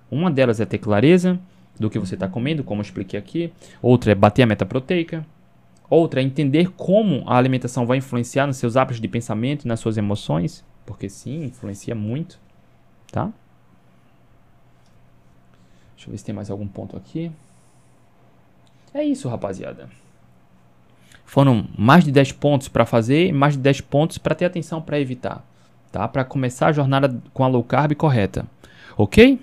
Uma 0.09 0.31
delas 0.31 0.59
é 0.59 0.65
ter 0.65 0.79
clareza 0.79 1.39
do 1.79 1.89
que 1.89 1.99
você 1.99 2.15
está 2.15 2.27
comendo, 2.27 2.63
como 2.63 2.81
eu 2.81 2.85
expliquei 2.85 3.19
aqui. 3.19 3.53
Outra 3.81 4.13
é 4.13 4.15
bater 4.15 4.41
a 4.43 4.47
meta 4.47 4.65
proteica. 4.65 5.25
Outra 5.87 6.21
é 6.21 6.23
entender 6.23 6.71
como 6.71 7.23
a 7.27 7.37
alimentação 7.37 7.85
vai 7.85 7.97
influenciar 7.97 8.47
nos 8.47 8.57
seus 8.57 8.75
hábitos 8.75 8.99
de 8.99 9.07
pensamento, 9.07 9.67
nas 9.67 9.79
suas 9.79 9.97
emoções, 9.97 10.65
porque 10.85 11.07
sim, 11.07 11.45
influencia 11.45 11.93
muito, 11.93 12.39
tá? 13.11 13.31
Deixa 15.95 16.09
eu 16.09 16.11
ver 16.11 16.17
se 16.17 16.25
tem 16.25 16.35
mais 16.35 16.49
algum 16.49 16.67
ponto 16.67 16.95
aqui. 16.95 17.31
É 18.93 19.03
isso, 19.03 19.27
rapaziada. 19.27 19.89
Foram 21.25 21.67
mais 21.77 22.03
de 22.03 22.11
10 22.11 22.33
pontos 22.33 22.67
para 22.67 22.85
fazer 22.85 23.33
mais 23.33 23.55
de 23.55 23.59
10 23.59 23.81
pontos 23.81 24.17
para 24.17 24.35
ter 24.35 24.45
atenção 24.45 24.81
para 24.81 24.99
evitar, 24.99 25.43
tá? 25.91 26.07
Para 26.07 26.23
começar 26.23 26.67
a 26.67 26.71
jornada 26.71 27.21
com 27.33 27.43
a 27.43 27.47
low 27.47 27.63
carb 27.63 27.93
correta. 27.95 28.45
OK? 28.95 29.39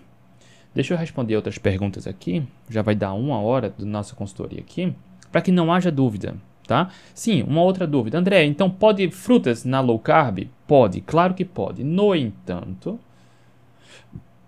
Deixa 0.75 0.95
eu 0.95 0.99
responder 0.99 1.37
outras 1.37 1.59
perguntas 1.59 2.07
aqui. 2.07 2.43
Já 2.71 2.81
vai 2.81 2.95
dar 2.95 3.13
uma 3.13 3.41
hora 3.41 3.69
do 3.69 3.85
nossa 3.85 4.15
consultoria 4.15 4.61
aqui, 4.61 4.95
para 5.31 5.43
que 5.43 5.53
não 5.53 5.73
haja 5.73 5.91
dúvida, 5.91 6.35
tá? 6.67 6.89
Sim, 7.15 7.43
uma 7.43 7.63
outra 7.63 7.87
dúvida. 7.87 8.19
André, 8.19 8.45
então 8.45 8.71
pode 8.71 9.11
frutas 9.11 9.65
na 9.65 9.81
low 9.81 9.99
carb? 9.99 10.49
Pode, 10.67 11.01
claro 11.03 11.35
que 11.35 11.45
pode. 11.45 11.85
No 11.85 12.15
entanto, 12.15 12.99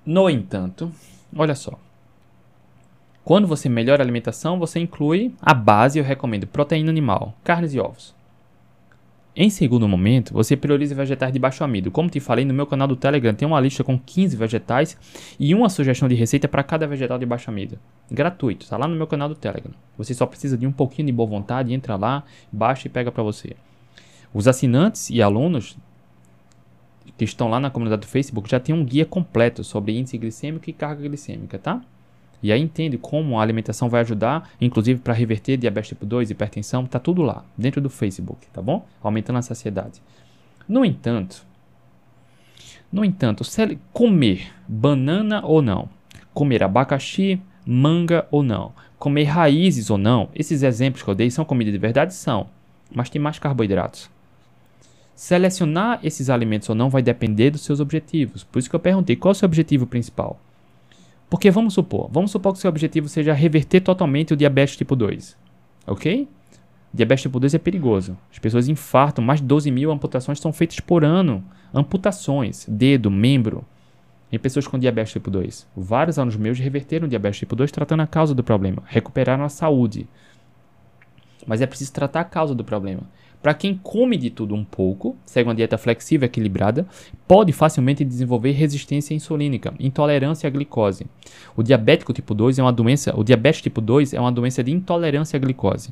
no 0.06 0.30
entanto, 0.30 0.90
olha 1.36 1.54
só. 1.54 1.78
Quando 3.24 3.48
você 3.48 3.70
melhora 3.70 4.02
a 4.02 4.04
alimentação, 4.04 4.58
você 4.58 4.78
inclui 4.78 5.32
a 5.40 5.54
base, 5.54 5.98
eu 5.98 6.04
recomendo 6.04 6.46
proteína 6.46 6.90
animal, 6.90 7.34
carnes 7.42 7.72
e 7.72 7.80
ovos. 7.80 8.14
Em 9.34 9.48
segundo 9.48 9.88
momento, 9.88 10.32
você 10.32 10.56
prioriza 10.56 10.94
vegetais 10.94 11.32
de 11.32 11.38
baixo 11.38 11.64
amido. 11.64 11.90
Como 11.90 12.08
te 12.10 12.20
falei, 12.20 12.44
no 12.44 12.52
meu 12.52 12.66
canal 12.66 12.86
do 12.86 12.94
Telegram 12.94 13.34
tem 13.34 13.48
uma 13.48 13.58
lista 13.58 13.82
com 13.82 13.98
15 13.98 14.36
vegetais 14.36 14.96
e 15.40 15.54
uma 15.54 15.70
sugestão 15.70 16.06
de 16.06 16.14
receita 16.14 16.46
para 16.46 16.62
cada 16.62 16.86
vegetal 16.86 17.18
de 17.18 17.24
baixo 17.24 17.50
amido. 17.50 17.78
Gratuito, 18.10 18.64
está 18.64 18.76
lá 18.76 18.86
no 18.86 18.94
meu 18.94 19.06
canal 19.06 19.28
do 19.28 19.34
Telegram. 19.34 19.72
Você 19.96 20.12
só 20.12 20.26
precisa 20.26 20.56
de 20.56 20.66
um 20.66 20.72
pouquinho 20.72 21.06
de 21.06 21.12
boa 21.12 21.28
vontade, 21.28 21.72
entra 21.72 21.96
lá, 21.96 22.22
baixa 22.52 22.86
e 22.86 22.90
pega 22.90 23.10
para 23.10 23.22
você. 23.22 23.56
Os 24.34 24.46
assinantes 24.46 25.08
e 25.08 25.22
alunos 25.22 25.76
que 27.16 27.24
estão 27.24 27.48
lá 27.48 27.58
na 27.58 27.70
comunidade 27.70 28.02
do 28.02 28.08
Facebook 28.08 28.48
já 28.48 28.60
tem 28.60 28.74
um 28.74 28.84
guia 28.84 29.06
completo 29.06 29.64
sobre 29.64 29.98
índice 29.98 30.18
glicêmico 30.18 30.68
e 30.68 30.72
carga 30.72 31.02
glicêmica, 31.02 31.58
tá? 31.58 31.80
E 32.44 32.52
aí 32.52 32.60
entende 32.60 32.98
como 32.98 33.38
a 33.38 33.42
alimentação 33.42 33.88
vai 33.88 34.02
ajudar, 34.02 34.50
inclusive 34.60 35.00
para 35.00 35.14
reverter 35.14 35.56
diabetes 35.56 35.88
tipo 35.88 36.04
2, 36.04 36.30
hipertensão, 36.30 36.84
tá 36.84 36.98
tudo 36.98 37.22
lá, 37.22 37.42
dentro 37.56 37.80
do 37.80 37.88
Facebook, 37.88 38.46
tá 38.52 38.60
bom? 38.60 38.86
Aumentando 39.02 39.38
a 39.38 39.42
saciedade. 39.42 40.02
No 40.68 40.84
entanto, 40.84 41.42
no 42.92 43.02
entanto, 43.02 43.44
comer 43.94 44.52
banana 44.68 45.40
ou 45.42 45.62
não, 45.62 45.88
comer 46.34 46.62
abacaxi, 46.62 47.40
manga 47.64 48.28
ou 48.30 48.42
não, 48.42 48.74
comer 48.98 49.24
raízes 49.24 49.88
ou 49.88 49.96
não, 49.96 50.28
esses 50.34 50.62
exemplos 50.62 51.02
que 51.02 51.08
eu 51.08 51.14
dei 51.14 51.30
são 51.30 51.46
comida 51.46 51.72
de 51.72 51.78
verdade? 51.78 52.12
São, 52.12 52.50
mas 52.94 53.08
tem 53.08 53.22
mais 53.22 53.38
carboidratos. 53.38 54.10
Selecionar 55.16 55.98
esses 56.02 56.28
alimentos 56.28 56.68
ou 56.68 56.74
não 56.74 56.90
vai 56.90 57.00
depender 57.00 57.48
dos 57.48 57.62
seus 57.62 57.80
objetivos. 57.80 58.44
Por 58.44 58.58
isso 58.58 58.68
que 58.68 58.76
eu 58.76 58.80
perguntei 58.80 59.16
qual 59.16 59.30
é 59.30 59.32
o 59.32 59.34
seu 59.34 59.46
objetivo 59.46 59.86
principal. 59.86 60.38
Porque 61.34 61.50
vamos 61.50 61.74
supor, 61.74 62.08
vamos 62.12 62.30
supor 62.30 62.52
que 62.52 62.60
seu 62.60 62.68
objetivo 62.68 63.08
seja 63.08 63.32
reverter 63.32 63.80
totalmente 63.80 64.32
o 64.32 64.36
diabetes 64.36 64.76
tipo 64.76 64.94
2. 64.94 65.36
Ok? 65.84 66.28
Diabetes 66.92 67.22
tipo 67.22 67.40
2 67.40 67.54
é 67.54 67.58
perigoso. 67.58 68.16
As 68.30 68.38
pessoas 68.38 68.68
infartam, 68.68 69.24
mais 69.24 69.40
de 69.40 69.46
12 69.48 69.68
mil 69.72 69.90
amputações 69.90 70.38
são 70.38 70.52
feitas 70.52 70.78
por 70.78 71.04
ano. 71.04 71.44
Amputações, 71.74 72.64
dedo, 72.68 73.10
membro, 73.10 73.64
em 74.30 74.38
pessoas 74.38 74.68
com 74.68 74.78
diabetes 74.78 75.12
tipo 75.12 75.28
2. 75.28 75.66
Vários 75.76 76.20
alunos 76.20 76.36
meus 76.36 76.60
reverteram 76.60 77.06
o 77.06 77.10
diabetes 77.10 77.40
tipo 77.40 77.56
2 77.56 77.72
tratando 77.72 78.02
a 78.04 78.06
causa 78.06 78.32
do 78.32 78.44
problema, 78.44 78.84
recuperaram 78.86 79.42
a 79.42 79.48
saúde. 79.48 80.06
Mas 81.44 81.60
é 81.60 81.66
preciso 81.66 81.92
tratar 81.92 82.20
a 82.20 82.24
causa 82.24 82.54
do 82.54 82.62
problema. 82.62 83.02
Para 83.44 83.52
quem 83.52 83.76
come 83.76 84.16
de 84.16 84.30
tudo 84.30 84.54
um 84.54 84.64
pouco, 84.64 85.18
segue 85.26 85.46
uma 85.46 85.54
dieta 85.54 85.76
flexível 85.76 86.24
e 86.24 86.30
equilibrada, 86.30 86.86
pode 87.28 87.52
facilmente 87.52 88.02
desenvolver 88.02 88.52
resistência 88.52 89.12
insulínica, 89.12 89.74
intolerância 89.78 90.46
à 90.46 90.50
glicose. 90.50 91.06
O 91.54 91.62
diabético 91.62 92.14
tipo 92.14 92.34
2 92.34 92.58
é 92.58 92.62
uma 92.62 92.72
doença, 92.72 93.14
o 93.14 93.22
diabetes 93.22 93.60
tipo 93.60 93.82
2 93.82 94.14
é 94.14 94.18
uma 94.18 94.32
doença 94.32 94.64
de 94.64 94.72
intolerância 94.72 95.36
à 95.36 95.38
glicose. 95.38 95.90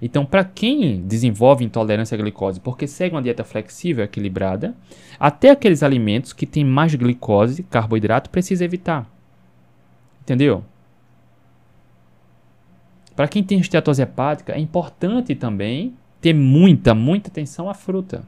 Então, 0.00 0.24
para 0.24 0.44
quem 0.44 1.02
desenvolve 1.02 1.62
intolerância 1.62 2.14
à 2.14 2.18
glicose 2.18 2.58
porque 2.58 2.86
segue 2.86 3.14
uma 3.14 3.20
dieta 3.20 3.44
flexível 3.44 4.02
e 4.02 4.06
equilibrada, 4.06 4.74
até 5.20 5.50
aqueles 5.50 5.82
alimentos 5.82 6.32
que 6.32 6.46
têm 6.46 6.64
mais 6.64 6.94
glicose, 6.94 7.64
carboidrato, 7.64 8.30
precisa 8.30 8.64
evitar. 8.64 9.06
Entendeu? 10.22 10.64
Para 13.14 13.28
quem 13.28 13.44
tem 13.44 13.58
esteatose 13.58 14.00
hepática, 14.00 14.54
é 14.54 14.58
importante 14.58 15.34
também 15.34 15.94
ter 16.26 16.34
muita, 16.34 16.92
muita 16.92 17.30
atenção 17.30 17.70
à 17.70 17.74
fruta. 17.74 18.24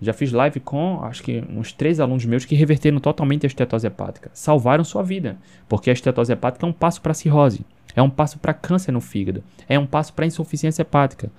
Já 0.00 0.14
fiz 0.14 0.32
live 0.32 0.58
com, 0.58 0.98
acho 1.02 1.22
que 1.22 1.44
uns 1.50 1.74
três 1.74 2.00
alunos 2.00 2.24
meus 2.24 2.46
que 2.46 2.54
reverteram 2.54 2.98
totalmente 2.98 3.44
a 3.44 3.48
estetose 3.48 3.86
hepática. 3.86 4.30
Salvaram 4.32 4.82
sua 4.82 5.02
vida, 5.02 5.36
porque 5.68 5.90
a 5.90 5.92
estetose 5.92 6.32
hepática 6.32 6.64
é 6.64 6.68
um 6.70 6.72
passo 6.72 7.02
para 7.02 7.12
cirrose, 7.12 7.66
é 7.94 8.00
um 8.00 8.08
passo 8.08 8.38
para 8.38 8.54
câncer 8.54 8.92
no 8.92 9.00
fígado, 9.02 9.44
é 9.68 9.78
um 9.78 9.84
passo 9.84 10.14
para 10.14 10.24
insuficiência 10.24 10.80
hepática. 10.80 11.30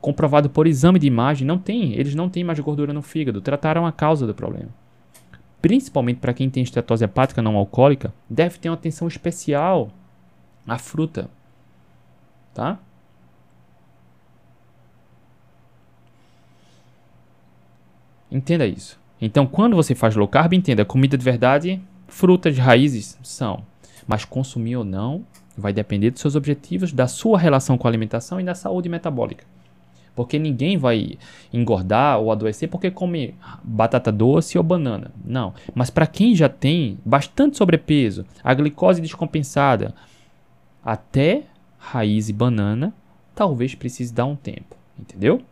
Comprovado 0.00 0.48
por 0.48 0.68
exame 0.68 1.00
de 1.00 1.08
imagem, 1.08 1.44
não 1.44 1.58
tem, 1.58 1.94
eles 1.94 2.14
não 2.14 2.28
têm 2.28 2.44
mais 2.44 2.60
gordura 2.60 2.92
no 2.92 3.02
fígado, 3.02 3.40
trataram 3.40 3.84
a 3.84 3.90
causa 3.90 4.24
do 4.24 4.36
problema. 4.36 4.68
Principalmente 5.60 6.20
para 6.20 6.32
quem 6.32 6.48
tem 6.48 6.62
estetose 6.62 7.04
hepática 7.04 7.42
não 7.42 7.56
alcoólica, 7.56 8.14
deve 8.28 8.56
ter 8.60 8.68
uma 8.68 8.76
atenção 8.76 9.08
especial 9.08 9.90
à 10.64 10.78
fruta, 10.78 11.28
tá? 12.54 12.78
Entenda 18.30 18.66
isso. 18.66 18.98
Então, 19.20 19.46
quando 19.46 19.76
você 19.76 19.94
faz 19.94 20.16
low 20.16 20.28
carb, 20.28 20.52
entenda, 20.54 20.84
comida 20.84 21.16
de 21.18 21.24
verdade, 21.24 21.80
frutas, 22.08 22.56
raízes 22.56 23.18
são. 23.22 23.62
Mas 24.06 24.24
consumir 24.24 24.76
ou 24.76 24.84
não 24.84 25.24
vai 25.56 25.72
depender 25.72 26.10
dos 26.10 26.20
seus 26.20 26.36
objetivos, 26.36 26.92
da 26.92 27.06
sua 27.06 27.38
relação 27.38 27.76
com 27.76 27.86
a 27.86 27.90
alimentação 27.90 28.40
e 28.40 28.44
da 28.44 28.54
saúde 28.54 28.88
metabólica. 28.88 29.44
Porque 30.14 30.38
ninguém 30.38 30.76
vai 30.76 31.18
engordar 31.52 32.18
ou 32.18 32.32
adoecer 32.32 32.68
porque 32.68 32.90
come 32.90 33.34
batata 33.62 34.10
doce 34.10 34.58
ou 34.58 34.64
banana. 34.64 35.12
Não. 35.24 35.54
Mas 35.74 35.90
para 35.90 36.06
quem 36.06 36.34
já 36.34 36.48
tem 36.48 36.98
bastante 37.04 37.56
sobrepeso, 37.56 38.24
a 38.42 38.52
glicose 38.52 39.00
descompensada, 39.00 39.94
até 40.84 41.44
raiz 41.78 42.28
e 42.28 42.32
banana, 42.32 42.92
talvez 43.34 43.74
precise 43.74 44.12
dar 44.12 44.26
um 44.26 44.36
tempo. 44.36 44.76
Entendeu? 44.98 45.42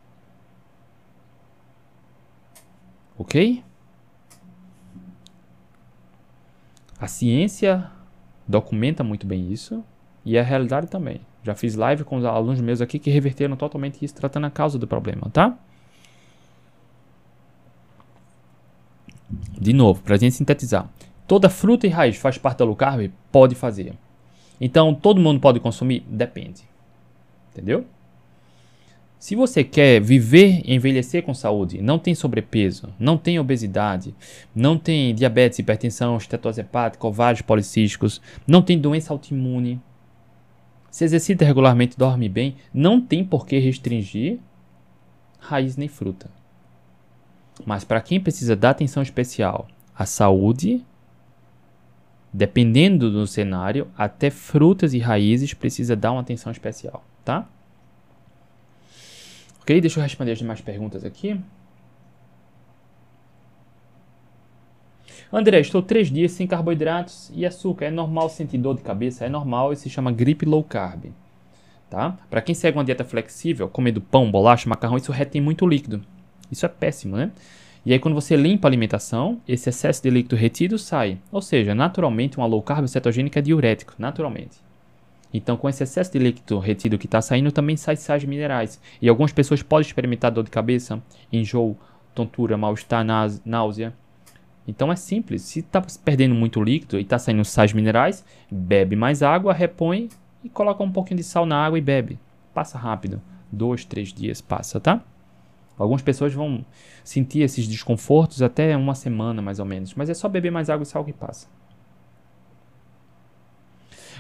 Ok? 3.19 3.64
A 7.01 7.07
ciência 7.07 7.91
documenta 8.47 9.05
muito 9.05 9.27
bem 9.27 9.53
isso 9.53 9.85
e 10.25 10.39
a 10.39 10.43
realidade 10.43 10.87
também. 10.87 11.21
Já 11.43 11.55
fiz 11.55 11.75
live 11.75 12.05
com 12.05 12.16
os 12.16 12.25
alunos 12.25 12.61
meus 12.61 12.81
aqui 12.81 12.99
que 12.99 13.11
reverteram 13.11 13.57
totalmente 13.57 14.05
isso, 14.05 14.14
tratando 14.14 14.47
a 14.47 14.51
causa 14.51 14.79
do 14.79 14.87
problema, 14.87 15.31
tá? 15.31 15.57
De 19.61 19.73
novo, 19.73 20.03
para 20.03 20.14
a 20.14 20.19
gente 20.19 20.35
sintetizar. 20.35 20.89
Toda 21.27 21.51
fruta 21.51 21.87
e 21.87 21.91
raiz 21.91 22.16
faz 22.16 22.39
parte 22.39 22.59
da 22.59 22.64
low 22.64 22.75
carb? 22.75 23.11
Pode 23.31 23.55
fazer. 23.55 23.95
Então, 24.61 24.95
todo 24.95 25.21
mundo 25.21 25.41
pode 25.41 25.61
consumir? 25.61 26.05
Depende. 26.09 26.62
Entendeu? 27.53 27.85
Se 29.19 29.35
você 29.35 29.64
quer 29.64 30.01
viver 30.01 30.62
e 30.64 30.75
envelhecer 30.75 31.25
com 31.25 31.35
saúde, 31.35 31.83
não 31.83 31.99
tem 31.99 32.14
sobrepeso, 32.14 32.95
não 33.01 33.19
tem 33.19 33.39
obesidade, 33.41 34.14
não 34.55 34.79
tem 34.79 35.12
diabetes, 35.12 35.59
hipertensão, 35.59 36.16
estetose 36.16 36.61
hepática, 36.61 37.07
ovários 37.07 37.43
policísticos, 37.43 38.21
não 38.47 38.62
tem 38.62 38.79
doença 38.79 39.12
autoimune, 39.12 39.81
se 40.91 41.05
exercita 41.05 41.45
regularmente, 41.45 41.99
dorme 41.99 42.29
bem, 42.29 42.57
não 42.73 43.01
tem 43.01 43.25
por 43.25 43.45
que 43.45 43.59
restringir 43.59 44.39
raiz 45.39 45.77
nem 45.77 45.89
fruta. 45.89 46.31
Mas 47.66 47.85
para 47.85 48.01
quem 48.01 48.21
precisa 48.21 48.55
dar 48.55 48.71
atenção 48.71 49.03
especial 49.03 49.66
à 49.97 50.07
saúde, 50.07 50.85
dependendo 52.33 53.11
do 53.11 53.27
cenário, 53.27 53.89
até 53.97 54.31
frutas 54.31 54.95
e 54.95 54.99
raízes 54.99 55.55
precisa 55.55 55.97
dar 55.97 56.12
uma 56.12 56.21
atenção 56.21 56.53
especial, 56.53 57.05
tá? 57.25 57.49
Ok, 59.69 59.83
deixa 59.83 60.01
eu 60.01 60.03
responder 60.03 60.33
as 60.33 60.39
demais 60.39 60.62
perguntas 60.62 61.05
aqui. 61.05 61.39
André, 65.31 65.61
estou 65.61 65.83
três 65.83 66.11
dias 66.11 66.33
sem 66.33 66.47
carboidratos 66.47 67.31
e 67.35 67.45
açúcar. 67.45 67.85
É 67.85 67.91
normal 67.91 68.31
sentir 68.31 68.57
dor 68.57 68.77
de 68.77 68.83
cabeça? 68.83 69.27
É 69.27 69.29
normal 69.29 69.71
e 69.75 69.77
se 69.77 69.91
chama 69.91 70.11
gripe 70.11 70.47
low 70.47 70.64
carb. 70.64 71.12
Tá? 71.91 72.16
Para 72.31 72.41
quem 72.41 72.55
segue 72.55 72.79
uma 72.79 72.85
dieta 72.85 73.05
flexível, 73.05 73.69
comendo 73.69 74.01
pão, 74.01 74.31
bolacha, 74.31 74.66
macarrão, 74.66 74.97
isso 74.97 75.12
retém 75.12 75.43
muito 75.43 75.66
líquido. 75.66 76.01
Isso 76.51 76.64
é 76.64 76.69
péssimo, 76.71 77.19
né? 77.19 77.31
E 77.85 77.93
aí 77.93 77.99
quando 77.99 78.14
você 78.14 78.37
limpa 78.37 78.66
a 78.66 78.71
alimentação, 78.71 79.39
esse 79.47 79.69
excesso 79.69 80.03
de 80.03 80.09
líquido 80.09 80.35
retido 80.35 80.79
sai. 80.79 81.19
Ou 81.31 81.43
seja, 81.43 81.75
naturalmente 81.75 82.39
uma 82.39 82.47
low 82.47 82.62
carb 82.62 82.87
cetogênica 82.87 83.39
é 83.39 83.43
diurético, 83.43 83.93
naturalmente. 83.99 84.66
Então, 85.33 85.57
com 85.57 85.68
esse 85.68 85.83
excesso 85.83 86.12
de 86.12 86.18
líquido 86.18 86.59
retido 86.59 86.99
que 86.99 87.07
está 87.07 87.20
saindo, 87.20 87.53
também 87.53 87.76
sai 87.76 87.97
sais 87.97 88.24
minerais. 88.24 88.81
E 89.01 89.09
algumas 89.09 89.33
pessoas 89.33 89.62
podem 89.62 89.87
experimentar 89.87 90.31
dor 90.31 90.45
de 90.45 90.51
cabeça, 90.51 91.03
enjoo, 91.33 91.76
tontura, 92.14 92.57
mal-estar, 92.57 93.05
náusea. 93.45 93.95
Então 94.66 94.93
é 94.93 94.97
simples. 94.97 95.43
Se 95.43 95.61
está 95.61 95.83
perdendo 96.05 96.35
muito 96.35 96.62
líquido 96.62 96.99
e 96.99 97.03
está 97.03 97.18
saindo 97.18 97.45
sais 97.45 97.72
minerais, 97.72 98.24
bebe 98.51 98.97
mais 98.97 99.22
água, 99.22 99.53
repõe 99.53 100.09
e 100.43 100.49
coloca 100.49 100.83
um 100.83 100.93
pouquinho 100.93 101.16
de 101.16 101.24
sal 101.24 101.47
na 101.47 101.64
água 101.64 101.79
e 101.79 101.83
bebe. 101.83 102.18
Passa 102.53 102.79
rápido. 102.79 103.20
Dois, 103.51 103.85
três 103.85 104.12
dias 104.12 104.41
passa, 104.43 104.79
tá? 104.79 105.03
Algumas 105.79 106.03
pessoas 106.03 106.35
vão 106.35 106.64
sentir 107.05 107.41
esses 107.41 107.66
desconfortos 107.66 108.43
até 108.43 108.76
uma 108.76 108.95
semana 108.95 109.41
mais 109.41 109.59
ou 109.59 109.64
menos. 109.64 109.95
Mas 109.95 110.11
é 110.11 110.14
só 110.14 110.29
beber 110.29 110.51
mais 110.51 110.68
água 110.68 110.83
e 110.83 110.87
sal 110.87 111.05
que 111.05 111.12
passa. 111.12 111.47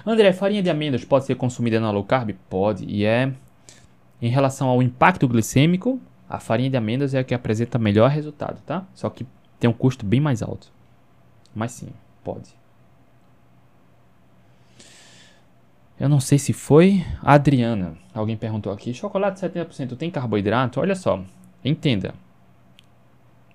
André, 0.06 0.32
farinha 0.32 0.62
de 0.62 0.70
amêndoas 0.70 1.04
pode 1.04 1.24
ser 1.24 1.34
consumida 1.34 1.80
na 1.80 1.90
low 1.90 2.04
carb? 2.04 2.30
Pode, 2.48 2.84
e 2.84 3.04
é. 3.04 3.32
Em 4.20 4.28
relação 4.28 4.68
ao 4.68 4.82
impacto 4.82 5.28
glicêmico, 5.28 6.00
a 6.28 6.38
farinha 6.38 6.70
de 6.70 6.76
amêndoas 6.76 7.14
é 7.14 7.20
a 7.20 7.24
que 7.24 7.34
apresenta 7.34 7.78
melhor 7.78 8.10
resultado, 8.10 8.60
tá? 8.66 8.84
Só 8.94 9.08
que 9.08 9.26
tem 9.58 9.68
um 9.68 9.72
custo 9.72 10.04
bem 10.04 10.20
mais 10.20 10.42
alto. 10.42 10.70
Mas 11.54 11.72
sim, 11.72 11.88
pode. 12.22 12.58
Eu 15.98 16.08
não 16.08 16.20
sei 16.20 16.38
se 16.38 16.52
foi 16.52 17.04
Adriana. 17.22 17.94
Alguém 18.14 18.36
perguntou 18.36 18.72
aqui: 18.72 18.94
chocolate 18.94 19.40
70% 19.40 19.96
tem 19.96 20.10
carboidrato? 20.10 20.80
Olha 20.80 20.94
só, 20.94 21.20
entenda. 21.64 22.14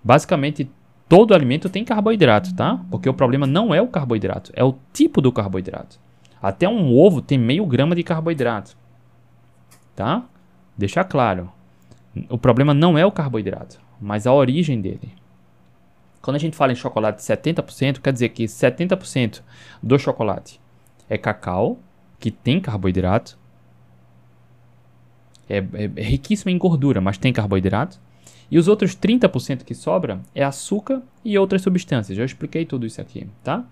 Basicamente, 0.03 0.69
todo 1.07 1.33
alimento 1.33 1.69
tem 1.69 1.85
carboidrato, 1.85 2.53
tá? 2.53 2.83
Porque 2.91 3.07
o 3.07 3.13
problema 3.13 3.47
não 3.47 3.73
é 3.73 3.81
o 3.81 3.87
carboidrato, 3.87 4.51
é 4.53 4.63
o 4.63 4.75
tipo 4.91 5.21
do 5.21 5.31
carboidrato. 5.31 6.02
Até 6.43 6.67
um 6.67 6.93
ovo 6.93 7.21
tem 7.21 7.37
meio 7.37 7.65
grama 7.65 7.95
de 7.95 8.03
carboidrato. 8.03 8.75
Tá? 9.95 10.25
Deixar 10.77 11.05
claro. 11.05 11.49
O 12.29 12.37
problema 12.37 12.73
não 12.73 12.97
é 12.97 13.05
o 13.05 13.11
carboidrato, 13.13 13.79
mas 14.01 14.27
a 14.27 14.33
origem 14.33 14.81
dele. 14.81 15.13
Quando 16.21 16.35
a 16.35 16.39
gente 16.39 16.57
fala 16.57 16.73
em 16.73 16.75
chocolate 16.75 17.19
de 17.19 17.23
70%, 17.23 18.01
quer 18.01 18.11
dizer 18.11 18.29
que 18.29 18.43
70% 18.43 19.41
do 19.81 19.97
chocolate 19.97 20.59
é 21.09 21.17
cacau, 21.17 21.79
que 22.19 22.29
tem 22.29 22.59
carboidrato. 22.59 23.39
É, 25.49 25.59
é, 25.59 25.91
é 25.95 26.03
riquíssimo 26.03 26.51
em 26.51 26.57
gordura, 26.57 26.99
mas 26.99 27.17
tem 27.17 27.31
carboidrato. 27.31 28.01
E 28.51 28.57
os 28.57 28.67
outros 28.67 28.95
30% 28.97 29.63
que 29.63 29.73
sobra 29.73 30.21
é 30.35 30.43
açúcar 30.43 31.01
e 31.23 31.37
outras 31.37 31.61
substâncias. 31.61 32.17
Já 32.17 32.25
expliquei 32.25 32.65
tudo 32.65 32.85
isso 32.85 32.99
aqui, 32.99 33.29
tá? 33.43 33.65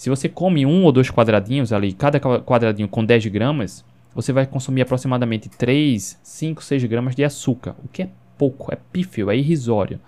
Se 0.00 0.08
você 0.08 0.30
come 0.30 0.64
um 0.64 0.84
ou 0.84 0.92
dois 0.92 1.10
quadradinhos 1.10 1.74
ali, 1.74 1.92
cada 1.92 2.18
quadradinho 2.18 2.88
com 2.88 3.04
10 3.04 3.26
gramas, 3.26 3.84
você 4.14 4.32
vai 4.32 4.46
consumir 4.46 4.80
aproximadamente 4.80 5.50
3, 5.50 6.18
5, 6.22 6.64
6 6.64 6.84
gramas 6.84 7.14
de 7.14 7.22
açúcar, 7.22 7.76
o 7.84 7.88
que 7.88 8.04
é 8.04 8.08
pouco, 8.38 8.72
é 8.72 8.78
pífio, 8.90 9.30
é 9.30 9.36
irrisório. 9.36 10.00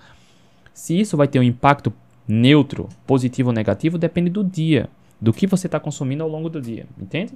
Se 0.73 0.99
isso 0.99 1.15
vai 1.15 1.29
ter 1.29 1.39
um 1.39 1.43
impacto 1.43 1.93
neutro, 2.27 2.89
positivo 3.07 3.51
ou 3.51 3.55
negativo, 3.55 3.99
depende 3.99 4.31
do 4.31 4.43
dia, 4.43 4.89
do 5.21 5.31
que 5.31 5.47
você 5.47 5.67
está 5.67 5.79
consumindo 5.79 6.23
ao 6.23 6.29
longo 6.31 6.49
do 6.49 6.59
dia, 6.59 6.87
entende? 6.99 7.35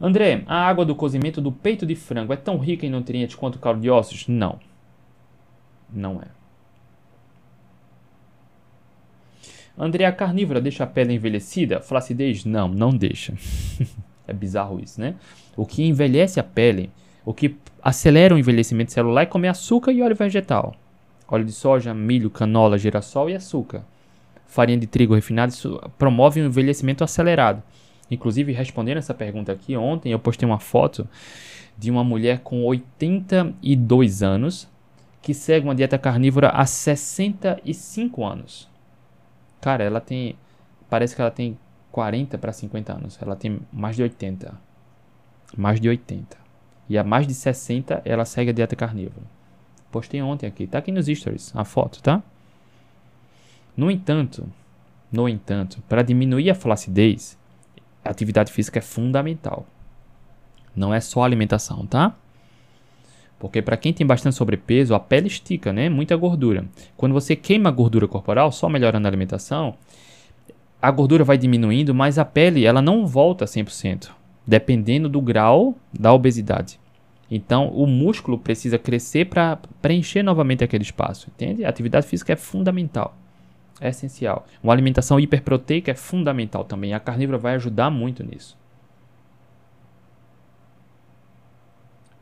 André, 0.00 0.42
a 0.48 0.66
água 0.66 0.84
do 0.84 0.96
cozimento 0.96 1.40
do 1.40 1.52
peito 1.52 1.86
de 1.86 1.94
frango 1.94 2.32
é 2.32 2.36
tão 2.36 2.58
rica 2.58 2.84
em 2.84 2.90
nutrientes 2.90 3.36
quanto 3.36 3.54
o 3.54 3.60
caldo 3.60 3.80
de 3.80 3.88
ossos? 3.88 4.26
Não. 4.26 4.58
Não 5.88 6.20
é. 6.20 6.37
André, 9.78 10.04
a 10.04 10.12
carnívora 10.12 10.60
deixa 10.60 10.82
a 10.82 10.86
pele 10.86 11.14
envelhecida? 11.14 11.80
Flacidez? 11.80 12.44
Não, 12.44 12.66
não 12.66 12.90
deixa. 12.90 13.34
é 14.26 14.32
bizarro 14.32 14.80
isso, 14.80 15.00
né? 15.00 15.14
O 15.56 15.64
que 15.64 15.84
envelhece 15.84 16.40
a 16.40 16.42
pele, 16.42 16.90
o 17.24 17.32
que 17.32 17.56
acelera 17.82 18.34
o 18.34 18.38
envelhecimento 18.38 18.92
celular 18.92 19.22
é 19.22 19.26
comer 19.26 19.48
açúcar 19.48 19.92
e 19.92 20.02
óleo 20.02 20.16
vegetal. 20.16 20.74
Óleo 21.28 21.44
de 21.44 21.52
soja, 21.52 21.94
milho, 21.94 22.28
canola, 22.28 22.76
girassol 22.76 23.30
e 23.30 23.34
açúcar. 23.34 23.84
Farinha 24.46 24.78
de 24.78 24.86
trigo 24.86 25.14
refinada, 25.14 25.52
isso 25.52 25.80
promove 25.96 26.42
um 26.42 26.46
envelhecimento 26.46 27.04
acelerado. 27.04 27.62
Inclusive, 28.10 28.52
respondendo 28.52 28.96
essa 28.96 29.14
pergunta 29.14 29.52
aqui, 29.52 29.76
ontem 29.76 30.10
eu 30.10 30.18
postei 30.18 30.48
uma 30.48 30.58
foto 30.58 31.06
de 31.76 31.90
uma 31.90 32.02
mulher 32.02 32.40
com 32.40 32.64
82 32.64 34.22
anos 34.22 34.68
que 35.22 35.34
segue 35.34 35.66
uma 35.66 35.74
dieta 35.74 35.98
carnívora 35.98 36.48
há 36.48 36.64
65 36.64 38.24
anos. 38.24 38.68
Cara, 39.60 39.84
ela 39.84 40.00
tem. 40.00 40.36
Parece 40.88 41.14
que 41.14 41.20
ela 41.20 41.30
tem 41.30 41.58
40 41.92 42.38
para 42.38 42.52
50 42.52 42.92
anos. 42.92 43.18
Ela 43.20 43.36
tem 43.36 43.60
mais 43.72 43.96
de 43.96 44.02
80. 44.02 44.54
Mais 45.56 45.80
de 45.80 45.88
80. 45.88 46.36
E 46.88 46.96
há 46.96 47.04
mais 47.04 47.26
de 47.26 47.34
60 47.34 48.02
ela 48.04 48.24
segue 48.24 48.50
a 48.50 48.52
dieta 48.52 48.76
carnívora. 48.76 49.26
Postei 49.90 50.22
ontem 50.22 50.46
aqui. 50.46 50.66
Tá 50.66 50.78
aqui 50.78 50.92
nos 50.92 51.06
stories 51.06 51.54
a 51.54 51.64
foto, 51.64 52.02
tá? 52.02 52.22
No 53.76 53.90
entanto, 53.90 54.48
no 55.10 55.28
entanto, 55.28 55.82
para 55.88 56.02
diminuir 56.02 56.50
a 56.50 56.54
flacidez, 56.54 57.38
a 58.04 58.10
atividade 58.10 58.52
física 58.52 58.78
é 58.78 58.82
fundamental. 58.82 59.66
Não 60.74 60.92
é 60.92 61.00
só 61.00 61.22
alimentação, 61.22 61.86
tá? 61.86 62.14
Porque 63.38 63.62
para 63.62 63.76
quem 63.76 63.92
tem 63.92 64.06
bastante 64.06 64.34
sobrepeso, 64.34 64.94
a 64.94 65.00
pele 65.00 65.28
estica, 65.28 65.72
né? 65.72 65.88
Muita 65.88 66.16
gordura. 66.16 66.64
Quando 66.96 67.12
você 67.12 67.36
queima 67.36 67.68
a 67.68 67.72
gordura 67.72 68.08
corporal, 68.08 68.50
só 68.50 68.68
melhorando 68.68 69.06
a 69.06 69.10
alimentação, 69.10 69.76
a 70.82 70.90
gordura 70.90 71.24
vai 71.24 71.38
diminuindo, 71.38 71.94
mas 71.94 72.18
a 72.18 72.24
pele 72.24 72.64
ela 72.64 72.82
não 72.82 73.06
volta 73.06 73.44
100%, 73.44 74.10
dependendo 74.46 75.08
do 75.08 75.20
grau 75.20 75.76
da 75.92 76.12
obesidade. 76.12 76.80
Então, 77.30 77.68
o 77.68 77.86
músculo 77.86 78.38
precisa 78.38 78.78
crescer 78.78 79.26
para 79.26 79.58
preencher 79.82 80.22
novamente 80.22 80.64
aquele 80.64 80.82
espaço, 80.82 81.28
entende? 81.28 81.64
A 81.64 81.68
atividade 81.68 82.06
física 82.06 82.32
é 82.32 82.36
fundamental, 82.36 83.16
é 83.80 83.90
essencial. 83.90 84.46
Uma 84.62 84.72
alimentação 84.72 85.20
hiperproteica 85.20 85.90
é 85.90 85.94
fundamental 85.94 86.64
também. 86.64 86.94
A 86.94 87.00
carnívora 87.00 87.38
vai 87.38 87.54
ajudar 87.54 87.90
muito 87.90 88.24
nisso. 88.24 88.56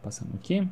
Passando 0.03 0.35
aqui. 0.35 0.67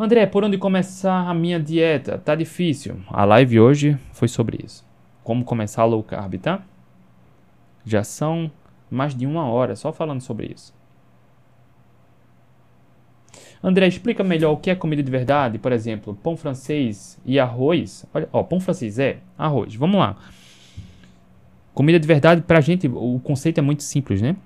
André, 0.00 0.26
por 0.26 0.44
onde 0.44 0.56
começar 0.56 1.28
a 1.28 1.34
minha 1.34 1.58
dieta? 1.58 2.18
Tá 2.18 2.36
difícil. 2.36 3.00
A 3.08 3.24
live 3.24 3.58
hoje 3.58 3.98
foi 4.12 4.28
sobre 4.28 4.64
isso. 4.64 4.86
Como 5.24 5.44
começar 5.44 5.84
low 5.86 6.04
carb, 6.04 6.34
tá? 6.34 6.62
Já 7.84 8.04
são 8.04 8.48
mais 8.88 9.12
de 9.12 9.26
uma 9.26 9.48
hora 9.48 9.74
só 9.74 9.92
falando 9.92 10.20
sobre 10.20 10.54
isso. 10.54 10.72
André, 13.60 13.88
explica 13.88 14.22
melhor 14.22 14.52
o 14.52 14.56
que 14.56 14.70
é 14.70 14.76
comida 14.76 15.02
de 15.02 15.10
verdade, 15.10 15.58
por 15.58 15.72
exemplo, 15.72 16.14
pão 16.22 16.36
francês 16.36 17.20
e 17.26 17.40
arroz. 17.40 18.06
Olha, 18.14 18.28
ó, 18.32 18.44
pão 18.44 18.60
francês 18.60 19.00
é 19.00 19.18
arroz. 19.36 19.74
Vamos 19.74 19.98
lá. 19.98 20.16
Comida 21.74 21.98
de 21.98 22.06
verdade, 22.06 22.42
pra 22.42 22.60
gente, 22.60 22.86
o 22.86 23.18
conceito 23.18 23.58
é 23.58 23.62
muito 23.62 23.82
simples, 23.82 24.22
né? 24.22 24.36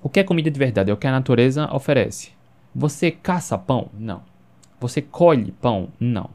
O 0.00 0.08
que 0.08 0.20
é 0.20 0.22
comida 0.22 0.48
de 0.48 0.58
verdade? 0.60 0.92
É 0.92 0.94
o 0.94 0.96
que 0.96 1.08
a 1.08 1.12
natureza 1.12 1.68
oferece. 1.74 2.30
Você 2.72 3.10
caça 3.10 3.58
pão? 3.58 3.88
Não. 3.98 4.35
Você 4.80 5.00
colhe 5.00 5.52
pão? 5.52 5.88
Não. 5.98 6.30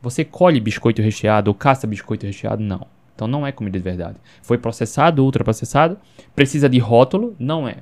Você 0.00 0.24
colhe 0.24 0.60
biscoito 0.60 1.02
recheado 1.02 1.50
ou 1.50 1.54
caça 1.54 1.86
biscoito 1.86 2.26
recheado? 2.26 2.62
Não. 2.62 2.86
Então 3.14 3.28
não 3.28 3.46
é 3.46 3.52
comida 3.52 3.78
de 3.78 3.84
verdade. 3.84 4.16
Foi 4.42 4.58
processado, 4.58 5.24
ultraprocessado, 5.24 5.96
precisa 6.34 6.68
de 6.68 6.78
rótulo? 6.78 7.36
Não 7.38 7.68
é. 7.68 7.78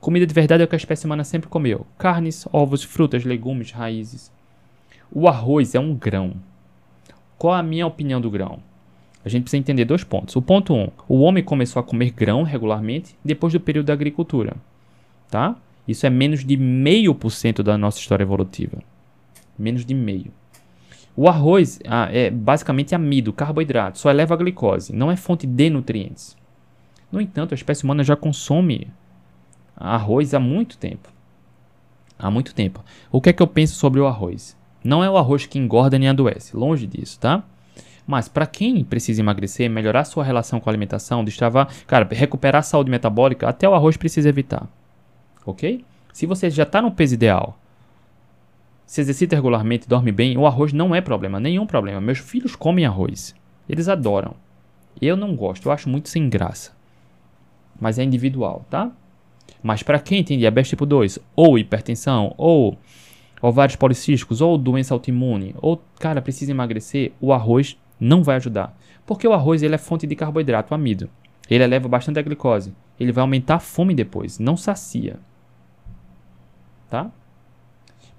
Comida 0.00 0.26
de 0.26 0.34
verdade 0.34 0.62
é 0.62 0.66
o 0.66 0.68
que 0.68 0.74
a 0.74 0.78
espécie 0.78 1.06
humana 1.06 1.24
sempre 1.24 1.48
comeu: 1.48 1.86
carnes, 1.96 2.46
ovos, 2.52 2.84
frutas, 2.84 3.24
legumes, 3.24 3.72
raízes. 3.72 4.30
O 5.10 5.28
arroz 5.28 5.74
é 5.74 5.80
um 5.80 5.94
grão. 5.94 6.34
Qual 7.38 7.54
a 7.54 7.62
minha 7.62 7.86
opinião 7.86 8.20
do 8.20 8.30
grão? 8.30 8.58
A 9.24 9.28
gente 9.28 9.44
precisa 9.44 9.60
entender 9.60 9.84
dois 9.84 10.04
pontos. 10.04 10.36
O 10.36 10.42
ponto 10.42 10.74
1, 10.74 10.76
um, 10.76 10.88
o 11.08 11.20
homem 11.20 11.42
começou 11.42 11.80
a 11.80 11.82
comer 11.82 12.10
grão 12.10 12.42
regularmente 12.42 13.16
depois 13.24 13.52
do 13.52 13.60
período 13.60 13.86
da 13.86 13.94
agricultura, 13.94 14.54
tá? 15.30 15.56
Isso 15.86 16.06
é 16.06 16.10
menos 16.10 16.44
de 16.44 16.56
meio 16.56 17.14
por 17.14 17.30
cento 17.30 17.62
da 17.62 17.76
nossa 17.76 17.98
história 17.98 18.24
evolutiva. 18.24 18.78
Menos 19.58 19.84
de 19.84 19.94
meio. 19.94 20.32
O 21.16 21.28
arroz 21.28 21.78
ah, 21.86 22.08
é 22.10 22.30
basicamente 22.30 22.94
amido, 22.94 23.32
carboidrato, 23.32 23.98
só 23.98 24.10
eleva 24.10 24.34
a 24.34 24.36
glicose, 24.36 24.92
não 24.92 25.10
é 25.10 25.16
fonte 25.16 25.46
de 25.46 25.70
nutrientes. 25.70 26.36
No 27.12 27.20
entanto, 27.20 27.52
a 27.52 27.54
espécie 27.54 27.84
humana 27.84 28.02
já 28.02 28.16
consome 28.16 28.88
arroz 29.76 30.34
há 30.34 30.40
muito 30.40 30.76
tempo. 30.76 31.08
Há 32.18 32.30
muito 32.30 32.54
tempo. 32.54 32.82
O 33.12 33.20
que 33.20 33.28
é 33.30 33.32
que 33.32 33.42
eu 33.42 33.46
penso 33.46 33.76
sobre 33.76 34.00
o 34.00 34.06
arroz? 34.06 34.56
Não 34.82 35.04
é 35.04 35.10
o 35.10 35.16
arroz 35.16 35.46
que 35.46 35.58
engorda 35.58 35.98
nem 35.98 36.08
adoece, 36.08 36.56
longe 36.56 36.86
disso, 36.86 37.20
tá? 37.20 37.44
Mas 38.06 38.28
para 38.28 38.46
quem 38.46 38.82
precisa 38.82 39.20
emagrecer, 39.20 39.70
melhorar 39.70 40.04
sua 40.04 40.24
relação 40.24 40.58
com 40.58 40.68
a 40.68 40.72
alimentação, 40.72 41.24
destravar, 41.24 41.68
cara, 41.86 42.08
recuperar 42.10 42.60
a 42.60 42.62
saúde 42.62 42.90
metabólica, 42.90 43.48
até 43.48 43.68
o 43.68 43.74
arroz 43.74 43.96
precisa 43.96 44.28
evitar 44.28 44.68
ok? 45.44 45.84
Se 46.12 46.26
você 46.26 46.48
já 46.48 46.62
está 46.62 46.80
no 46.80 46.92
peso 46.92 47.14
ideal, 47.14 47.58
se 48.86 49.00
exercita 49.00 49.34
regularmente, 49.34 49.88
dorme 49.88 50.12
bem, 50.12 50.36
o 50.36 50.46
arroz 50.46 50.72
não 50.72 50.94
é 50.94 51.00
problema, 51.00 51.40
nenhum 51.40 51.66
problema. 51.66 52.00
Meus 52.00 52.18
filhos 52.18 52.54
comem 52.54 52.86
arroz, 52.86 53.34
eles 53.68 53.88
adoram. 53.88 54.34
Eu 55.00 55.16
não 55.16 55.34
gosto, 55.34 55.66
eu 55.66 55.72
acho 55.72 55.88
muito 55.88 56.08
sem 56.08 56.28
graça. 56.28 56.72
Mas 57.80 57.98
é 57.98 58.04
individual, 58.04 58.64
tá? 58.70 58.92
Mas 59.62 59.82
para 59.82 59.98
quem 59.98 60.22
tem 60.22 60.38
diabetes 60.38 60.70
tipo 60.70 60.86
2, 60.86 61.18
ou 61.34 61.58
hipertensão, 61.58 62.34
ou 62.36 62.78
ovários 63.42 63.76
policísticos, 63.76 64.40
ou 64.40 64.56
doença 64.56 64.94
autoimune, 64.94 65.54
ou 65.60 65.82
cara 65.98 66.22
precisa 66.22 66.52
emagrecer, 66.52 67.12
o 67.20 67.32
arroz 67.32 67.76
não 67.98 68.22
vai 68.22 68.36
ajudar. 68.36 68.78
Porque 69.04 69.26
o 69.26 69.32
arroz 69.32 69.62
ele 69.62 69.74
é 69.74 69.78
fonte 69.78 70.06
de 70.06 70.14
carboidrato, 70.14 70.74
amido. 70.74 71.10
Ele 71.50 71.64
eleva 71.64 71.88
bastante 71.88 72.18
a 72.18 72.22
glicose. 72.22 72.72
Ele 73.00 73.12
vai 73.12 73.22
aumentar 73.22 73.56
a 73.56 73.60
fome 73.60 73.94
depois, 73.94 74.38
não 74.38 74.56
sacia 74.56 75.18
tá? 76.88 77.10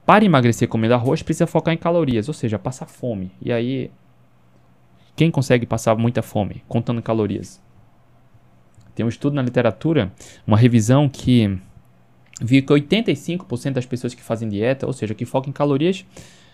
Para 0.06 0.24
emagrecer 0.24 0.68
comendo 0.68 0.94
arroz, 0.94 1.24
precisa 1.24 1.48
focar 1.48 1.74
em 1.74 1.78
calorias, 1.78 2.28
ou 2.28 2.34
seja, 2.34 2.60
passar 2.60 2.86
fome. 2.86 3.32
E 3.42 3.52
aí, 3.52 3.90
quem 5.16 5.32
consegue 5.32 5.66
passar 5.66 5.96
muita 5.96 6.22
fome 6.22 6.64
contando 6.68 7.02
calorias? 7.02 7.62
Tem 8.94 9.06
um 9.06 9.10
estudo 9.10 9.34
na 9.34 9.42
literatura, 9.42 10.14
uma 10.46 10.58
revisão 10.58 11.10
que 11.10 11.60
viu 12.42 12.64
que 12.64 12.74
85% 12.74 13.74
das 13.74 13.86
pessoas 13.86 14.14
que 14.14 14.22
fazem 14.22 14.48
dieta, 14.48 14.86
ou 14.86 14.94
seja, 14.94 15.14
que 15.14 15.26
focam 15.26 15.50
em 15.50 15.54
calorias, 15.54 16.06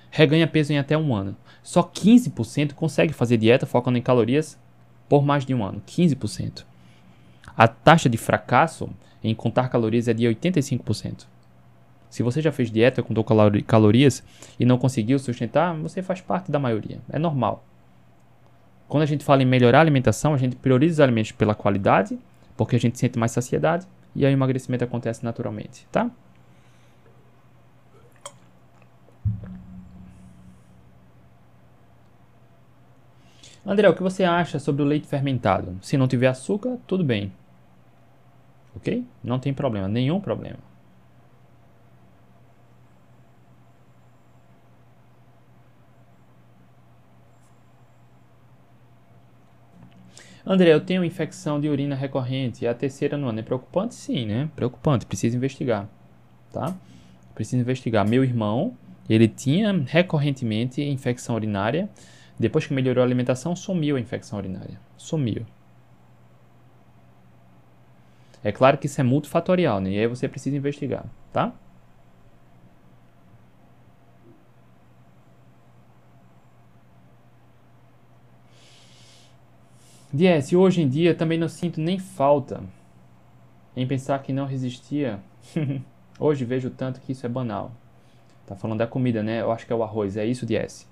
reganha 0.09 0.47
peso 0.47 0.71
em 0.71 0.77
até 0.77 0.97
um 0.97 1.13
ano. 1.13 1.35
Só 1.61 1.83
15% 1.83 2.73
consegue 2.73 3.13
fazer 3.13 3.37
dieta 3.37 3.65
focando 3.65 3.97
em 3.97 4.01
calorias 4.01 4.57
por 5.09 5.23
mais 5.23 5.45
de 5.45 5.53
um 5.53 5.63
ano. 5.63 5.81
15%. 5.85 6.63
A 7.55 7.67
taxa 7.67 8.09
de 8.09 8.17
fracasso 8.17 8.89
em 9.23 9.35
contar 9.35 9.69
calorias 9.69 10.07
é 10.07 10.13
de 10.13 10.23
85%. 10.23 11.25
Se 12.11 12.21
você 12.21 12.41
já 12.41 12.51
fez 12.51 12.69
dieta, 12.69 13.01
contou 13.01 13.23
calorias 13.65 14.21
e 14.59 14.65
não 14.65 14.77
conseguiu 14.77 15.17
sustentar, 15.17 15.73
você 15.77 16.03
faz 16.03 16.19
parte 16.19 16.51
da 16.51 16.59
maioria. 16.59 16.99
É 17.09 17.17
normal. 17.17 17.63
Quando 18.89 19.03
a 19.03 19.05
gente 19.05 19.23
fala 19.23 19.41
em 19.41 19.45
melhorar 19.45 19.77
a 19.77 19.81
alimentação, 19.81 20.33
a 20.33 20.37
gente 20.37 20.57
prioriza 20.57 20.95
os 20.95 20.99
alimentos 20.99 21.31
pela 21.31 21.55
qualidade, 21.55 22.19
porque 22.57 22.75
a 22.75 22.79
gente 22.79 22.99
sente 22.99 23.17
mais 23.17 23.31
saciedade 23.31 23.87
e 24.13 24.25
aí 24.25 24.33
o 24.33 24.35
emagrecimento 24.35 24.83
acontece 24.83 25.23
naturalmente, 25.23 25.87
tá? 25.89 26.11
André, 33.65 33.87
o 33.87 33.95
que 33.95 34.03
você 34.03 34.25
acha 34.25 34.59
sobre 34.59 34.81
o 34.81 34.85
leite 34.85 35.07
fermentado? 35.07 35.77
Se 35.81 35.95
não 35.95 36.09
tiver 36.09 36.27
açúcar, 36.27 36.77
tudo 36.85 37.05
bem. 37.05 37.31
Ok? 38.75 39.05
Não 39.23 39.39
tem 39.39 39.53
problema, 39.53 39.87
nenhum 39.87 40.19
problema. 40.19 40.70
André, 50.45 50.73
eu 50.73 50.81
tenho 50.81 51.05
infecção 51.05 51.59
de 51.61 51.69
urina 51.69 51.95
recorrente, 51.95 52.65
é 52.65 52.69
a 52.69 52.73
terceira 52.73 53.17
no 53.17 53.27
ano. 53.27 53.39
É 53.39 53.43
preocupante? 53.43 53.93
Sim, 53.93 54.25
né? 54.25 54.49
Preocupante, 54.55 55.05
precisa 55.05 55.35
investigar, 55.35 55.87
tá? 56.51 56.75
Precisa 57.35 57.57
investigar. 57.61 58.07
Meu 58.07 58.23
irmão, 58.23 58.75
ele 59.09 59.27
tinha 59.27 59.71
recorrentemente 59.87 60.81
infecção 60.81 61.35
urinária. 61.35 61.89
Depois 62.39 62.65
que 62.65 62.73
melhorou 62.73 63.03
a 63.03 63.05
alimentação, 63.05 63.55
sumiu 63.55 63.95
a 63.95 63.99
infecção 63.99 64.39
urinária. 64.39 64.79
Sumiu. 64.97 65.45
É 68.43 68.51
claro 68.51 68.79
que 68.79 68.87
isso 68.87 68.99
é 68.99 69.03
multifatorial, 69.03 69.79
né? 69.79 69.91
E 69.91 69.99
aí 69.99 70.07
você 70.07 70.27
precisa 70.27 70.57
investigar, 70.57 71.05
tá? 71.31 71.53
Dies, 80.13 80.51
hoje 80.51 80.81
em 80.81 80.89
dia 80.89 81.15
também 81.15 81.37
não 81.37 81.47
sinto 81.47 81.79
nem 81.79 81.97
falta 81.97 82.61
em 83.75 83.87
pensar 83.87 84.21
que 84.21 84.33
não 84.33 84.45
resistia. 84.45 85.19
hoje 86.19 86.43
vejo 86.43 86.69
tanto 86.69 86.99
que 86.99 87.13
isso 87.13 87.25
é 87.25 87.29
banal. 87.29 87.71
Tá 88.45 88.55
falando 88.55 88.79
da 88.79 88.87
comida, 88.87 89.23
né? 89.23 89.41
Eu 89.41 89.51
acho 89.51 89.65
que 89.65 89.71
é 89.71 89.75
o 89.75 89.83
arroz. 89.83 90.17
É 90.17 90.25
isso, 90.25 90.45
Dies? 90.45 90.85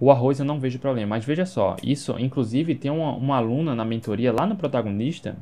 O 0.00 0.10
arroz 0.10 0.40
eu 0.40 0.44
não 0.44 0.58
vejo 0.58 0.80
problema. 0.80 1.10
Mas 1.10 1.24
veja 1.24 1.46
só, 1.46 1.76
isso, 1.82 2.18
inclusive, 2.18 2.74
tem 2.74 2.90
uma, 2.90 3.12
uma 3.12 3.36
aluna 3.36 3.74
na 3.74 3.84
mentoria 3.84 4.32
lá 4.32 4.44
no 4.44 4.56
protagonista, 4.56 5.36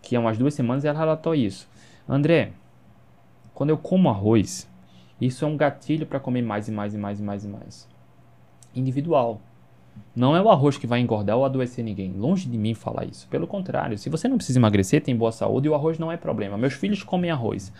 que 0.00 0.16
há 0.16 0.20
umas 0.20 0.38
duas 0.38 0.54
semanas 0.54 0.84
ela 0.84 0.98
relatou 0.98 1.34
isso. 1.34 1.68
André, 2.08 2.52
quando 3.52 3.70
eu 3.70 3.76
como 3.76 4.08
arroz, 4.08 4.66
isso 5.20 5.44
é 5.44 5.48
um 5.48 5.56
gatilho 5.56 6.06
para 6.06 6.20
comer 6.20 6.42
mais 6.42 6.68
e 6.68 6.72
mais 6.72 6.94
e 6.94 6.98
mais 6.98 7.20
e 7.20 7.22
mais 7.22 7.44
e 7.44 7.48
mais. 7.48 7.88
Individual. 8.74 9.40
Não 10.14 10.36
é 10.36 10.42
o 10.42 10.48
arroz 10.48 10.76
que 10.76 10.86
vai 10.86 11.00
engordar 11.00 11.36
ou 11.36 11.44
adoecer 11.44 11.84
ninguém. 11.84 12.12
Longe 12.12 12.48
de 12.48 12.58
mim 12.58 12.74
falar 12.74 13.04
isso. 13.04 13.28
Pelo 13.28 13.46
contrário, 13.46 13.98
se 13.98 14.10
você 14.10 14.28
não 14.28 14.36
precisa 14.36 14.58
emagrecer, 14.58 15.02
tem 15.02 15.16
boa 15.16 15.32
saúde 15.32 15.66
e 15.66 15.70
o 15.70 15.74
arroz 15.74 15.98
não 15.98 16.10
é 16.10 16.16
problema. 16.16 16.58
Meus 16.58 16.74
filhos 16.74 17.02
comem 17.02 17.30
arroz. 17.30 17.72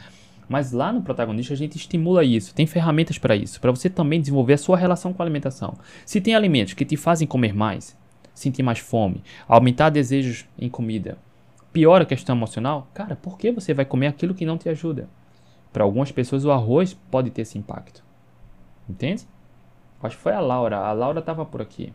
Mas 0.49 0.73
lá 0.73 0.93
no 0.93 1.03
protagonista 1.03 1.53
a 1.53 1.57
gente 1.57 1.77
estimula 1.77 2.25
isso, 2.25 2.55
tem 2.55 2.67
ferramentas 2.67 3.19
para 3.19 3.37
isso, 3.37 3.61
para 3.61 3.71
você 3.71 3.91
também 3.91 4.19
desenvolver 4.19 4.55
a 4.55 4.59
sua 4.59 4.79
relação 4.79 5.13
com 5.13 5.23
a 5.23 5.25
alimentação. 5.25 5.75
Se 6.07 6.21
tem 6.21 6.35
alimentos 6.35 6.73
que 6.73 6.87
te 6.87 6.97
fazem 6.97 7.29
comer 7.29 7.55
mais, 7.55 7.95
sentir 8.33 8.63
mais 8.63 8.79
fome, 8.79 9.23
aumentar 9.47 9.91
desejos 9.91 10.47
em 10.59 10.71
comida, 10.71 11.19
piora 11.71 12.05
a 12.05 12.07
questão 12.07 12.35
emocional, 12.35 12.89
cara, 12.95 13.15
por 13.15 13.37
que 13.37 13.53
você 13.53 13.75
vai 13.75 13.85
comer 13.85 14.07
aquilo 14.07 14.35
que 14.35 14.47
não 14.47 14.57
te 14.57 14.71
ajuda? 14.71 15.07
Para 15.71 15.85
algumas 15.85 16.11
pessoas 16.11 16.47
o 16.47 16.51
arroz 16.51 16.95
pode 17.11 17.31
ter 17.31 17.43
esse 17.43 17.59
impacto. 17.59 18.03
Entende? 18.89 19.29
Acho 20.03 20.17
que 20.17 20.23
foi 20.23 20.33
a 20.33 20.41
Laura. 20.41 20.79
A 20.79 20.93
Laura 20.93 21.21
estava 21.21 21.45
por 21.45 21.61
aqui. 21.61 21.93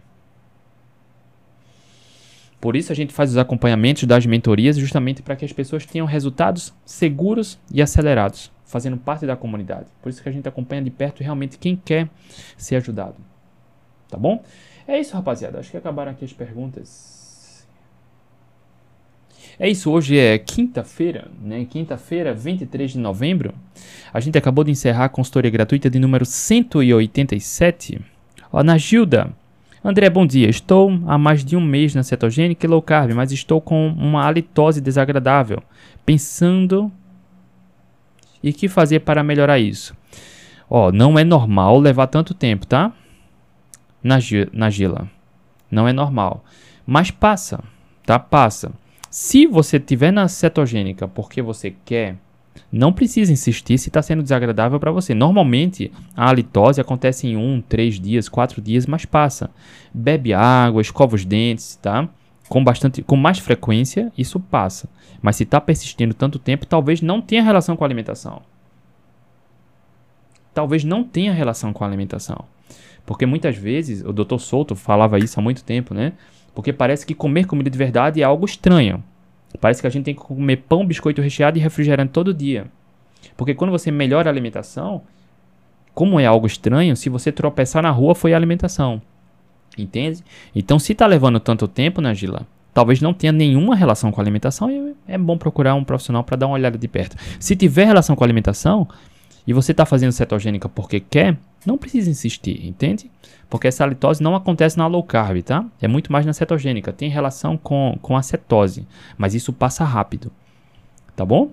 Por 2.63 2.77
isso 2.77 2.93
a 2.93 2.95
gente 2.95 3.13
faz 3.13 3.31
os 3.31 3.37
acompanhamentos 3.37 4.05
das 4.05 4.25
mentorias 4.25 4.77
justamente 4.77 5.21
para 5.21 5.35
que 5.35 5.43
as 5.43 5.51
pessoas 5.51 5.85
tenham 5.85 6.05
resultados 6.05 6.73
seguros 6.85 7.59
e 7.69 7.81
acelerados, 7.81 8.53
fazendo 8.63 8.95
parte 8.95 9.25
da 9.25 9.35
comunidade. 9.35 9.87
Por 10.01 10.07
isso 10.07 10.23
que 10.23 10.29
a 10.29 10.31
gente 10.31 10.47
acompanha 10.47 10.81
de 10.81 10.89
perto 10.89 11.21
realmente 11.21 11.57
quem 11.57 11.75
quer 11.75 12.07
ser 12.55 12.77
ajudado. 12.77 13.17
Tá 14.07 14.17
bom? 14.17 14.41
É 14.87 14.97
isso, 14.97 15.13
rapaziada. 15.13 15.59
Acho 15.59 15.71
que 15.71 15.75
acabaram 15.75 16.13
aqui 16.13 16.23
as 16.23 16.31
perguntas. 16.31 17.67
É 19.59 19.67
isso, 19.67 19.91
hoje 19.91 20.17
é 20.17 20.37
quinta-feira, 20.37 21.29
né? 21.41 21.65
Quinta-feira, 21.69 22.33
23 22.33 22.91
de 22.91 22.97
novembro. 22.97 23.53
A 24.13 24.21
gente 24.21 24.37
acabou 24.37 24.63
de 24.63 24.71
encerrar 24.71 25.03
a 25.03 25.09
consultoria 25.09 25.51
gratuita 25.51 25.89
de 25.89 25.99
número 25.99 26.25
187. 26.25 27.99
Ó, 28.53 28.63
na 28.63 28.77
Gilda. 28.77 29.33
André, 29.85 30.09
bom 30.09 30.25
dia. 30.25 30.49
Estou 30.49 30.97
há 31.05 31.17
mais 31.17 31.43
de 31.43 31.57
um 31.57 31.61
mês 31.61 31.93
na 31.93 32.03
cetogênica 32.03 32.65
e 32.65 32.69
low 32.69 32.81
carb, 32.81 33.11
mas 33.11 33.33
estou 33.33 33.59
com 33.59 33.89
uma 33.89 34.25
halitose 34.25 34.79
desagradável. 34.79 35.61
Pensando 36.05 36.89
e 38.41 38.53
que 38.53 38.69
fazer 38.69 39.01
para 39.01 39.21
melhorar 39.23 39.59
isso? 39.59 39.93
Ó, 40.69 40.89
não 40.89 41.19
é 41.19 41.25
normal 41.25 41.79
levar 41.79 42.07
tanto 42.07 42.33
tempo, 42.33 42.65
tá? 42.65 42.93
Na, 44.01 44.19
na 44.53 44.69
Gila. 44.69 45.09
Não 45.69 45.85
é 45.85 45.91
normal. 45.91 46.45
Mas 46.85 47.11
passa, 47.11 47.61
tá? 48.05 48.17
Passa. 48.17 48.71
Se 49.09 49.45
você 49.45 49.81
tiver 49.81 50.11
na 50.11 50.29
cetogênica 50.29 51.09
porque 51.09 51.41
você 51.41 51.75
quer, 51.83 52.15
não 52.71 52.91
precisa 52.91 53.31
insistir 53.31 53.77
se 53.77 53.89
está 53.89 54.01
sendo 54.01 54.23
desagradável 54.23 54.79
para 54.79 54.91
você. 54.91 55.13
Normalmente 55.13 55.91
a 56.15 56.29
halitose 56.29 56.81
acontece 56.81 57.27
em 57.27 57.37
um, 57.37 57.61
três 57.61 57.99
dias, 57.99 58.27
quatro 58.27 58.61
dias, 58.61 58.85
mas 58.85 59.05
passa. 59.05 59.51
Bebe 59.93 60.33
água, 60.33 60.81
escova 60.81 61.15
os 61.15 61.23
dentes, 61.23 61.75
tá? 61.75 62.09
Com 62.49 62.63
bastante, 62.63 63.01
com 63.01 63.15
mais 63.15 63.39
frequência, 63.39 64.11
isso 64.17 64.39
passa. 64.39 64.89
Mas 65.21 65.35
se 65.35 65.43
está 65.43 65.61
persistindo 65.61 66.13
tanto 66.13 66.39
tempo, 66.39 66.65
talvez 66.65 67.01
não 67.01 67.21
tenha 67.21 67.43
relação 67.43 67.75
com 67.75 67.83
a 67.83 67.87
alimentação. 67.87 68.41
Talvez 70.53 70.83
não 70.83 71.03
tenha 71.03 71.33
relação 71.33 71.71
com 71.73 71.83
a 71.83 71.87
alimentação. 71.87 72.45
Porque 73.05 73.25
muitas 73.25 73.55
vezes, 73.55 74.03
o 74.03 74.13
Dr. 74.13 74.37
Souto 74.37 74.75
falava 74.75 75.19
isso 75.19 75.39
há 75.39 75.43
muito 75.43 75.63
tempo, 75.63 75.93
né? 75.93 76.13
Porque 76.53 76.71
parece 76.71 77.05
que 77.05 77.15
comer 77.15 77.45
comida 77.45 77.69
de 77.69 77.77
verdade 77.77 78.21
é 78.21 78.23
algo 78.23 78.45
estranho. 78.45 79.03
Parece 79.59 79.81
que 79.81 79.87
a 79.87 79.89
gente 79.89 80.05
tem 80.05 80.15
que 80.15 80.21
comer 80.21 80.57
pão, 80.57 80.85
biscoito 80.85 81.21
recheado 81.21 81.57
e 81.57 81.61
refrigerante 81.61 82.11
todo 82.11 82.33
dia. 82.33 82.65
Porque 83.37 83.53
quando 83.53 83.71
você 83.71 83.91
melhora 83.91 84.29
a 84.29 84.31
alimentação, 84.31 85.01
como 85.93 86.19
é 86.19 86.25
algo 86.25 86.47
estranho, 86.47 86.95
se 86.95 87.09
você 87.09 87.31
tropeçar 87.31 87.83
na 87.83 87.91
rua 87.91 88.15
foi 88.15 88.33
a 88.33 88.35
alimentação. 88.35 89.01
Entende? 89.77 90.23
Então, 90.55 90.77
se 90.77 90.91
está 90.91 91.05
levando 91.05 91.39
tanto 91.39 91.67
tempo, 91.67 92.01
né, 92.01 92.13
talvez 92.73 93.01
não 93.01 93.13
tenha 93.13 93.31
nenhuma 93.31 93.75
relação 93.75 94.11
com 94.11 94.19
a 94.19 94.23
alimentação 94.23 94.69
e 94.69 94.95
é 95.07 95.17
bom 95.17 95.37
procurar 95.37 95.75
um 95.75 95.83
profissional 95.83 96.23
para 96.23 96.37
dar 96.37 96.47
uma 96.47 96.55
olhada 96.55 96.77
de 96.77 96.87
perto. 96.87 97.15
Se 97.39 97.55
tiver 97.55 97.85
relação 97.85 98.15
com 98.15 98.23
a 98.23 98.27
alimentação 98.27 98.87
e 99.45 99.53
você 99.53 99.71
está 99.71 99.85
fazendo 99.85 100.11
cetogênica 100.11 100.69
porque 100.69 100.99
quer, 100.99 101.37
não 101.65 101.77
precisa 101.77 102.09
insistir, 102.09 102.65
entende? 102.65 103.11
Porque 103.49 103.67
essa 103.67 103.83
halitose 103.83 104.23
não 104.23 104.35
acontece 104.35 104.77
na 104.77 104.87
low 104.87 105.03
carb, 105.03 105.41
tá? 105.43 105.65
É 105.81 105.87
muito 105.87 106.11
mais 106.11 106.25
na 106.25 106.33
cetogênica. 106.33 106.91
Tem 106.93 107.09
relação 107.09 107.57
com, 107.57 107.97
com 108.01 108.17
a 108.17 108.23
cetose, 108.23 108.87
mas 109.17 109.35
isso 109.35 109.53
passa 109.53 109.83
rápido. 109.83 110.31
Tá 111.15 111.25
bom? 111.25 111.51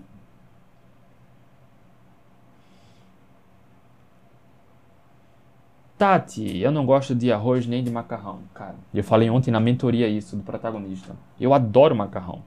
Tati, 5.99 6.57
eu 6.59 6.71
não 6.73 6.87
gosto 6.87 7.15
de 7.15 7.31
arroz 7.31 7.67
nem 7.67 7.85
de 7.85 7.91
macarrão, 7.91 8.39
cara. 8.55 8.77
Eu 8.95 9.05
falei 9.05 9.29
ontem 9.29 9.51
na 9.51 9.61
mentoria 9.61 10.09
isso 10.09 10.35
do 10.35 10.43
protagonista. 10.43 11.15
Eu 11.39 11.53
adoro 11.53 11.95
macarrão. 11.95 12.43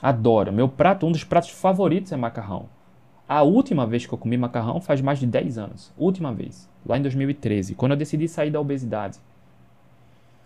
Adoro. 0.00 0.50
Meu 0.50 0.66
prato, 0.66 1.06
um 1.06 1.12
dos 1.12 1.22
pratos 1.22 1.50
favoritos 1.50 2.10
é 2.10 2.16
macarrão. 2.16 2.70
A 3.30 3.42
última 3.42 3.86
vez 3.86 4.04
que 4.04 4.12
eu 4.12 4.18
comi 4.18 4.36
macarrão 4.36 4.80
faz 4.80 5.00
mais 5.00 5.20
de 5.20 5.26
10 5.28 5.56
anos. 5.56 5.94
Última 5.96 6.34
vez. 6.34 6.68
Lá 6.84 6.98
em 6.98 7.02
2013. 7.02 7.76
Quando 7.76 7.92
eu 7.92 7.96
decidi 7.96 8.26
sair 8.26 8.50
da 8.50 8.60
obesidade. 8.60 9.20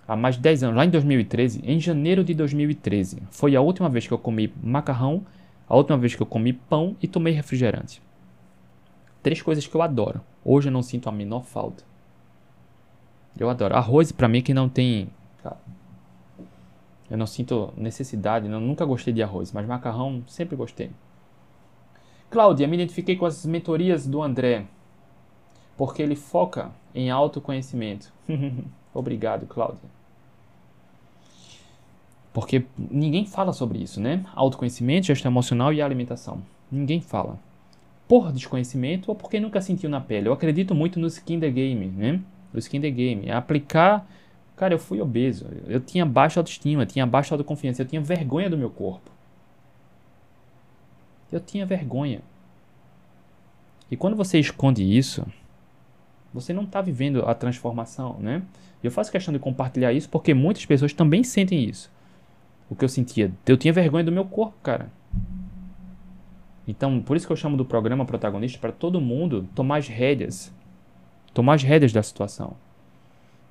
Há 0.07 0.15
mais 0.15 0.35
de 0.35 0.43
10 0.43 0.65
anos. 0.65 0.77
Lá 0.77 0.85
em 0.85 0.91
2013. 0.91 1.63
Em 1.65 1.81
janeiro 1.81 2.23
de 2.23 2.35
2013. 2.35 3.23
Foi 3.31 3.57
a 3.57 3.61
última 3.63 3.89
vez 3.89 4.07
que 4.07 4.13
eu 4.13 4.19
comi 4.19 4.53
macarrão. 4.63 5.25
A 5.67 5.75
última 5.75 5.97
vez 5.97 6.15
que 6.15 6.21
eu 6.21 6.27
comi 6.27 6.53
pão 6.53 6.95
e 7.01 7.09
tomei 7.09 7.33
refrigerante. 7.33 8.03
Três 9.23 9.41
coisas 9.41 9.67
que 9.67 9.75
eu 9.75 9.81
adoro. 9.81 10.21
Hoje 10.45 10.69
eu 10.69 10.73
não 10.73 10.83
sinto 10.83 11.09
a 11.09 11.13
menor 11.13 11.43
falta. 11.43 11.83
Eu 13.41 13.49
adoro. 13.49 13.75
Arroz 13.75 14.13
para 14.13 14.29
mim 14.29 14.43
que 14.43 14.53
não 14.53 14.69
tem. 14.69 15.09
Eu 17.11 17.17
não 17.17 17.27
sinto 17.27 17.73
necessidade. 17.79 18.47
Eu 18.47 18.61
nunca 18.61 18.85
gostei 18.85 19.15
de 19.15 19.23
arroz. 19.23 19.53
Mas 19.53 19.67
macarrão 19.67 20.23
sempre 20.27 20.55
gostei. 20.55 20.91
Cláudia, 22.35 22.67
me 22.67 22.75
identifiquei 22.75 23.15
com 23.15 23.27
as 23.27 23.47
mentorias 23.47 24.09
do 24.09 24.21
André, 24.21 24.65
porque 25.77 26.03
ele 26.03 26.17
foca 26.17 26.73
em 26.93 27.09
autoconhecimento. 27.09 28.13
Obrigado, 28.93 29.47
Cláudia. 29.47 29.89
Porque 32.33 32.65
ninguém 32.77 33.25
fala 33.25 33.53
sobre 33.53 33.79
isso, 33.79 34.01
né? 34.01 34.27
Autoconhecimento, 34.35 35.07
gestão 35.07 35.31
emocional 35.31 35.73
e 35.73 35.81
alimentação. 35.81 36.43
Ninguém 36.73 37.01
fala. 37.01 37.39
Por 38.09 38.33
desconhecimento 38.33 39.11
ou 39.11 39.15
porque 39.15 39.39
nunca 39.39 39.61
sentiu 39.61 39.89
na 39.89 40.01
pele. 40.01 40.27
Eu 40.27 40.33
acredito 40.33 40.75
muito 40.75 40.99
no 40.99 41.07
skin 41.07 41.39
the 41.39 41.49
game, 41.49 41.87
né? 41.87 42.21
No 42.53 42.59
skin 42.59 42.81
the 42.81 42.91
game. 42.91 43.31
Aplicar. 43.31 44.05
Cara, 44.57 44.75
eu 44.75 44.79
fui 44.81 45.01
obeso. 45.01 45.47
Eu 45.69 45.79
tinha 45.79 46.05
baixa 46.05 46.41
autoestima, 46.41 46.85
tinha 46.85 47.07
baixa 47.07 47.33
autoconfiança, 47.33 47.83
eu 47.83 47.87
tinha 47.87 48.01
vergonha 48.01 48.51
do 48.51 48.59
meu 48.59 48.71
corpo. 48.71 49.14
Eu 51.35 51.41
tinha 51.41 51.67
vergonha. 51.67 52.21
E 53.91 53.97
quando 53.97 54.15
você 54.15 54.39
esconde 54.39 54.85
isso, 54.85 55.27
você 56.33 56.53
não 56.53 56.63
está 56.63 56.81
vivendo 56.81 57.29
a 57.29 57.35
transformação, 57.35 58.17
né? 58.21 58.41
Eu 58.81 58.93
faço 58.93 59.11
questão 59.11 59.35
de 59.35 59.41
compartilhar 59.41 59.93
isso 59.93 60.09
porque 60.09 60.33
muitas 60.33 60.65
pessoas 60.65 60.93
também 60.93 61.25
sentem 61.25 61.69
isso. 61.69 61.91
O 62.71 62.77
que 62.77 62.85
eu 62.85 62.89
sentia, 62.89 63.33
eu 63.49 63.57
tinha 63.57 63.73
vergonha 63.73 64.05
do 64.05 64.13
meu 64.13 64.25
corpo, 64.25 64.55
cara. 64.63 64.93
Então, 66.69 67.03
por 67.03 67.17
isso 67.17 67.27
que 67.27 67.33
eu 67.33 67.37
chamo 67.37 67.57
do 67.57 67.65
programa 67.65 68.07
protagonista 68.07 68.61
para 68.61 68.71
todo 68.71 69.01
mundo 69.01 69.49
tomar 69.57 69.79
as 69.79 69.89
rédeas, 69.89 70.55
tomar 71.33 71.55
as 71.55 71.65
rédeas 71.65 71.93
da 71.93 72.03
situação. 72.03 72.57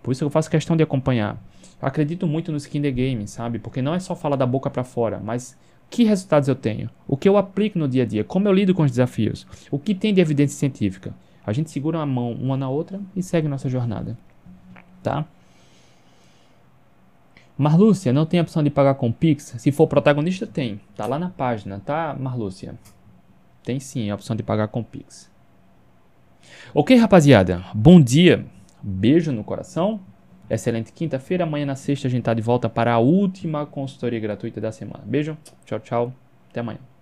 Por 0.01 0.13
isso 0.13 0.19
que 0.19 0.25
eu 0.25 0.29
faço 0.29 0.49
questão 0.49 0.77
de 0.77 0.83
acompanhar. 0.83 1.37
Acredito 1.81 2.25
muito 2.27 2.49
no 2.49 2.57
skin 2.57 2.81
the 2.81 2.91
game, 2.91 3.27
sabe? 3.27 3.59
Porque 3.59 3.81
não 3.81 3.93
é 3.93 3.99
só 3.99 4.15
falar 4.15 4.37
da 4.37 4.45
boca 4.45 4.69
para 4.69 4.85
fora, 4.85 5.19
mas 5.21 5.57
que 5.89 6.03
resultados 6.03 6.49
eu 6.49 6.55
tenho? 6.55 6.89
O 7.07 7.15
que 7.15 7.29
eu 7.29 7.37
aplico 7.37 7.77
no 7.77 7.87
dia 7.87 8.03
a 8.03 8.05
dia? 8.05 8.23
Como 8.23 8.47
eu 8.47 8.53
lido 8.53 8.73
com 8.73 8.83
os 8.83 8.91
desafios? 8.91 9.45
O 9.69 9.77
que 9.77 9.93
tem 9.93 10.13
de 10.13 10.21
evidência 10.21 10.57
científica? 10.57 11.13
A 11.45 11.51
gente 11.53 11.69
segura 11.69 11.99
a 11.99 12.05
mão 12.05 12.31
uma 12.31 12.57
na 12.57 12.69
outra 12.69 12.99
e 13.15 13.21
segue 13.21 13.47
nossa 13.47 13.69
jornada. 13.69 14.17
Tá? 15.01 15.25
Marlúcia, 17.57 18.11
não 18.11 18.25
tem 18.25 18.39
opção 18.39 18.63
de 18.63 18.69
pagar 18.69 18.95
com 18.95 19.11
Pix? 19.11 19.55
Se 19.57 19.71
for 19.71 19.87
protagonista, 19.87 20.47
tem. 20.47 20.81
Tá 20.95 21.05
lá 21.05 21.19
na 21.19 21.29
página, 21.29 21.79
tá, 21.79 22.15
Marlúcia? 22.19 22.75
Tem 23.63 23.79
sim 23.79 24.09
a 24.09 24.15
opção 24.15 24.35
de 24.35 24.41
pagar 24.41 24.69
com 24.69 24.83
Pix. 24.83 25.29
Ok, 26.73 26.97
rapaziada. 26.97 27.63
Bom 27.73 28.01
dia. 28.01 28.45
Beijo 28.81 29.31
no 29.31 29.43
coração. 29.43 29.99
Excelente 30.53 30.91
quinta-feira. 30.93 31.43
Amanhã 31.43 31.65
na 31.65 31.75
sexta 31.75 32.07
a 32.07 32.11
gente 32.11 32.23
tá 32.23 32.33
de 32.33 32.41
volta 32.41 32.69
para 32.69 32.93
a 32.93 32.99
última 32.99 33.65
consultoria 33.65 34.19
gratuita 34.19 34.61
da 34.61 34.71
semana. 34.71 35.03
Beijo, 35.05 35.37
tchau, 35.65 35.79
tchau. 35.79 36.13
Até 36.49 36.59
amanhã. 36.59 36.92